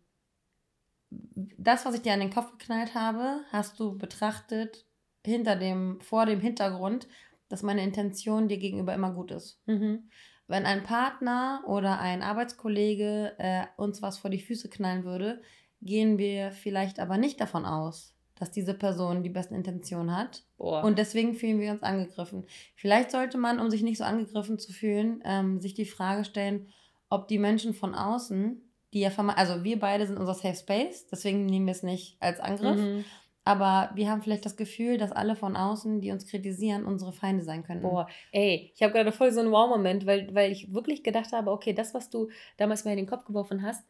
das, 1.10 1.86
was 1.86 1.96
ich 1.96 2.02
dir 2.02 2.14
an 2.14 2.22
den 2.22 2.34
Kopf 2.34 2.52
geknallt 2.58 2.96
habe, 2.96 3.42
hast 3.52 3.80
du 3.80 3.98
betrachtet 3.98 4.86
hinter 5.26 5.56
dem, 5.56 6.00
vor 6.02 6.26
dem 6.26 6.40
Hintergrund, 6.40 7.08
dass 7.50 7.64
meine 7.64 7.84
Intention 7.84 8.48
dir 8.48 8.58
gegenüber 8.58 8.94
immer 8.94 9.12
gut 9.12 9.32
ist. 9.32 9.62
Mhm. 9.66 10.10
Wenn 10.48 10.66
ein 10.66 10.84
Partner 10.84 11.64
oder 11.68 12.00
ein 12.00 12.22
Arbeitskollege 12.22 13.34
äh, 13.38 13.66
uns 13.78 14.02
was 14.02 14.18
vor 14.18 14.30
die 14.30 14.40
Füße 14.40 14.70
knallen 14.70 15.04
würde, 15.04 15.42
gehen 15.82 16.18
wir 16.18 16.52
vielleicht 16.52 17.00
aber 17.00 17.18
nicht 17.18 17.42
davon 17.42 17.66
aus, 17.66 18.16
dass 18.36 18.52
diese 18.52 18.74
Person 18.74 19.24
die 19.24 19.30
besten 19.30 19.56
Intentionen 19.56 20.16
hat. 20.16 20.44
Boah. 20.58 20.84
Und 20.84 20.98
deswegen 20.98 21.36
fühlen 21.36 21.60
wir 21.60 21.72
uns 21.72 21.84
angegriffen. 21.84 22.46
Vielleicht 22.76 23.12
sollte 23.12 23.38
man, 23.38 23.60
um 23.60 23.70
sich 23.70 23.82
nicht 23.82 23.98
so 23.98 24.04
angegriffen 24.04 24.60
zu 24.60 24.72
fühlen, 24.72 25.22
ähm, 25.26 25.60
sich 25.62 25.74
die 25.74 25.86
Frage 25.86 26.26
stellen, 26.26 26.68
ob 27.10 27.28
die 27.28 27.40
Menschen 27.40 27.74
von 27.74 27.96
außen, 27.96 28.62
die 28.94 29.00
ja 29.00 29.10
also 29.10 29.64
wir 29.64 29.80
beide 29.80 30.06
sind 30.06 30.18
unser 30.18 30.34
Safe 30.34 30.56
Space, 30.56 31.08
deswegen 31.08 31.46
nehmen 31.46 31.66
wir 31.66 31.72
es 31.72 31.84
nicht 31.84 32.18
als 32.20 32.40
Angriff. 32.40 32.80
Mhm. 32.80 33.06
Aber 33.44 33.90
wir 33.96 34.10
haben 34.10 34.22
vielleicht 34.22 34.46
das 34.46 34.56
Gefühl, 34.56 35.00
dass 35.00 35.12
alle 35.12 35.36
von 35.36 35.56
außen, 35.56 36.00
die 36.00 36.12
uns 36.12 36.28
kritisieren, 36.28 36.86
unsere 36.86 37.12
Feinde 37.12 37.44
sein 37.44 37.64
können. 37.64 37.82
Boah, 37.82 38.08
ey, 38.32 38.72
ich 38.76 38.84
habe 38.84 38.94
gerade 38.94 39.12
voll 39.12 39.32
so 39.32 39.40
einen 39.40 39.52
Wow-Moment, 39.52 40.06
weil, 40.06 40.34
weil 40.36 40.52
ich 40.52 40.72
wirklich 40.74 41.04
gedacht 41.04 41.32
habe, 41.32 41.50
okay, 41.52 41.74
das, 41.74 41.96
was 41.96 42.12
du 42.12 42.30
damals 42.58 42.86
mir 42.86 42.92
in 42.92 42.98
den 42.98 43.08
Kopf 43.08 43.26
geworfen 43.26 43.64
hast, 43.64 43.84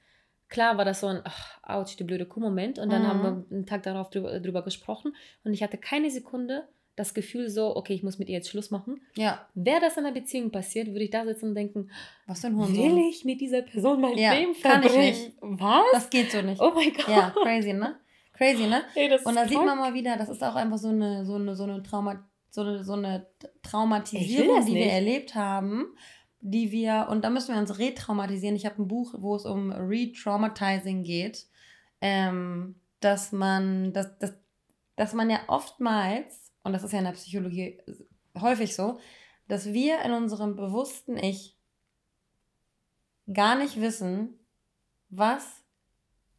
klar 0.47 0.78
war 0.78 0.86
das 0.86 1.02
so 1.02 1.08
ein, 1.08 1.20
ach, 1.26 1.60
ouch, 1.64 1.95
die 1.95 2.06
blöde 2.06 2.26
Kuh-Moment. 2.26 2.80
Und 2.80 2.91
dann 2.91 3.02
Mhm. 3.04 3.08
haben 3.08 3.22
wir 3.24 3.45
einen 3.52 3.66
Tag 3.66 3.84
darauf 3.84 4.10
drüber, 4.10 4.39
drüber 4.39 4.64
gesprochen 4.64 5.16
und 5.43 5.54
ich 5.54 5.64
hatte 5.64 5.78
keine 5.78 6.12
Sekunde 6.12 6.68
das 6.95 7.13
Gefühl 7.13 7.49
so, 7.49 7.75
okay, 7.75 7.93
ich 7.93 8.03
muss 8.03 8.19
mit 8.19 8.27
ihr 8.29 8.35
jetzt 8.35 8.49
Schluss 8.49 8.69
machen. 8.69 9.01
Ja, 9.15 9.47
Wäre 9.55 9.79
das 9.79 9.97
in 9.97 10.05
einer 10.05 10.13
Beziehung 10.13 10.51
passiert, 10.51 10.87
würde 10.87 11.03
ich 11.03 11.09
da 11.09 11.25
sitzen 11.25 11.49
und 11.49 11.55
denken, 11.55 11.89
was 12.27 12.43
ein 12.45 12.55
Hurensohn. 12.55 12.75
will 12.97 13.09
ich 13.09 13.23
mit 13.25 13.39
dieser 13.41 13.61
Person 13.61 14.01
mein 14.01 14.17
Ja, 14.17 14.33
Leben 14.33 14.53
kann 14.61 14.83
ich 14.83 14.89
verbringen? 14.91 15.11
nicht. 15.13 15.37
Was? 15.41 15.85
Das 15.93 16.09
geht 16.09 16.31
so 16.31 16.41
nicht. 16.41 16.61
oh 16.61 16.71
mein 16.75 16.93
Gott. 16.93 17.07
Ja, 17.07 17.33
crazy, 17.41 17.73
ne? 17.73 17.95
Crazy, 18.33 18.67
ne? 18.67 18.83
Ey, 18.95 19.09
Und 19.23 19.35
da 19.35 19.47
sieht 19.47 19.57
man 19.63 19.77
mal 19.77 19.93
wieder, 19.93 20.17
das 20.17 20.29
ist 20.29 20.43
auch 20.43 20.55
einfach 20.55 20.77
so 20.77 20.89
eine, 20.89 21.25
so 21.25 21.35
eine, 21.35 21.55
so 21.55 21.63
eine 21.63 21.81
Trauma, 21.83 22.27
so 22.49 22.61
eine, 22.61 22.83
so 22.83 22.93
eine 22.93 23.27
Traumatisierung, 23.61 24.65
die 24.65 24.75
wir 24.75 24.91
erlebt 24.91 25.35
haben, 25.35 25.95
die 26.39 26.71
wir, 26.71 27.07
und 27.09 27.23
da 27.23 27.29
müssen 27.29 27.53
wir 27.53 27.61
uns 27.61 27.77
retraumatisieren. 27.77 28.55
Ich 28.55 28.65
habe 28.65 28.81
ein 28.81 28.87
Buch, 28.87 29.13
wo 29.17 29.35
es 29.35 29.45
um 29.45 29.71
Retraumatizing 29.71 31.03
geht, 31.03 31.45
ähm, 32.01 32.75
dass 32.99 33.31
man, 33.31 33.93
dass, 33.93 34.17
dass, 34.17 34.33
dass 34.95 35.13
man 35.13 35.29
ja 35.29 35.39
oftmals, 35.47 36.40
und 36.64 36.74
das 36.74 36.84
ist 36.84 36.91
ja 36.91 36.99
in 36.99 37.05
der 37.05 37.12
Psychologie 37.12 37.80
häufig 38.39 38.76
so, 38.76 38.99
dass 39.47 39.74
wir 39.74 40.01
in 40.01 40.12
unserem 40.12 40.55
bewussten 40.55 41.18
Ich 41.18 41.57
gar 43.32 43.55
nicht 43.55 43.80
wissen, 43.80 44.39
was 45.09 45.64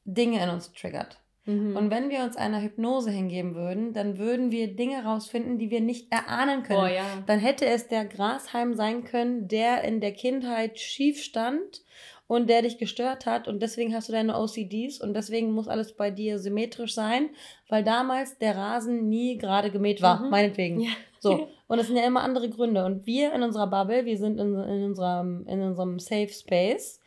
Dinge 0.05 0.43
in 0.43 0.49
uns 0.49 0.73
triggert. 0.73 1.23
Mhm. 1.45 1.77
Und 1.77 1.91
wenn 1.91 2.09
wir 2.09 2.23
uns 2.23 2.37
einer 2.37 2.62
Hypnose 2.62 3.11
hingeben 3.11 3.55
würden, 3.55 3.93
dann 3.93 4.18
würden 4.18 4.51
wir 4.51 4.77
Dinge 4.77 5.05
rausfinden, 5.05 5.59
die 5.59 5.70
wir 5.70 5.81
nicht 5.81 6.12
erahnen 6.12 6.62
können. 6.62 6.81
Boah, 6.81 6.89
ja. 6.89 7.05
Dann 7.27 7.41
hätte 7.41 7.66
es 7.66 7.89
der 7.89 8.05
Grashalm 8.05 8.75
sein 8.75 9.05
können, 9.05 9.49
der 9.49 9.83
in 9.83 10.01
der 10.01 10.12
Kindheit 10.12 10.79
schief 10.79 11.23
stand 11.23 11.83
und 12.27 12.49
der 12.49 12.62
dich 12.62 12.79
gestört 12.79 13.27
hat 13.27 13.47
und 13.49 13.61
deswegen 13.61 13.95
hast 13.95 14.09
du 14.09 14.12
deine 14.12 14.39
OCDs 14.39 15.01
und 15.01 15.14
deswegen 15.14 15.53
muss 15.53 15.68
alles 15.68 15.95
bei 15.95 16.11
dir 16.11 16.39
symmetrisch 16.39 16.95
sein, 16.95 17.31
weil 17.68 17.85
damals 17.85 18.39
der 18.39 18.57
Rasen 18.57 19.09
nie 19.09 19.37
gerade 19.39 19.70
gemäht 19.70 20.01
war, 20.01 20.20
Mhm. 20.20 20.31
meinetwegen. 20.31 20.81
Ja. 20.81 20.91
So, 21.18 21.49
und 21.68 21.79
es 21.79 21.87
sind 21.89 21.97
ja 21.97 22.07
immer 22.07 22.23
andere 22.23 22.49
Gründe. 22.49 22.85
Und 22.85 23.07
wir 23.07 23.33
in 23.33 23.43
unserer 23.43 23.66
Bubble, 23.66 24.05
wir 24.07 24.16
sind 24.16 24.39
in, 24.41 24.55
in, 24.55 24.85
unserem, 24.85 25.47
in 25.47 25.61
unserem 25.61 25.99
Safe 25.99 26.29
Space 26.29 27.01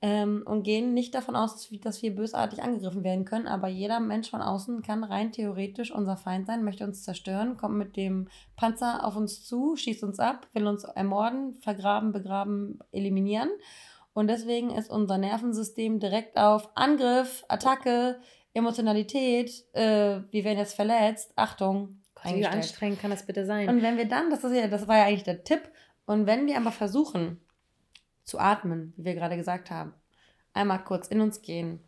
ähm, 0.00 0.42
und 0.46 0.64
gehen 0.64 0.94
nicht 0.94 1.14
davon 1.14 1.36
aus, 1.36 1.52
dass 1.54 1.70
wir, 1.70 1.80
dass 1.80 2.02
wir 2.02 2.14
bösartig 2.14 2.60
angegriffen 2.62 3.04
werden 3.04 3.24
können. 3.24 3.46
Aber 3.46 3.68
jeder 3.68 4.00
Mensch 4.00 4.30
von 4.30 4.42
außen 4.42 4.82
kann 4.82 5.04
rein 5.04 5.30
theoretisch 5.30 5.92
unser 5.94 6.16
Feind 6.16 6.48
sein, 6.48 6.64
möchte 6.64 6.84
uns 6.84 7.04
zerstören, 7.04 7.56
kommt 7.56 7.76
mit 7.78 7.96
dem 7.96 8.28
Panzer 8.56 9.06
auf 9.06 9.16
uns 9.16 9.44
zu, 9.44 9.76
schießt 9.76 10.02
uns 10.02 10.18
ab, 10.18 10.48
will 10.54 10.66
uns 10.66 10.82
ermorden, 10.84 11.54
vergraben, 11.54 12.10
begraben, 12.10 12.80
eliminieren. 12.90 13.50
Und 14.14 14.28
deswegen 14.28 14.70
ist 14.70 14.90
unser 14.90 15.18
Nervensystem 15.18 15.98
direkt 15.98 16.36
auf 16.36 16.68
Angriff, 16.74 17.44
Attacke, 17.48 18.20
Emotionalität, 18.54 19.50
äh, 19.72 20.20
wir 20.30 20.44
werden 20.44 20.58
jetzt 20.58 20.74
verletzt, 20.74 21.32
Achtung, 21.36 22.02
wie 22.24 22.46
anstrengend 22.46 23.00
kann 23.00 23.10
das 23.10 23.26
bitte 23.26 23.46
sein? 23.46 23.68
Und 23.68 23.82
wenn 23.82 23.96
wir 23.96 24.06
dann, 24.06 24.30
das 24.30 24.44
ist 24.44 24.54
ja, 24.54 24.68
das 24.68 24.86
war 24.86 24.98
ja 24.98 25.04
eigentlich 25.04 25.24
der 25.24 25.42
Tipp, 25.44 25.70
und 26.04 26.26
wenn 26.26 26.46
wir 26.46 26.56
aber 26.56 26.72
versuchen 26.72 27.40
zu 28.24 28.38
atmen, 28.38 28.92
wie 28.96 29.04
wir 29.04 29.14
gerade 29.14 29.36
gesagt 29.36 29.70
haben, 29.70 29.94
einmal 30.52 30.84
kurz 30.84 31.08
in 31.08 31.20
uns 31.20 31.42
gehen, 31.42 31.80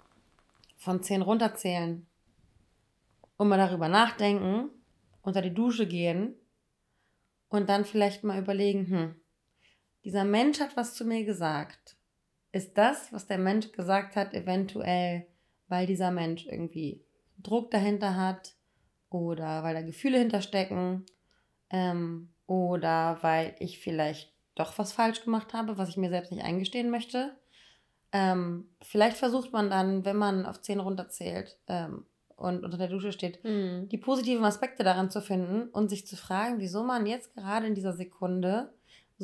von 0.77 1.03
10 1.03 1.23
runterzählen 1.23 2.07
und 3.37 3.49
mal 3.49 3.59
darüber 3.59 3.89
nachdenken, 3.89 4.71
unter 5.23 5.43
die 5.43 5.55
Dusche 5.55 5.87
gehen 5.87 6.35
und 7.49 7.69
dann 7.69 7.85
vielleicht 7.85 8.25
mal 8.25 8.39
überlegen, 8.39 8.87
hm, 8.87 9.21
dieser 10.05 10.25
Mensch 10.25 10.61
hat 10.61 10.77
was 10.77 10.95
zu 10.95 11.05
mir 11.05 11.25
gesagt. 11.25 11.97
Ist 12.55 12.79
das, 12.79 13.13
was 13.13 13.27
der 13.27 13.39
Mensch 13.39 13.73
gesagt 13.73 14.15
hat, 14.15 14.33
eventuell, 14.33 15.27
weil 15.67 15.87
dieser 15.87 16.13
Mensch 16.13 16.47
irgendwie 16.47 17.05
Druck 17.43 17.73
dahinter 17.73 18.17
hat 18.17 18.55
oder 19.11 19.65
weil 19.65 19.75
da 19.75 19.83
Gefühle 19.83 20.19
hinterstecken 20.19 21.05
ähm, 21.71 22.29
oder 22.47 23.19
weil 23.23 23.57
ich 23.59 23.81
vielleicht 23.81 24.33
doch 24.55 24.79
was 24.79 24.93
falsch 24.93 25.25
gemacht 25.25 25.53
habe, 25.53 25.79
was 25.79 25.89
ich 25.89 25.97
mir 25.97 26.11
selbst 26.11 26.31
nicht 26.31 26.45
eingestehen 26.45 26.91
möchte. 26.91 27.37
Ähm, 28.13 28.69
vielleicht 28.83 29.17
versucht 29.17 29.53
man 29.53 29.69
dann, 29.69 30.05
wenn 30.05 30.17
man 30.17 30.47
auf 30.47 30.61
10 30.61 30.79
runterzählt 30.79 31.59
ähm, 31.67 32.07
und 32.37 32.65
unter 32.65 32.79
der 32.79 32.87
Dusche 32.87 33.11
steht, 33.11 33.43
Mhm. 33.43 33.89
die 33.89 33.99
positiven 33.99 34.45
Aspekte 34.45 34.85
daran 34.85 35.11
zu 35.11 35.21
finden 35.21 35.71
und 35.71 35.89
sich 35.89 36.07
zu 36.07 36.17
fragen, 36.17 36.61
wieso 36.61 36.85
man 36.85 37.05
jetzt 37.07 37.35
gerade 37.35 37.67
in 37.67 37.75
dieser 37.75 37.95
Sekunde 37.95 38.73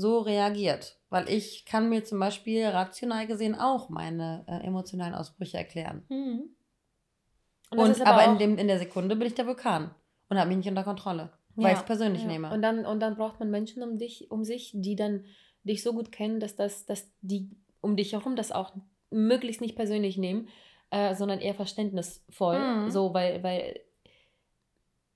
so 0.01 0.21
reagiert. 0.21 0.99
Weil 1.11 1.29
ich 1.29 1.65
kann 1.65 1.89
mir 1.89 2.05
zum 2.05 2.21
Beispiel 2.21 2.65
rational 2.67 3.27
gesehen 3.27 3.55
auch 3.55 3.89
meine 3.89 4.45
äh, 4.47 4.67
emotionalen 4.67 5.15
Ausbrüche 5.15 5.59
erklären. 5.59 6.05
Mhm. 6.09 6.51
Und, 7.71 7.79
das 7.79 7.99
ist 7.99 8.07
aber, 8.07 8.25
in, 8.25 8.39
dem, 8.39 8.59
in 8.59 8.67
der 8.67 8.79
Sekunde 8.79 9.15
bin 9.15 9.29
ich 9.29 9.35
der 9.35 9.47
Vulkan 9.47 9.95
und 10.29 10.39
habe 10.39 10.49
mich 10.49 10.59
nicht 10.59 10.69
unter 10.69 10.83
Kontrolle, 10.83 11.31
weil 11.55 11.73
ich 11.73 11.79
es 11.79 11.85
persönlich 11.85 12.23
ja. 12.23 12.29
nehme. 12.29 12.53
Und 12.53 12.63
dann, 12.63 12.85
und 12.85 13.01
dann 13.01 13.17
braucht 13.17 13.39
man 13.39 13.51
Menschen 13.51 13.83
um 13.83 13.99
dich, 13.99 14.31
um 14.31 14.45
sich, 14.45 14.73
die 14.75 14.97
dann 14.97 15.25
dich 15.63 15.83
so 15.83 15.93
gut 15.93 16.11
kennen, 16.11 16.41
dass 16.41 16.57
das, 16.57 16.87
dass 16.87 17.13
die 17.21 17.51
um 17.81 17.97
dich 17.97 18.13
herum 18.13 18.35
das 18.35 18.51
auch 18.51 18.73
möglichst 19.11 19.61
nicht 19.61 19.77
persönlich 19.77 20.17
nehmen, 20.17 20.49
äh, 20.91 21.15
sondern 21.15 21.41
eher 21.41 21.55
verständnisvoll. 21.55 22.59
Mhm. 22.59 22.91
So, 22.91 23.15
weil, 23.15 23.43
weil 23.43 23.81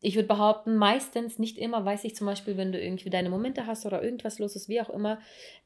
ich 0.04 0.16
würde 0.16 0.28
behaupten, 0.28 0.76
meistens, 0.76 1.38
nicht 1.38 1.56
immer, 1.56 1.84
weiß 1.84 2.04
ich 2.04 2.14
zum 2.14 2.26
Beispiel, 2.26 2.58
wenn 2.58 2.72
du 2.72 2.80
irgendwie 2.80 3.08
deine 3.08 3.30
Momente 3.30 3.66
hast 3.66 3.86
oder 3.86 4.02
irgendwas 4.02 4.38
los 4.38 4.54
ist, 4.54 4.68
wie 4.68 4.80
auch 4.80 4.90
immer, 4.90 5.18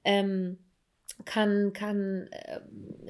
ähm, 0.05 0.59
kann, 1.25 1.73
kann, 1.73 2.29
äh, 2.31 2.61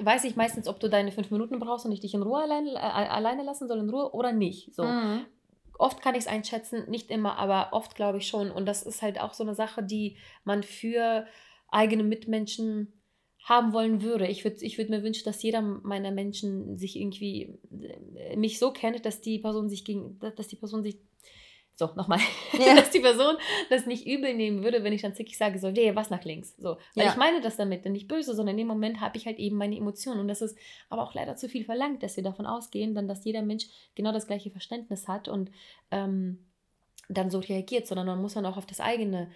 weiß 0.00 0.24
ich 0.24 0.36
meistens, 0.36 0.68
ob 0.68 0.80
du 0.80 0.88
deine 0.88 1.12
fünf 1.12 1.30
Minuten 1.30 1.58
brauchst 1.58 1.84
und 1.84 1.92
ich 1.92 2.00
dich 2.00 2.14
in 2.14 2.22
Ruhe 2.22 2.42
allein, 2.42 2.66
äh, 2.68 2.78
alleine 2.78 3.42
lassen 3.42 3.68
soll, 3.68 3.78
in 3.78 3.90
Ruhe 3.90 4.14
oder 4.14 4.32
nicht. 4.32 4.74
So. 4.74 4.84
Mhm. 4.84 5.26
Oft 5.78 6.00
kann 6.00 6.14
ich 6.14 6.22
es 6.22 6.26
einschätzen, 6.28 6.88
nicht 6.88 7.10
immer, 7.10 7.36
aber 7.36 7.68
oft 7.72 7.94
glaube 7.94 8.18
ich 8.18 8.26
schon. 8.26 8.50
Und 8.50 8.66
das 8.66 8.82
ist 8.82 9.02
halt 9.02 9.20
auch 9.20 9.34
so 9.34 9.44
eine 9.44 9.54
Sache, 9.54 9.82
die 9.82 10.16
man 10.44 10.62
für 10.62 11.26
eigene 11.68 12.04
Mitmenschen 12.04 12.98
haben 13.44 13.72
wollen 13.74 14.02
würde. 14.02 14.26
Ich 14.26 14.44
würde 14.44 14.64
ich 14.64 14.78
würd 14.78 14.88
mir 14.88 15.02
wünschen, 15.02 15.24
dass 15.24 15.42
jeder 15.42 15.60
meiner 15.60 16.10
Menschen 16.10 16.78
sich 16.78 16.96
irgendwie 16.96 17.58
äh, 18.14 18.36
mich 18.36 18.58
so 18.58 18.72
kennt, 18.72 19.04
dass 19.04 19.20
die 19.20 19.38
Person 19.38 19.68
sich 19.68 19.84
gegen, 19.84 20.18
dass 20.18 20.48
die 20.48 20.56
Person 20.56 20.82
sich 20.82 20.98
so, 21.78 21.90
nochmal, 21.94 22.18
ja. 22.58 22.74
dass 22.74 22.90
die 22.90 22.98
Person 22.98 23.36
das 23.70 23.86
nicht 23.86 24.04
übel 24.04 24.34
nehmen 24.34 24.64
würde, 24.64 24.82
wenn 24.82 24.92
ich 24.92 25.02
dann 25.02 25.14
zickig 25.14 25.38
sage, 25.38 25.60
so, 25.60 25.70
nee, 25.70 25.94
was 25.94 26.10
nach 26.10 26.24
links. 26.24 26.56
So. 26.58 26.76
Weil 26.96 27.04
ja. 27.04 27.10
ich 27.10 27.16
meine 27.16 27.40
das 27.40 27.56
damit 27.56 27.84
nicht 27.86 28.08
böse, 28.08 28.34
sondern 28.34 28.54
in 28.54 28.58
dem 28.58 28.66
Moment 28.66 29.00
habe 29.00 29.16
ich 29.16 29.26
halt 29.26 29.38
eben 29.38 29.56
meine 29.56 29.76
Emotionen. 29.76 30.18
Und 30.18 30.26
das 30.26 30.42
ist 30.42 30.58
aber 30.88 31.04
auch 31.04 31.14
leider 31.14 31.36
zu 31.36 31.48
viel 31.48 31.64
verlangt, 31.64 32.02
dass 32.02 32.16
wir 32.16 32.24
davon 32.24 32.46
ausgehen, 32.46 32.96
dann, 32.96 33.06
dass 33.06 33.24
jeder 33.24 33.42
Mensch 33.42 33.66
genau 33.94 34.10
das 34.10 34.26
gleiche 34.26 34.50
Verständnis 34.50 35.06
hat 35.06 35.28
und 35.28 35.52
ähm, 35.92 36.44
dann 37.08 37.30
so 37.30 37.38
reagiert, 37.38 37.86
sondern 37.86 38.08
man 38.08 38.20
muss 38.20 38.34
dann 38.34 38.46
auch 38.46 38.56
auf 38.56 38.66
das 38.66 38.80
eigene 38.80 39.30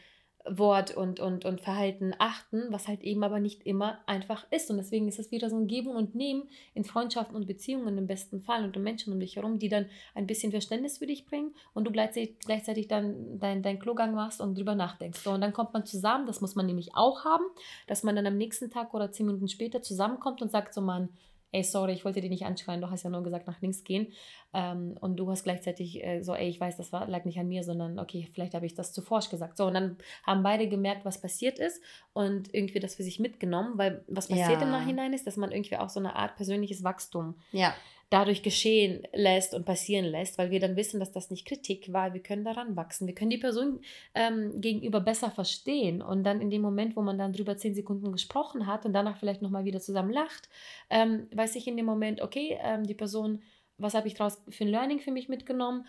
Wort 0.48 0.96
und, 0.96 1.20
und, 1.20 1.44
und 1.44 1.60
Verhalten 1.60 2.14
achten, 2.18 2.64
was 2.70 2.88
halt 2.88 3.02
eben 3.02 3.22
aber 3.24 3.40
nicht 3.40 3.64
immer 3.64 3.98
einfach 4.06 4.46
ist. 4.50 4.70
Und 4.70 4.76
deswegen 4.76 5.08
ist 5.08 5.18
es 5.18 5.30
wieder 5.30 5.50
so 5.50 5.56
ein 5.56 5.66
Geben 5.66 5.90
und 5.90 6.14
Nehmen 6.14 6.48
in 6.74 6.84
Freundschaften 6.84 7.36
und 7.36 7.46
Beziehungen 7.46 7.96
im 7.98 8.06
besten 8.06 8.40
Fall 8.42 8.64
und 8.64 8.76
um 8.76 8.82
Menschen 8.82 9.12
um 9.12 9.20
dich 9.20 9.36
herum, 9.36 9.58
die 9.58 9.68
dann 9.68 9.86
ein 10.14 10.26
bisschen 10.26 10.50
Verständnis 10.50 10.98
für 10.98 11.06
dich 11.06 11.26
bringen 11.26 11.54
und 11.74 11.84
du 11.84 11.92
gleichzeitig, 11.92 12.38
gleichzeitig 12.40 12.88
dann 12.88 13.38
deinen 13.38 13.62
dein 13.62 13.78
Klogang 13.78 14.14
machst 14.14 14.40
und 14.40 14.56
drüber 14.56 14.74
nachdenkst. 14.74 15.20
So, 15.20 15.30
und 15.30 15.40
dann 15.40 15.52
kommt 15.52 15.72
man 15.72 15.86
zusammen, 15.86 16.26
das 16.26 16.40
muss 16.40 16.54
man 16.54 16.66
nämlich 16.66 16.94
auch 16.94 17.24
haben, 17.24 17.44
dass 17.86 18.02
man 18.02 18.16
dann 18.16 18.26
am 18.26 18.36
nächsten 18.36 18.70
Tag 18.70 18.94
oder 18.94 19.12
zehn 19.12 19.26
Minuten 19.26 19.48
später 19.48 19.82
zusammenkommt 19.82 20.42
und 20.42 20.50
sagt 20.50 20.74
so, 20.74 20.80
man, 20.80 21.08
ey, 21.52 21.62
sorry, 21.62 21.92
ich 21.92 22.04
wollte 22.04 22.20
dich 22.20 22.30
nicht 22.30 22.44
anschreien, 22.44 22.80
du 22.80 22.90
hast 22.90 23.02
ja 23.04 23.10
nur 23.10 23.22
gesagt, 23.22 23.46
nach 23.46 23.60
links 23.60 23.84
gehen. 23.84 24.08
Ähm, 24.54 24.96
und 25.00 25.16
du 25.16 25.30
hast 25.30 25.44
gleichzeitig 25.44 26.02
äh, 26.02 26.22
so, 26.22 26.34
ey, 26.34 26.48
ich 26.48 26.58
weiß, 26.58 26.76
das 26.76 26.92
war, 26.92 27.06
lag 27.06 27.24
nicht 27.24 27.38
an 27.38 27.48
mir, 27.48 27.62
sondern 27.62 27.98
okay, 27.98 28.28
vielleicht 28.32 28.54
habe 28.54 28.66
ich 28.66 28.74
das 28.74 28.92
zu 28.92 29.02
forsch 29.02 29.28
gesagt. 29.28 29.56
So, 29.56 29.66
und 29.66 29.74
dann 29.74 29.96
haben 30.24 30.42
beide 30.42 30.68
gemerkt, 30.68 31.04
was 31.04 31.20
passiert 31.20 31.58
ist 31.58 31.82
und 32.12 32.52
irgendwie 32.54 32.80
das 32.80 32.94
für 32.94 33.02
sich 33.02 33.20
mitgenommen, 33.20 33.76
weil 33.76 34.02
was 34.08 34.28
passiert 34.28 34.60
ja. 34.60 34.62
im 34.62 34.70
Nachhinein 34.70 35.12
ist, 35.12 35.26
dass 35.26 35.36
man 35.36 35.52
irgendwie 35.52 35.76
auch 35.76 35.90
so 35.90 36.00
eine 36.00 36.16
Art 36.16 36.36
persönliches 36.36 36.82
Wachstum 36.82 37.34
ja 37.52 37.74
dadurch 38.12 38.42
geschehen 38.42 39.06
lässt 39.14 39.54
und 39.54 39.64
passieren 39.64 40.04
lässt, 40.04 40.36
weil 40.36 40.50
wir 40.50 40.60
dann 40.60 40.76
wissen, 40.76 41.00
dass 41.00 41.12
das 41.12 41.30
nicht 41.30 41.46
Kritik 41.46 41.92
war. 41.92 42.12
Wir 42.12 42.22
können 42.22 42.44
daran 42.44 42.76
wachsen. 42.76 43.06
Wir 43.06 43.14
können 43.14 43.30
die 43.30 43.38
Person 43.38 43.80
ähm, 44.14 44.60
gegenüber 44.60 45.00
besser 45.00 45.30
verstehen. 45.30 46.02
Und 46.02 46.24
dann 46.24 46.42
in 46.42 46.50
dem 46.50 46.60
Moment, 46.60 46.94
wo 46.94 47.00
man 47.00 47.16
dann 47.16 47.32
drüber 47.32 47.56
zehn 47.56 47.74
Sekunden 47.74 48.12
gesprochen 48.12 48.66
hat 48.66 48.84
und 48.84 48.92
danach 48.92 49.16
vielleicht 49.16 49.40
nochmal 49.40 49.64
wieder 49.64 49.80
zusammen 49.80 50.12
lacht, 50.12 50.50
ähm, 50.90 51.26
weiß 51.34 51.56
ich 51.56 51.66
in 51.66 51.76
dem 51.78 51.86
Moment, 51.86 52.20
okay, 52.20 52.58
ähm, 52.62 52.84
die 52.84 52.94
Person, 52.94 53.42
was 53.78 53.94
habe 53.94 54.08
ich 54.08 54.14
daraus 54.14 54.42
für 54.50 54.64
ein 54.64 54.70
Learning 54.70 55.00
für 55.00 55.10
mich 55.10 55.30
mitgenommen? 55.30 55.86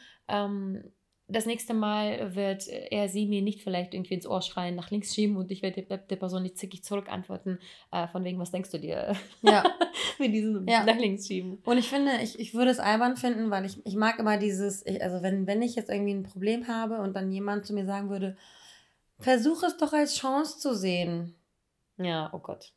Das 1.28 1.45
nächste 1.45 1.74
Mal 1.74 2.36
wird 2.36 2.67
er 2.67 3.07
sie 3.07 3.26
mir 3.26 3.41
nicht 3.41 3.63
vielleicht 3.63 3.93
irgendwie 3.93 4.15
ins 4.15 4.28
Ohr 4.28 4.41
schreien, 4.41 4.76
nach 4.76 4.91
links 4.91 5.13
schieben 5.15 5.38
und 5.38 5.51
ich 5.51 5.61
werde 5.61 5.82
der, 5.82 5.97
der 5.97 6.15
Person 6.17 6.43
nicht 6.43 6.57
zickig 6.57 6.84
zurück 6.84 7.09
antworten, 7.09 7.59
äh, 7.91 8.07
von 8.09 8.24
wegen, 8.24 8.39
was 8.39 8.51
denkst 8.51 8.71
du 8.71 8.80
dir? 8.80 9.15
Ja. 9.41 9.63
Mit 10.19 10.34
diesem 10.34 10.67
ja. 10.67 10.84
nach 10.84 10.97
links 10.97 11.28
schieben. 11.28 11.59
Und 11.65 11.78
ich 11.78 11.88
finde, 11.88 12.11
ich, 12.21 12.39
ich 12.39 12.53
würde 12.53 12.71
es 12.71 12.80
albern 12.80 13.15
finden, 13.15 13.49
weil 13.51 13.65
ich, 13.65 13.84
ich 13.86 13.95
mag 13.95 14.19
immer 14.19 14.38
dieses, 14.38 14.86
ich, 14.86 15.01
also 15.01 15.24
wenn, 15.24 15.47
wenn 15.47 15.61
ich 15.61 15.76
jetzt 15.76 15.89
irgendwie 15.89 16.13
ein 16.13 16.24
Problem 16.24 16.67
habe 16.67 16.99
und 16.99 17.15
dann 17.15 17.32
jemand 17.32 17.65
zu 17.65 17.74
mir 17.74 17.86
sagen 17.86 18.09
würde, 18.09 18.36
versuch 19.19 19.63
es 19.63 19.78
doch 19.78 19.93
als 19.93 20.15
Chance 20.15 20.59
zu 20.59 20.76
sehen. 20.76 21.36
Ja, 21.97 22.30
oh 22.34 22.39
Gott. 22.39 22.74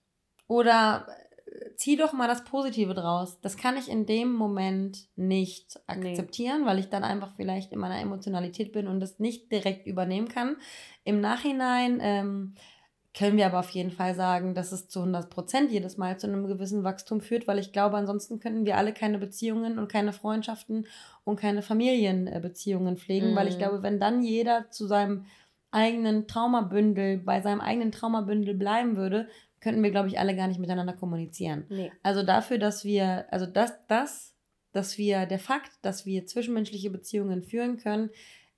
Oder 0.46 1.08
zieh 1.76 1.96
doch 1.96 2.12
mal 2.12 2.28
das 2.28 2.44
Positive 2.44 2.94
draus. 2.94 3.40
Das 3.40 3.56
kann 3.56 3.76
ich 3.76 3.88
in 3.88 4.06
dem 4.06 4.32
Moment 4.32 5.08
nicht 5.16 5.80
akzeptieren, 5.86 6.62
nee. 6.62 6.66
weil 6.66 6.78
ich 6.78 6.88
dann 6.88 7.04
einfach 7.04 7.34
vielleicht 7.36 7.72
in 7.72 7.78
meiner 7.78 8.00
Emotionalität 8.00 8.72
bin 8.72 8.88
und 8.88 9.00
das 9.00 9.18
nicht 9.18 9.50
direkt 9.52 9.86
übernehmen 9.86 10.28
kann. 10.28 10.56
Im 11.04 11.20
Nachhinein 11.20 11.98
ähm, 12.00 12.54
können 13.16 13.38
wir 13.38 13.46
aber 13.46 13.60
auf 13.60 13.70
jeden 13.70 13.90
Fall 13.90 14.14
sagen, 14.14 14.54
dass 14.54 14.72
es 14.72 14.88
zu 14.88 15.00
100 15.00 15.30
Prozent 15.30 15.72
jedes 15.72 15.96
Mal 15.96 16.18
zu 16.18 16.26
einem 16.26 16.46
gewissen 16.46 16.84
Wachstum 16.84 17.22
führt, 17.22 17.48
weil 17.48 17.58
ich 17.58 17.72
glaube, 17.72 17.96
ansonsten 17.96 18.40
könnten 18.40 18.66
wir 18.66 18.76
alle 18.76 18.92
keine 18.92 19.18
Beziehungen 19.18 19.78
und 19.78 19.90
keine 19.90 20.12
Freundschaften 20.12 20.86
und 21.24 21.40
keine 21.40 21.62
Familienbeziehungen 21.62 22.98
pflegen, 22.98 23.30
mhm. 23.30 23.36
weil 23.36 23.48
ich 23.48 23.54
mhm. 23.54 23.60
glaube, 23.60 23.82
wenn 23.82 23.98
dann 23.98 24.22
jeder 24.22 24.70
zu 24.70 24.86
seinem 24.86 25.24
eigenen 25.70 26.28
Traumabündel, 26.28 27.18
bei 27.18 27.40
seinem 27.40 27.60
eigenen 27.60 27.90
Traumabündel 27.90 28.54
bleiben 28.54 28.96
würde, 28.96 29.28
könnten 29.66 29.82
wir, 29.82 29.90
glaube 29.90 30.06
ich, 30.06 30.20
alle 30.20 30.36
gar 30.36 30.46
nicht 30.46 30.60
miteinander 30.60 30.92
kommunizieren. 30.92 31.64
Nee. 31.68 31.90
Also 32.04 32.22
dafür, 32.22 32.56
dass 32.56 32.84
wir, 32.84 33.26
also 33.32 33.46
das, 33.46 33.72
das, 33.88 34.32
dass 34.70 34.96
wir, 34.96 35.26
der 35.26 35.40
Fakt, 35.40 35.72
dass 35.82 36.06
wir 36.06 36.24
zwischenmenschliche 36.24 36.88
Beziehungen 36.88 37.42
führen 37.42 37.76
können, 37.76 38.10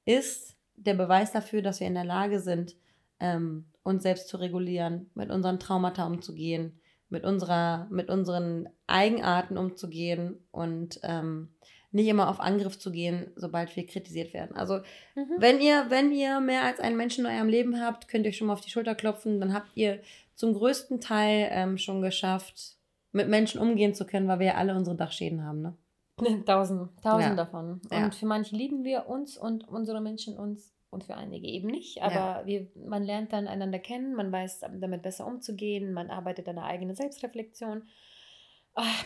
ist 0.05 0.55
der 0.77 0.93
Beweis 0.93 1.33
dafür, 1.33 1.63
dass 1.63 1.81
wir 1.81 1.87
in 1.87 1.95
der 1.95 2.05
Lage 2.05 2.41
sind, 2.41 2.77
ähm, 3.21 3.65
uns 3.83 4.03
selbst 4.03 4.29
zu 4.29 4.37
regulieren, 4.37 5.09
mit 5.15 5.31
unseren 5.31 5.59
Traumata 5.59 6.07
umzugehen, 6.07 6.79
mit, 7.09 7.25
unserer, 7.25 7.89
mit 7.91 8.11
unseren 8.11 8.69
Eigenarten 8.87 9.57
umzugehen 9.57 10.37
und 10.51 11.01
ähm, 11.05 11.55
nicht 11.91 12.09
immer 12.09 12.29
auf 12.29 12.39
Angriff 12.39 12.79
zu 12.79 12.93
gehen, 12.93 13.33
sobald 13.35 13.75
wir 13.77 13.87
kritisiert 13.87 14.35
werden. 14.35 14.55
Also 14.55 14.81
mhm. 15.15 15.37
wenn 15.39 15.59
ihr, 15.59 15.87
wenn 15.89 16.13
ihr 16.13 16.41
mehr 16.41 16.65
als 16.65 16.81
einen 16.81 16.99
Menschen 16.99 17.25
in 17.25 17.33
eurem 17.33 17.49
Leben 17.49 17.81
habt, 17.81 18.09
könnt 18.09 18.27
ihr 18.27 18.29
euch 18.29 18.37
schon 18.37 18.49
mal 18.49 18.53
auf 18.53 18.61
die 18.61 18.71
Schulter 18.71 18.95
klopfen, 18.95 19.41
dann 19.41 19.55
habt 19.55 19.71
ihr 19.75 20.03
zum 20.39 20.55
größten 20.55 21.01
Teil 21.01 21.49
ähm, 21.51 21.79
schon 21.79 22.01
geschafft, 22.01 22.79
mit 23.13 23.29
Menschen 23.29 23.61
umgehen 23.61 23.95
zu 23.95 24.07
können, 24.07 24.29
weil 24.29 24.39
wir 24.39 24.47
ja 24.47 24.55
alle 24.55 24.75
unsere 24.75 24.97
Dachschäden 24.97 25.45
haben, 25.45 25.63
ne? 25.63 25.77
Tausend, 26.47 26.91
tausend 27.03 27.31
ja. 27.31 27.35
davon. 27.35 27.81
Und 27.85 27.93
ja. 27.93 28.11
für 28.11 28.27
manche 28.27 28.57
lieben 28.57 28.85
wir 28.85 29.07
uns 29.09 29.37
und 29.37 29.69
unsere 29.69 30.01
Menschen 30.01 30.37
uns 30.37 30.75
und 30.91 31.05
für 31.05 31.15
einige 31.15 31.47
eben 31.47 31.69
nicht. 31.69 32.03
Aber 32.03 32.15
ja. 32.15 32.47
wir, 32.47 32.67
man 32.75 33.05
lernt 33.05 33.33
dann 33.33 33.47
einander 33.47 33.79
kennen, 33.79 34.15
man 34.15 34.33
weiß 34.33 34.61
damit 34.81 35.03
besser 35.03 35.27
umzugehen, 35.27 35.93
man 35.93 36.11
arbeitet 36.11 36.49
an 36.49 36.57
der 36.57 36.65
eigenen 36.65 36.97
Selbstreflexion 36.97 37.83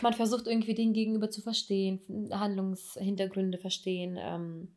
man 0.01 0.13
versucht 0.13 0.47
irgendwie 0.47 0.75
den 0.75 0.93
Gegenüber 0.93 1.29
zu 1.29 1.41
verstehen, 1.41 2.29
Handlungshintergründe 2.31 3.57
verstehen. 3.57 4.17
Ähm, 4.19 4.75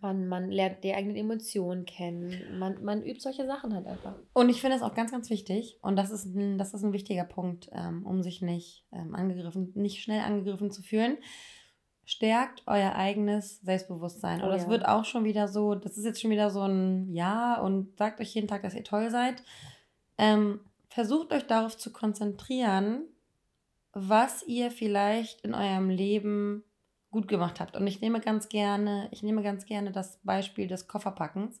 man, 0.00 0.26
man 0.26 0.50
lernt 0.50 0.82
die 0.84 0.94
eigenen 0.94 1.16
Emotionen 1.16 1.84
kennen. 1.84 2.58
Man, 2.58 2.82
man 2.82 3.02
übt 3.02 3.20
solche 3.20 3.46
Sachen 3.46 3.74
halt 3.74 3.86
einfach. 3.86 4.14
Und 4.32 4.48
ich 4.48 4.60
finde 4.60 4.76
es 4.76 4.82
auch 4.82 4.94
ganz, 4.94 5.10
ganz 5.10 5.30
wichtig. 5.30 5.78
Und 5.82 5.96
das 5.96 6.10
ist 6.10 6.24
ein, 6.24 6.58
das 6.58 6.74
ist 6.74 6.82
ein 6.82 6.92
wichtiger 6.92 7.24
Punkt, 7.24 7.70
ähm, 7.72 8.04
um 8.06 8.22
sich 8.22 8.42
nicht 8.42 8.86
ähm, 8.92 9.14
angegriffen, 9.14 9.72
nicht 9.74 10.02
schnell 10.02 10.20
angegriffen 10.20 10.70
zu 10.70 10.82
fühlen. 10.82 11.18
Stärkt 12.04 12.62
euer 12.66 12.94
eigenes 12.94 13.60
Selbstbewusstsein. 13.60 14.42
Oh, 14.42 14.46
Oder 14.46 14.56
es 14.56 14.64
ja. 14.64 14.70
wird 14.70 14.86
auch 14.86 15.04
schon 15.04 15.24
wieder 15.24 15.48
so, 15.48 15.74
das 15.74 15.96
ist 15.96 16.04
jetzt 16.04 16.20
schon 16.20 16.30
wieder 16.30 16.50
so 16.50 16.62
ein 16.62 17.12
Ja 17.12 17.60
und 17.60 17.96
sagt 17.96 18.20
euch 18.20 18.34
jeden 18.34 18.48
Tag, 18.48 18.62
dass 18.62 18.74
ihr 18.74 18.84
toll 18.84 19.10
seid. 19.10 19.42
Ähm, 20.18 20.60
versucht 20.88 21.32
euch 21.32 21.46
darauf 21.46 21.76
zu 21.76 21.92
konzentrieren, 21.92 23.02
was 23.92 24.42
ihr 24.46 24.70
vielleicht 24.70 25.42
in 25.42 25.54
eurem 25.54 25.90
Leben 25.90 26.64
gut 27.12 27.28
gemacht 27.28 27.60
habt. 27.60 27.76
Und 27.76 27.86
ich 27.86 28.00
nehme 28.00 28.20
ganz 28.20 28.48
gerne, 28.48 29.06
ich 29.12 29.22
nehme 29.22 29.42
ganz 29.42 29.66
gerne 29.66 29.92
das 29.92 30.18
Beispiel 30.24 30.66
des 30.66 30.88
Kofferpackens. 30.88 31.60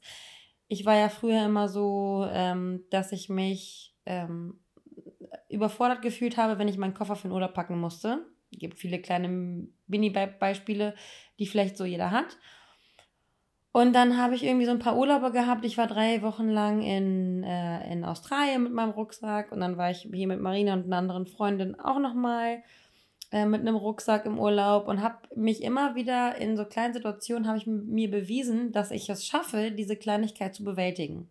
Ich 0.66 0.84
war 0.84 0.96
ja 0.96 1.08
früher 1.08 1.44
immer 1.44 1.68
so, 1.68 2.26
ähm, 2.32 2.82
dass 2.90 3.12
ich 3.12 3.28
mich 3.28 3.94
ähm, 4.06 4.58
überfordert 5.48 6.02
gefühlt 6.02 6.38
habe, 6.38 6.58
wenn 6.58 6.68
ich 6.68 6.78
meinen 6.78 6.94
Koffer 6.94 7.14
für 7.14 7.28
den 7.28 7.32
Urlaub 7.32 7.54
packen 7.54 7.78
musste. 7.78 8.26
Es 8.50 8.58
gibt 8.58 8.78
viele 8.78 9.00
kleine 9.00 9.28
Mini-Beispiele, 9.86 10.94
die 11.38 11.46
vielleicht 11.46 11.76
so 11.76 11.84
jeder 11.84 12.10
hat. 12.10 12.38
Und 13.72 13.94
dann 13.94 14.18
habe 14.18 14.34
ich 14.34 14.44
irgendwie 14.44 14.66
so 14.66 14.70
ein 14.70 14.78
paar 14.78 14.96
Urlaube 14.96 15.32
gehabt. 15.32 15.64
Ich 15.64 15.78
war 15.78 15.86
drei 15.86 16.20
Wochen 16.22 16.48
lang 16.48 16.82
in, 16.82 17.42
äh, 17.42 17.90
in 17.90 18.04
Australien 18.04 18.62
mit 18.62 18.72
meinem 18.72 18.90
Rucksack 18.90 19.52
und 19.52 19.60
dann 19.60 19.78
war 19.78 19.90
ich 19.90 20.08
hier 20.12 20.28
mit 20.28 20.40
Marina 20.40 20.74
und 20.74 20.84
einer 20.84 20.98
anderen 20.98 21.26
Freundin 21.26 21.78
auch 21.78 21.98
nochmal 21.98 22.62
äh, 23.32 23.46
mit 23.46 23.62
einem 23.62 23.76
Rucksack 23.76 24.26
im 24.26 24.38
Urlaub 24.38 24.86
und 24.88 25.02
habe 25.02 25.16
mich 25.34 25.62
immer 25.62 25.94
wieder 25.94 26.36
in 26.36 26.56
so 26.56 26.64
kleinen 26.66 26.92
Situationen 26.92 27.48
habe 27.48 27.58
ich 27.58 27.66
mir 27.66 28.10
bewiesen, 28.10 28.72
dass 28.72 28.90
ich 28.90 29.08
es 29.08 29.26
schaffe, 29.26 29.70
diese 29.70 29.96
Kleinigkeit 29.96 30.54
zu 30.54 30.64
bewältigen. 30.64 31.30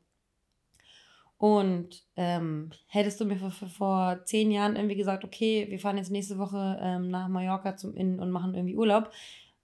Und 1.38 2.04
ähm, 2.18 2.70
hättest 2.88 3.20
du 3.20 3.26
mir 3.26 3.36
vor, 3.36 3.52
vor 3.52 4.20
zehn 4.26 4.52
Jahren 4.52 4.76
irgendwie 4.76 4.96
gesagt, 4.96 5.24
okay, 5.24 5.66
wir 5.70 5.80
fahren 5.80 5.98
jetzt 5.98 6.12
nächste 6.12 6.38
Woche 6.38 6.80
ähm, 6.82 7.10
nach 7.10 7.28
Mallorca 7.28 7.76
zum 7.78 7.96
in 7.96 8.20
und 8.20 8.32
machen 8.32 8.54
irgendwie 8.54 8.76
Urlaub, 8.76 9.12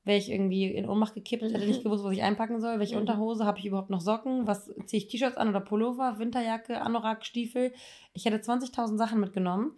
wäre 0.04 0.18
ich 0.18 0.32
irgendwie 0.32 0.66
in 0.66 0.88
Ohnmacht 0.88 1.14
gekippt, 1.14 1.44
hätte 1.44 1.68
nicht 1.68 1.84
gewusst, 1.84 2.04
was 2.04 2.14
ich 2.14 2.24
einpacken 2.24 2.62
soll, 2.62 2.80
welche 2.80 2.96
mhm. 2.96 3.02
Unterhose, 3.02 3.46
habe 3.46 3.60
ich 3.60 3.66
überhaupt 3.66 3.90
noch 3.90 4.02
Socken, 4.02 4.48
was 4.48 4.72
ziehe 4.86 5.04
ich 5.04 5.08
T-Shirts 5.08 5.38
an 5.38 5.50
oder 5.50 5.60
Pullover, 5.60 6.18
Winterjacke, 6.18 6.82
Anorak, 6.82 7.26
Stiefel. 7.26 7.74
Ich 8.14 8.26
hätte 8.26 8.38
20.000 8.38 8.98
Sachen 8.98 9.20
mitgenommen. 9.20 9.74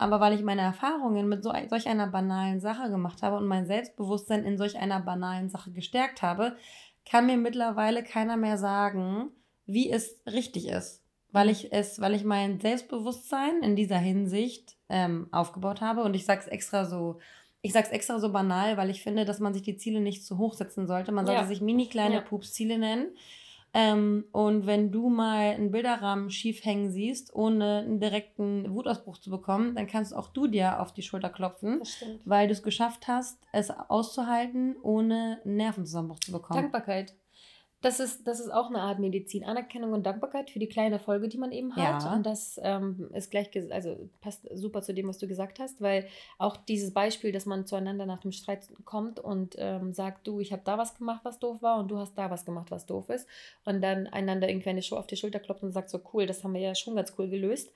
Aber 0.00 0.18
weil 0.18 0.32
ich 0.32 0.42
meine 0.42 0.62
Erfahrungen 0.62 1.28
mit 1.28 1.44
so, 1.44 1.52
solch 1.68 1.86
einer 1.86 2.06
banalen 2.06 2.58
Sache 2.58 2.88
gemacht 2.88 3.22
habe 3.22 3.36
und 3.36 3.46
mein 3.46 3.66
Selbstbewusstsein 3.66 4.44
in 4.44 4.56
solch 4.56 4.78
einer 4.78 4.98
banalen 4.98 5.50
Sache 5.50 5.72
gestärkt 5.72 6.22
habe, 6.22 6.56
kann 7.04 7.26
mir 7.26 7.36
mittlerweile 7.36 8.02
keiner 8.02 8.38
mehr 8.38 8.56
sagen, 8.56 9.28
wie 9.66 9.90
es 9.90 10.18
richtig 10.26 10.68
ist, 10.68 11.04
weil 11.32 11.48
mhm. 11.48 11.52
ich 11.52 11.72
es, 11.74 12.00
weil 12.00 12.14
ich 12.14 12.24
mein 12.24 12.60
Selbstbewusstsein 12.60 13.62
in 13.62 13.76
dieser 13.76 13.98
Hinsicht 13.98 14.78
ähm, 14.88 15.28
aufgebaut 15.32 15.82
habe 15.82 16.02
und 16.02 16.14
ich 16.14 16.24
sage 16.24 16.40
es 16.40 16.46
extra 16.46 16.86
so, 16.86 17.18
ich 17.60 17.74
sage 17.74 17.88
es 17.88 17.92
extra 17.92 18.18
so 18.20 18.32
banal, 18.32 18.78
weil 18.78 18.88
ich 18.88 19.02
finde, 19.02 19.26
dass 19.26 19.38
man 19.38 19.52
sich 19.52 19.62
die 19.62 19.76
Ziele 19.76 20.00
nicht 20.00 20.24
zu 20.24 20.38
hoch 20.38 20.54
setzen 20.54 20.86
sollte. 20.86 21.12
Man 21.12 21.26
sollte 21.26 21.42
ja. 21.42 21.46
sich 21.46 21.60
mini 21.60 21.88
kleine 21.88 22.14
ja. 22.14 22.20
Pups-Ziele 22.22 22.78
nennen. 22.78 23.08
Ähm, 23.72 24.24
und 24.32 24.66
wenn 24.66 24.90
du 24.90 25.08
mal 25.08 25.54
einen 25.54 25.70
Bilderrahmen 25.70 26.30
schief 26.30 26.64
hängen 26.64 26.90
siehst, 26.90 27.34
ohne 27.34 27.78
einen 27.78 28.00
direkten 28.00 28.72
Wutausbruch 28.74 29.18
zu 29.18 29.30
bekommen, 29.30 29.74
dann 29.74 29.86
kannst 29.86 30.14
auch 30.14 30.28
du 30.28 30.46
dir 30.46 30.80
auf 30.80 30.92
die 30.92 31.02
Schulter 31.02 31.30
klopfen, 31.30 31.82
weil 32.24 32.48
du 32.48 32.52
es 32.52 32.62
geschafft 32.62 33.06
hast, 33.06 33.38
es 33.52 33.70
auszuhalten, 33.70 34.76
ohne 34.82 35.40
einen 35.44 35.56
Nervenzusammenbruch 35.56 36.20
zu 36.20 36.32
bekommen. 36.32 36.60
Dankbarkeit. 36.60 37.14
Das 37.82 37.98
ist, 37.98 38.26
das 38.26 38.40
ist 38.40 38.50
auch 38.50 38.68
eine 38.68 38.80
Art 38.80 38.98
Medizin. 38.98 39.44
Anerkennung 39.44 39.92
und 39.92 40.04
Dankbarkeit 40.04 40.50
für 40.50 40.58
die 40.58 40.68
kleine 40.68 40.98
Folge, 40.98 41.28
die 41.28 41.38
man 41.38 41.50
eben 41.50 41.74
hat. 41.76 42.02
Ja. 42.02 42.12
Und 42.14 42.26
das 42.26 42.60
ähm, 42.62 43.10
ist 43.14 43.30
gleich, 43.30 43.50
also 43.70 43.96
passt 44.20 44.46
super 44.52 44.82
zu 44.82 44.92
dem, 44.92 45.08
was 45.08 45.18
du 45.18 45.26
gesagt 45.26 45.58
hast, 45.60 45.80
weil 45.80 46.06
auch 46.36 46.58
dieses 46.58 46.92
Beispiel, 46.92 47.32
dass 47.32 47.46
man 47.46 47.66
zueinander 47.66 48.04
nach 48.04 48.20
dem 48.20 48.32
Streit 48.32 48.68
kommt 48.84 49.18
und 49.18 49.56
ähm, 49.58 49.94
sagt, 49.94 50.26
du, 50.26 50.40
ich 50.40 50.52
habe 50.52 50.62
da 50.64 50.76
was 50.76 50.94
gemacht, 50.96 51.20
was 51.24 51.38
doof 51.38 51.62
war, 51.62 51.78
und 51.78 51.90
du 51.90 51.96
hast 51.96 52.18
da 52.18 52.30
was 52.30 52.44
gemacht, 52.44 52.70
was 52.70 52.84
doof 52.84 53.08
ist. 53.08 53.26
Und 53.64 53.80
dann 53.80 54.06
einander 54.08 54.48
irgendwie 54.48 54.70
eine 54.70 54.82
Show 54.82 54.96
auf 54.96 55.06
die 55.06 55.16
Schulter 55.16 55.40
klopft 55.40 55.62
und 55.62 55.72
sagt, 55.72 55.88
so 55.88 56.00
cool, 56.12 56.26
das 56.26 56.44
haben 56.44 56.52
wir 56.52 56.60
ja 56.60 56.74
schon 56.74 56.96
ganz 56.96 57.14
cool 57.18 57.28
gelöst 57.28 57.72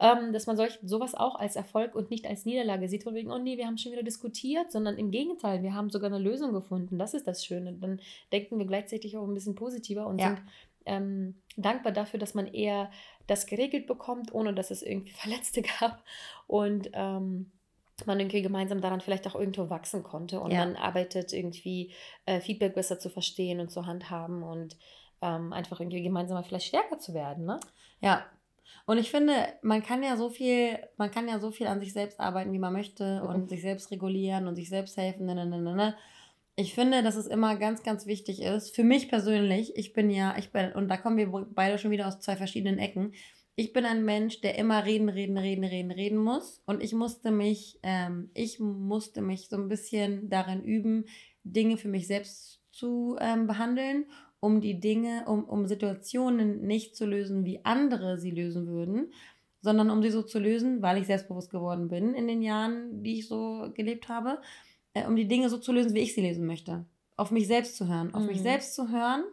ähm, 0.00 0.32
dass 0.32 0.46
man 0.46 0.56
solch, 0.56 0.78
sowas 0.82 1.14
auch 1.14 1.34
als 1.34 1.56
Erfolg 1.56 1.94
und 1.94 2.10
nicht 2.10 2.26
als 2.26 2.44
Niederlage 2.44 2.88
sieht, 2.88 3.04
von 3.04 3.14
wegen, 3.14 3.30
oh 3.30 3.38
nee, 3.38 3.56
wir 3.56 3.66
haben 3.66 3.78
schon 3.78 3.92
wieder 3.92 4.02
diskutiert, 4.02 4.70
sondern 4.70 4.96
im 4.96 5.10
Gegenteil, 5.10 5.62
wir 5.62 5.74
haben 5.74 5.90
sogar 5.90 6.10
eine 6.10 6.18
Lösung 6.18 6.52
gefunden. 6.52 6.98
Das 6.98 7.14
ist 7.14 7.26
das 7.26 7.44
Schöne. 7.44 7.72
Dann 7.72 8.00
denken 8.32 8.58
wir 8.58 8.66
gleichzeitig 8.66 9.16
auch 9.16 9.26
ein 9.26 9.34
bisschen 9.34 9.54
positiver 9.54 10.06
und 10.06 10.20
ja. 10.20 10.28
sind 10.28 10.42
ähm, 10.86 11.34
dankbar 11.56 11.92
dafür, 11.92 12.20
dass 12.20 12.34
man 12.34 12.46
eher 12.46 12.90
das 13.26 13.46
geregelt 13.46 13.86
bekommt, 13.86 14.32
ohne 14.32 14.54
dass 14.54 14.70
es 14.70 14.82
irgendwie 14.82 15.10
Verletzte 15.16 15.62
gab. 15.62 16.02
Und 16.46 16.90
ähm, 16.92 17.50
man 18.06 18.20
irgendwie 18.20 18.42
gemeinsam 18.42 18.80
daran 18.80 19.00
vielleicht 19.00 19.26
auch 19.26 19.34
irgendwo 19.34 19.70
wachsen 19.70 20.04
konnte 20.04 20.38
und 20.38 20.52
ja. 20.52 20.58
man 20.60 20.76
arbeitet 20.76 21.32
irgendwie 21.32 21.90
äh, 22.26 22.40
Feedback 22.40 22.74
besser 22.74 23.00
zu 23.00 23.10
verstehen 23.10 23.58
und 23.58 23.72
zu 23.72 23.86
handhaben 23.86 24.44
und 24.44 24.76
ähm, 25.20 25.52
einfach 25.52 25.80
irgendwie 25.80 26.02
gemeinsam 26.02 26.42
vielleicht 26.44 26.68
stärker 26.68 26.98
zu 26.98 27.12
werden, 27.12 27.44
ne? 27.44 27.58
Ja, 28.00 28.24
und 28.88 28.96
ich 28.96 29.10
finde, 29.10 29.34
man 29.60 29.82
kann 29.82 30.02
ja 30.02 30.16
so 30.16 30.30
viel, 30.30 30.78
man 30.96 31.10
kann 31.10 31.28
ja 31.28 31.38
so 31.38 31.50
viel 31.50 31.66
an 31.66 31.78
sich 31.78 31.92
selbst 31.92 32.18
arbeiten, 32.20 32.52
wie 32.54 32.58
man 32.58 32.72
möchte 32.72 33.22
und 33.22 33.50
sich 33.50 33.60
selbst 33.60 33.90
regulieren 33.90 34.46
und 34.46 34.56
sich 34.56 34.70
selbst 34.70 34.96
helfen. 34.96 35.26
Ne, 35.26 35.34
ne, 35.34 35.44
ne, 35.44 35.60
ne, 35.60 35.74
ne. 35.74 35.94
Ich 36.56 36.74
finde, 36.74 37.02
dass 37.02 37.16
es 37.16 37.26
immer 37.26 37.56
ganz, 37.56 37.82
ganz 37.82 38.06
wichtig 38.06 38.40
ist. 38.40 38.74
Für 38.74 38.84
mich 38.84 39.10
persönlich, 39.10 39.76
ich 39.76 39.92
bin 39.92 40.08
ja, 40.08 40.34
ich 40.38 40.52
bin, 40.52 40.72
und 40.72 40.88
da 40.88 40.96
kommen 40.96 41.18
wir 41.18 41.30
beide 41.50 41.76
schon 41.76 41.90
wieder 41.90 42.08
aus 42.08 42.20
zwei 42.20 42.34
verschiedenen 42.36 42.78
Ecken. 42.78 43.12
Ich 43.56 43.74
bin 43.74 43.84
ein 43.84 44.06
Mensch, 44.06 44.40
der 44.40 44.56
immer 44.56 44.84
reden, 44.84 45.10
reden, 45.10 45.36
reden, 45.36 45.64
reden, 45.64 45.90
reden 45.90 46.18
muss. 46.18 46.62
Und 46.64 46.82
ich 46.82 46.94
musste 46.94 47.30
mich, 47.30 47.78
ähm, 47.82 48.30
ich 48.32 48.58
musste 48.58 49.20
mich 49.20 49.50
so 49.50 49.56
ein 49.56 49.68
bisschen 49.68 50.30
darin 50.30 50.64
üben, 50.64 51.04
Dinge 51.44 51.76
für 51.76 51.88
mich 51.88 52.06
selbst 52.06 52.62
zu 52.70 53.18
ähm, 53.20 53.46
behandeln 53.46 54.06
um 54.40 54.60
die 54.60 54.80
Dinge, 54.80 55.24
um, 55.26 55.44
um 55.44 55.66
Situationen 55.66 56.66
nicht 56.66 56.96
zu 56.96 57.06
lösen, 57.06 57.44
wie 57.44 57.64
andere 57.64 58.18
sie 58.18 58.30
lösen 58.30 58.66
würden, 58.66 59.12
sondern 59.60 59.90
um 59.90 60.02
sie 60.02 60.10
so 60.10 60.22
zu 60.22 60.38
lösen, 60.38 60.82
weil 60.82 60.98
ich 60.98 61.06
selbstbewusst 61.06 61.50
geworden 61.50 61.88
bin 61.88 62.14
in 62.14 62.28
den 62.28 62.42
Jahren, 62.42 63.02
die 63.02 63.18
ich 63.18 63.28
so 63.28 63.70
gelebt 63.74 64.08
habe, 64.08 64.38
äh, 64.94 65.06
um 65.06 65.16
die 65.16 65.26
Dinge 65.26 65.48
so 65.48 65.58
zu 65.58 65.72
lösen, 65.72 65.94
wie 65.94 66.00
ich 66.00 66.14
sie 66.14 66.26
lösen 66.26 66.46
möchte. 66.46 66.84
Auf 67.16 67.30
mich 67.30 67.48
selbst 67.48 67.76
zu 67.76 67.88
hören, 67.88 68.14
auf 68.14 68.22
mhm. 68.22 68.28
mich 68.28 68.40
selbst 68.40 68.74
zu 68.74 68.90
hören. 68.90 69.24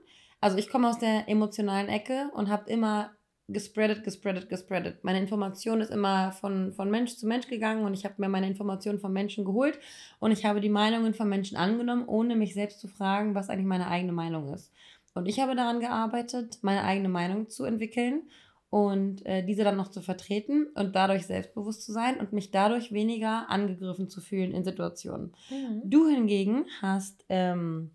Also 0.41 0.57
ich 0.57 0.69
komme 0.69 0.89
aus 0.89 0.97
der 0.97 1.29
emotionalen 1.29 1.87
Ecke 1.87 2.31
und 2.33 2.49
habe 2.49 2.69
immer 2.69 3.11
gespreadet, 3.47 4.03
gespreadet, 4.03 4.49
gespreadet. 4.49 5.03
Meine 5.03 5.19
Information 5.19 5.79
ist 5.79 5.91
immer 5.91 6.31
von, 6.31 6.73
von 6.73 6.89
Mensch 6.89 7.15
zu 7.15 7.27
Mensch 7.27 7.47
gegangen 7.47 7.85
und 7.85 7.93
ich 7.93 8.03
habe 8.03 8.15
mir 8.17 8.27
meine 8.27 8.47
Informationen 8.47 8.99
von 8.99 9.13
Menschen 9.13 9.45
geholt 9.45 9.77
und 10.19 10.31
ich 10.31 10.45
habe 10.45 10.61
die 10.61 10.69
Meinungen 10.69 11.13
von 11.13 11.29
Menschen 11.29 11.55
angenommen, 11.55 12.05
ohne 12.07 12.35
mich 12.35 12.55
selbst 12.55 12.79
zu 12.79 12.87
fragen, 12.87 13.35
was 13.35 13.49
eigentlich 13.49 13.67
meine 13.67 13.87
eigene 13.87 14.13
Meinung 14.13 14.51
ist. 14.51 14.71
Und 15.15 15.27
ich 15.27 15.39
habe 15.39 15.55
daran 15.55 15.79
gearbeitet, 15.79 16.59
meine 16.61 16.83
eigene 16.83 17.09
Meinung 17.09 17.49
zu 17.49 17.63
entwickeln 17.63 18.29
und 18.69 19.25
äh, 19.25 19.43
diese 19.43 19.63
dann 19.63 19.77
noch 19.77 19.87
zu 19.87 20.01
vertreten 20.01 20.67
und 20.75 20.95
dadurch 20.95 21.25
selbstbewusst 21.25 21.83
zu 21.83 21.93
sein 21.93 22.19
und 22.19 22.33
mich 22.33 22.51
dadurch 22.51 22.91
weniger 22.91 23.49
angegriffen 23.49 24.09
zu 24.09 24.19
fühlen 24.19 24.51
in 24.51 24.65
Situationen. 24.65 25.33
Mhm. 25.49 25.81
Du 25.85 26.09
hingegen 26.09 26.65
hast, 26.81 27.25
ähm, 27.29 27.91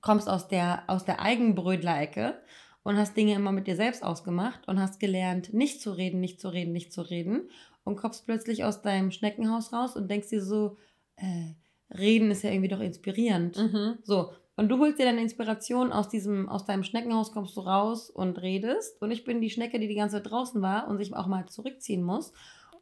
kommst 0.00 0.28
aus 0.28 0.46
der, 0.46 0.84
aus 0.86 1.04
der 1.04 1.20
Eigenbrödler-Ecke 1.20 2.38
und 2.84 2.96
hast 2.96 3.16
Dinge 3.16 3.34
immer 3.34 3.50
mit 3.50 3.66
dir 3.66 3.74
selbst 3.74 4.04
ausgemacht 4.04 4.68
und 4.68 4.80
hast 4.80 5.00
gelernt, 5.00 5.52
nicht 5.52 5.80
zu 5.80 5.90
reden, 5.90 6.20
nicht 6.20 6.40
zu 6.40 6.50
reden, 6.50 6.72
nicht 6.72 6.92
zu 6.92 7.02
reden 7.02 7.50
und 7.82 7.96
kommst 7.96 8.26
plötzlich 8.26 8.62
aus 8.62 8.82
deinem 8.82 9.10
Schneckenhaus 9.10 9.72
raus 9.72 9.96
und 9.96 10.08
denkst 10.08 10.28
dir 10.28 10.42
so, 10.42 10.76
äh, 11.16 11.54
reden 11.92 12.30
ist 12.30 12.44
ja 12.44 12.50
irgendwie 12.50 12.68
doch 12.68 12.80
inspirierend. 12.80 13.58
Mhm. 13.58 13.98
So, 14.04 14.32
und 14.56 14.68
du 14.68 14.78
holst 14.78 14.98
dir 14.98 15.04
deine 15.04 15.20
Inspiration 15.20 15.92
aus 15.92 16.08
diesem, 16.08 16.48
aus 16.48 16.64
deinem 16.64 16.84
Schneckenhaus, 16.84 17.32
kommst 17.32 17.56
du 17.56 17.62
raus 17.62 18.08
und 18.08 18.40
redest. 18.40 19.00
Und 19.02 19.10
ich 19.10 19.24
bin 19.24 19.40
die 19.40 19.50
Schnecke, 19.50 19.80
die 19.80 19.88
die 19.88 19.96
ganze 19.96 20.16
Zeit 20.16 20.30
draußen 20.30 20.62
war 20.62 20.86
und 20.88 20.98
sich 20.98 21.14
auch 21.14 21.26
mal 21.26 21.46
zurückziehen 21.46 22.02
muss, 22.02 22.32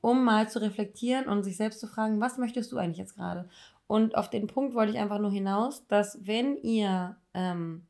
um 0.02 0.22
mal 0.24 0.50
zu 0.50 0.60
reflektieren 0.60 1.28
und 1.28 1.44
sich 1.44 1.56
selbst 1.56 1.80
zu 1.80 1.86
fragen, 1.86 2.20
was 2.20 2.36
möchtest 2.36 2.72
du 2.72 2.76
eigentlich 2.76 2.98
jetzt 2.98 3.16
gerade? 3.16 3.48
Und 3.86 4.16
auf 4.16 4.28
den 4.28 4.46
Punkt 4.46 4.74
wollte 4.74 4.92
ich 4.92 4.98
einfach 4.98 5.18
nur 5.18 5.30
hinaus, 5.30 5.86
dass 5.86 6.18
wenn 6.26 6.56
ihr 6.58 7.16
ähm, 7.32 7.86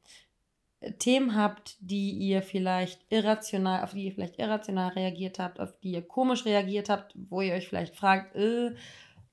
Themen 0.99 1.35
habt, 1.37 1.77
die 1.81 2.11
ihr 2.13 2.43
vielleicht 2.43 3.05
irrational, 3.09 3.83
auf 3.83 3.93
die 3.93 4.05
ihr 4.05 4.13
vielleicht 4.13 4.39
irrational 4.39 4.91
reagiert 4.91 5.39
habt, 5.39 5.61
auf 5.61 5.73
die 5.81 5.93
ihr 5.93 6.03
komisch 6.03 6.45
reagiert 6.45 6.89
habt, 6.89 7.15
wo 7.31 7.41
ihr 7.41 7.55
euch 7.55 7.69
vielleicht 7.69 7.97
fragt, 7.97 8.37
äh, 8.37 8.75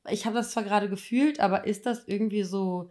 ich 0.09 0.25
habe 0.25 0.35
das 0.35 0.51
zwar 0.51 0.63
gerade 0.63 0.89
gefühlt, 0.89 1.39
aber 1.39 1.65
ist 1.65 1.85
das 1.85 2.07
irgendwie 2.07 2.43
so 2.43 2.89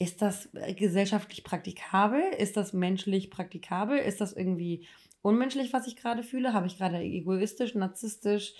ist 0.00 0.22
das 0.22 0.48
äh, 0.54 0.74
gesellschaftlich 0.74 1.44
praktikabel? 1.44 2.22
Ist 2.38 2.56
das 2.56 2.72
menschlich 2.72 3.30
praktikabel? 3.30 3.98
Ist 3.98 4.20
das 4.20 4.32
irgendwie 4.32 4.88
unmenschlich, 5.22 5.72
was 5.72 5.86
ich 5.86 5.94
gerade 5.94 6.22
fühle? 6.24 6.54
Habe 6.54 6.66
ich 6.66 6.78
gerade 6.78 7.00
egoistisch, 7.00 7.74
narzisstisch, 7.74 8.54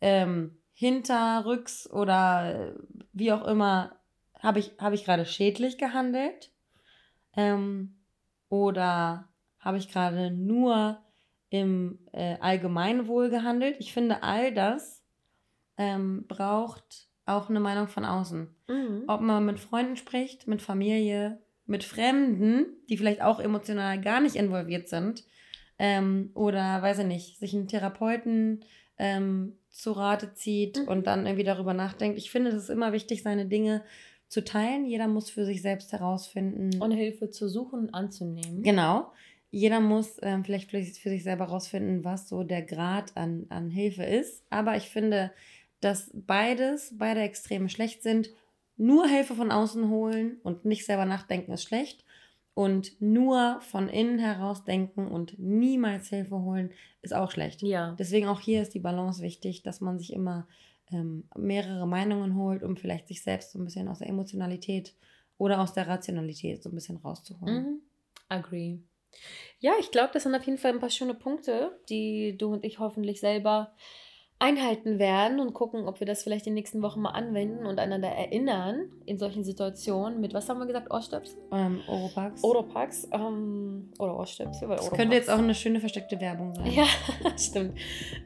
ähm, 0.00 0.58
hinterrücks 0.74 1.88
oder 1.88 2.72
äh, 2.72 2.74
wie 3.12 3.32
auch 3.32 3.46
immer, 3.46 3.96
habe 4.40 4.58
ich, 4.58 4.72
hab 4.78 4.92
ich 4.92 5.04
gerade 5.04 5.24
schädlich 5.24 5.78
gehandelt? 5.78 6.50
Ähm, 7.36 7.94
oder 8.48 9.28
habe 9.60 9.78
ich 9.78 9.88
gerade 9.92 10.32
nur 10.32 10.98
im 11.50 12.00
äh, 12.12 12.36
Allgemeinwohl 12.40 13.30
gehandelt? 13.30 13.76
Ich 13.78 13.92
finde, 13.92 14.24
all 14.24 14.52
das 14.52 15.04
ähm, 15.76 16.24
braucht 16.26 17.09
auch 17.30 17.48
eine 17.48 17.60
Meinung 17.60 17.88
von 17.88 18.04
außen. 18.04 18.48
Mhm. 18.68 19.04
Ob 19.06 19.20
man 19.20 19.44
mit 19.46 19.60
Freunden 19.60 19.96
spricht, 19.96 20.46
mit 20.46 20.62
Familie, 20.62 21.38
mit 21.66 21.84
Fremden, 21.84 22.66
die 22.88 22.96
vielleicht 22.96 23.22
auch 23.22 23.40
emotional 23.40 24.00
gar 24.00 24.20
nicht 24.20 24.36
involviert 24.36 24.88
sind. 24.88 25.24
Ähm, 25.78 26.30
oder, 26.34 26.82
weiß 26.82 27.00
ich 27.00 27.06
nicht, 27.06 27.38
sich 27.38 27.54
einen 27.54 27.68
Therapeuten 27.68 28.64
ähm, 28.98 29.54
zu 29.70 29.92
Rate 29.92 30.34
zieht 30.34 30.82
mhm. 30.82 30.88
und 30.88 31.06
dann 31.06 31.26
irgendwie 31.26 31.44
darüber 31.44 31.72
nachdenkt. 31.72 32.18
Ich 32.18 32.30
finde, 32.30 32.50
es 32.50 32.64
ist 32.64 32.70
immer 32.70 32.92
wichtig, 32.92 33.22
seine 33.22 33.46
Dinge 33.46 33.82
zu 34.28 34.44
teilen. 34.44 34.84
Jeder 34.84 35.08
muss 35.08 35.30
für 35.30 35.44
sich 35.44 35.62
selbst 35.62 35.92
herausfinden. 35.92 36.80
Und 36.82 36.90
Hilfe 36.90 37.30
zu 37.30 37.48
suchen 37.48 37.80
und 37.80 37.94
anzunehmen. 37.94 38.62
Genau. 38.62 39.10
Jeder 39.50 39.80
muss 39.80 40.18
ähm, 40.22 40.44
vielleicht 40.44 40.70
für 40.70 41.10
sich 41.10 41.24
selber 41.24 41.46
herausfinden, 41.46 42.04
was 42.04 42.28
so 42.28 42.44
der 42.44 42.62
Grad 42.62 43.16
an, 43.16 43.46
an 43.48 43.70
Hilfe 43.70 44.04
ist. 44.04 44.44
Aber 44.50 44.76
ich 44.76 44.90
finde, 44.90 45.32
dass 45.80 46.10
beides, 46.14 46.94
beide 46.96 47.20
Extreme 47.20 47.68
schlecht 47.68 48.02
sind. 48.02 48.30
Nur 48.76 49.06
Hilfe 49.06 49.34
von 49.34 49.50
außen 49.50 49.88
holen 49.88 50.38
und 50.42 50.64
nicht 50.64 50.86
selber 50.86 51.04
nachdenken 51.04 51.52
ist 51.52 51.64
schlecht. 51.64 52.04
Und 52.54 53.00
nur 53.00 53.60
von 53.60 53.88
innen 53.88 54.18
heraus 54.18 54.64
denken 54.64 55.06
und 55.06 55.38
niemals 55.38 56.08
Hilfe 56.08 56.40
holen 56.42 56.72
ist 57.00 57.14
auch 57.14 57.30
schlecht. 57.30 57.62
Ja. 57.62 57.94
Deswegen 57.98 58.26
auch 58.26 58.40
hier 58.40 58.62
ist 58.62 58.74
die 58.74 58.80
Balance 58.80 59.22
wichtig, 59.22 59.62
dass 59.62 59.80
man 59.80 59.98
sich 59.98 60.12
immer 60.12 60.46
ähm, 60.90 61.24
mehrere 61.36 61.86
Meinungen 61.86 62.36
holt, 62.36 62.62
um 62.62 62.76
vielleicht 62.76 63.08
sich 63.08 63.22
selbst 63.22 63.52
so 63.52 63.58
ein 63.58 63.64
bisschen 63.64 63.88
aus 63.88 64.00
der 64.00 64.08
Emotionalität 64.08 64.94
oder 65.38 65.60
aus 65.60 65.72
der 65.72 65.86
Rationalität 65.86 66.62
so 66.62 66.70
ein 66.70 66.74
bisschen 66.74 66.98
rauszuholen. 66.98 67.62
Mhm. 67.62 67.80
Agree. 68.28 68.78
Ja, 69.58 69.72
ich 69.80 69.90
glaube, 69.90 70.10
das 70.12 70.24
sind 70.24 70.34
auf 70.34 70.44
jeden 70.44 70.58
Fall 70.58 70.72
ein 70.72 70.80
paar 70.80 70.90
schöne 70.90 71.14
Punkte, 71.14 71.80
die 71.88 72.36
du 72.36 72.52
und 72.52 72.64
ich 72.64 72.78
hoffentlich 72.78 73.20
selber 73.20 73.74
einhalten 74.40 74.98
werden 74.98 75.38
und 75.38 75.52
gucken, 75.52 75.86
ob 75.86 76.00
wir 76.00 76.06
das 76.06 76.22
vielleicht 76.22 76.46
in 76.46 76.52
den 76.52 76.54
nächsten 76.54 76.80
Wochen 76.80 77.02
mal 77.02 77.10
anwenden 77.10 77.66
und 77.66 77.78
einander 77.78 78.08
erinnern 78.08 78.88
in 79.04 79.18
solchen 79.18 79.44
Situationen 79.44 80.18
mit, 80.18 80.32
was 80.32 80.48
haben 80.48 80.58
wir 80.58 80.66
gesagt, 80.66 80.90
Ohrstöpsel? 80.90 81.38
Ähm, 81.52 81.80
Oropax. 81.86 82.42
Oropax 82.42 83.08
ähm, 83.12 83.90
oder 83.98 84.18
Ohrstöpsel. 84.18 84.66
Das 84.66 84.80
Oropax. 84.80 84.96
könnte 84.96 85.16
jetzt 85.16 85.28
auch 85.28 85.38
eine 85.38 85.54
schöne 85.54 85.78
versteckte 85.78 86.18
Werbung 86.22 86.54
sein. 86.54 86.72
Ja, 86.72 86.86
stimmt. 87.36 87.74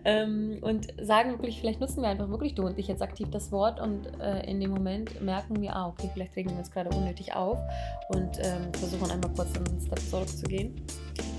Ähm, 0.04 0.58
und 0.60 0.86
sagen 1.02 1.32
wirklich, 1.32 1.58
vielleicht 1.58 1.80
nutzen 1.80 2.00
wir 2.00 2.08
einfach 2.08 2.28
wirklich 2.28 2.54
du 2.54 2.62
und 2.62 2.78
ich 2.78 2.86
jetzt 2.86 3.02
aktiv 3.02 3.28
das 3.32 3.50
Wort 3.50 3.80
und 3.80 4.06
äh, 4.20 4.48
in 4.48 4.60
dem 4.60 4.70
Moment 4.70 5.20
merken 5.20 5.60
wir, 5.60 5.74
ah, 5.74 5.88
okay, 5.88 6.08
vielleicht 6.12 6.36
regen 6.36 6.50
wir 6.50 6.58
uns 6.58 6.70
gerade 6.70 6.90
unnötig 6.96 7.34
auf 7.34 7.58
und 8.10 8.38
ähm, 8.38 8.72
versuchen 8.72 9.10
einmal 9.10 9.32
kurz 9.34 9.48
einen 9.56 9.80
Step 9.80 9.98
zurückzugehen. 9.98 10.80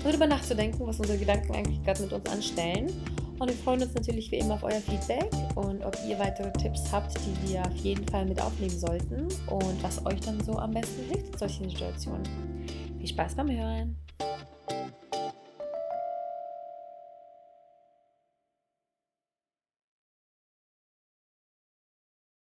Darüber 0.04 0.26
nachzudenken, 0.26 0.86
was 0.86 1.00
unsere 1.00 1.18
Gedanken 1.18 1.54
eigentlich 1.54 1.82
gerade 1.82 2.02
mit 2.02 2.12
uns 2.12 2.28
anstellen 2.30 2.92
und 3.38 3.48
wir 3.48 3.56
freuen 3.56 3.82
uns 3.82 3.94
natürlich 3.94 4.30
wie 4.30 4.36
immer 4.36 4.54
auf 4.54 4.62
euer 4.62 4.80
Feedback 4.80 5.30
und 5.54 5.84
ob 5.84 5.96
ihr 6.08 6.18
weitere 6.18 6.52
Tipps 6.52 6.90
habt, 6.90 7.14
die 7.18 7.52
wir 7.52 7.62
auf 7.62 7.76
jeden 7.76 8.06
Fall 8.08 8.24
mit 8.24 8.40
aufnehmen 8.40 8.78
sollten 8.78 9.28
und 9.48 9.82
was 9.82 10.04
euch 10.06 10.20
dann 10.20 10.42
so 10.42 10.58
am 10.58 10.72
besten 10.72 11.04
hilft 11.10 11.32
in 11.32 11.38
solchen 11.38 11.68
Situationen. 11.68 12.24
Viel 12.98 13.08
Spaß 13.08 13.34
beim 13.34 13.50
Hören! 13.50 13.96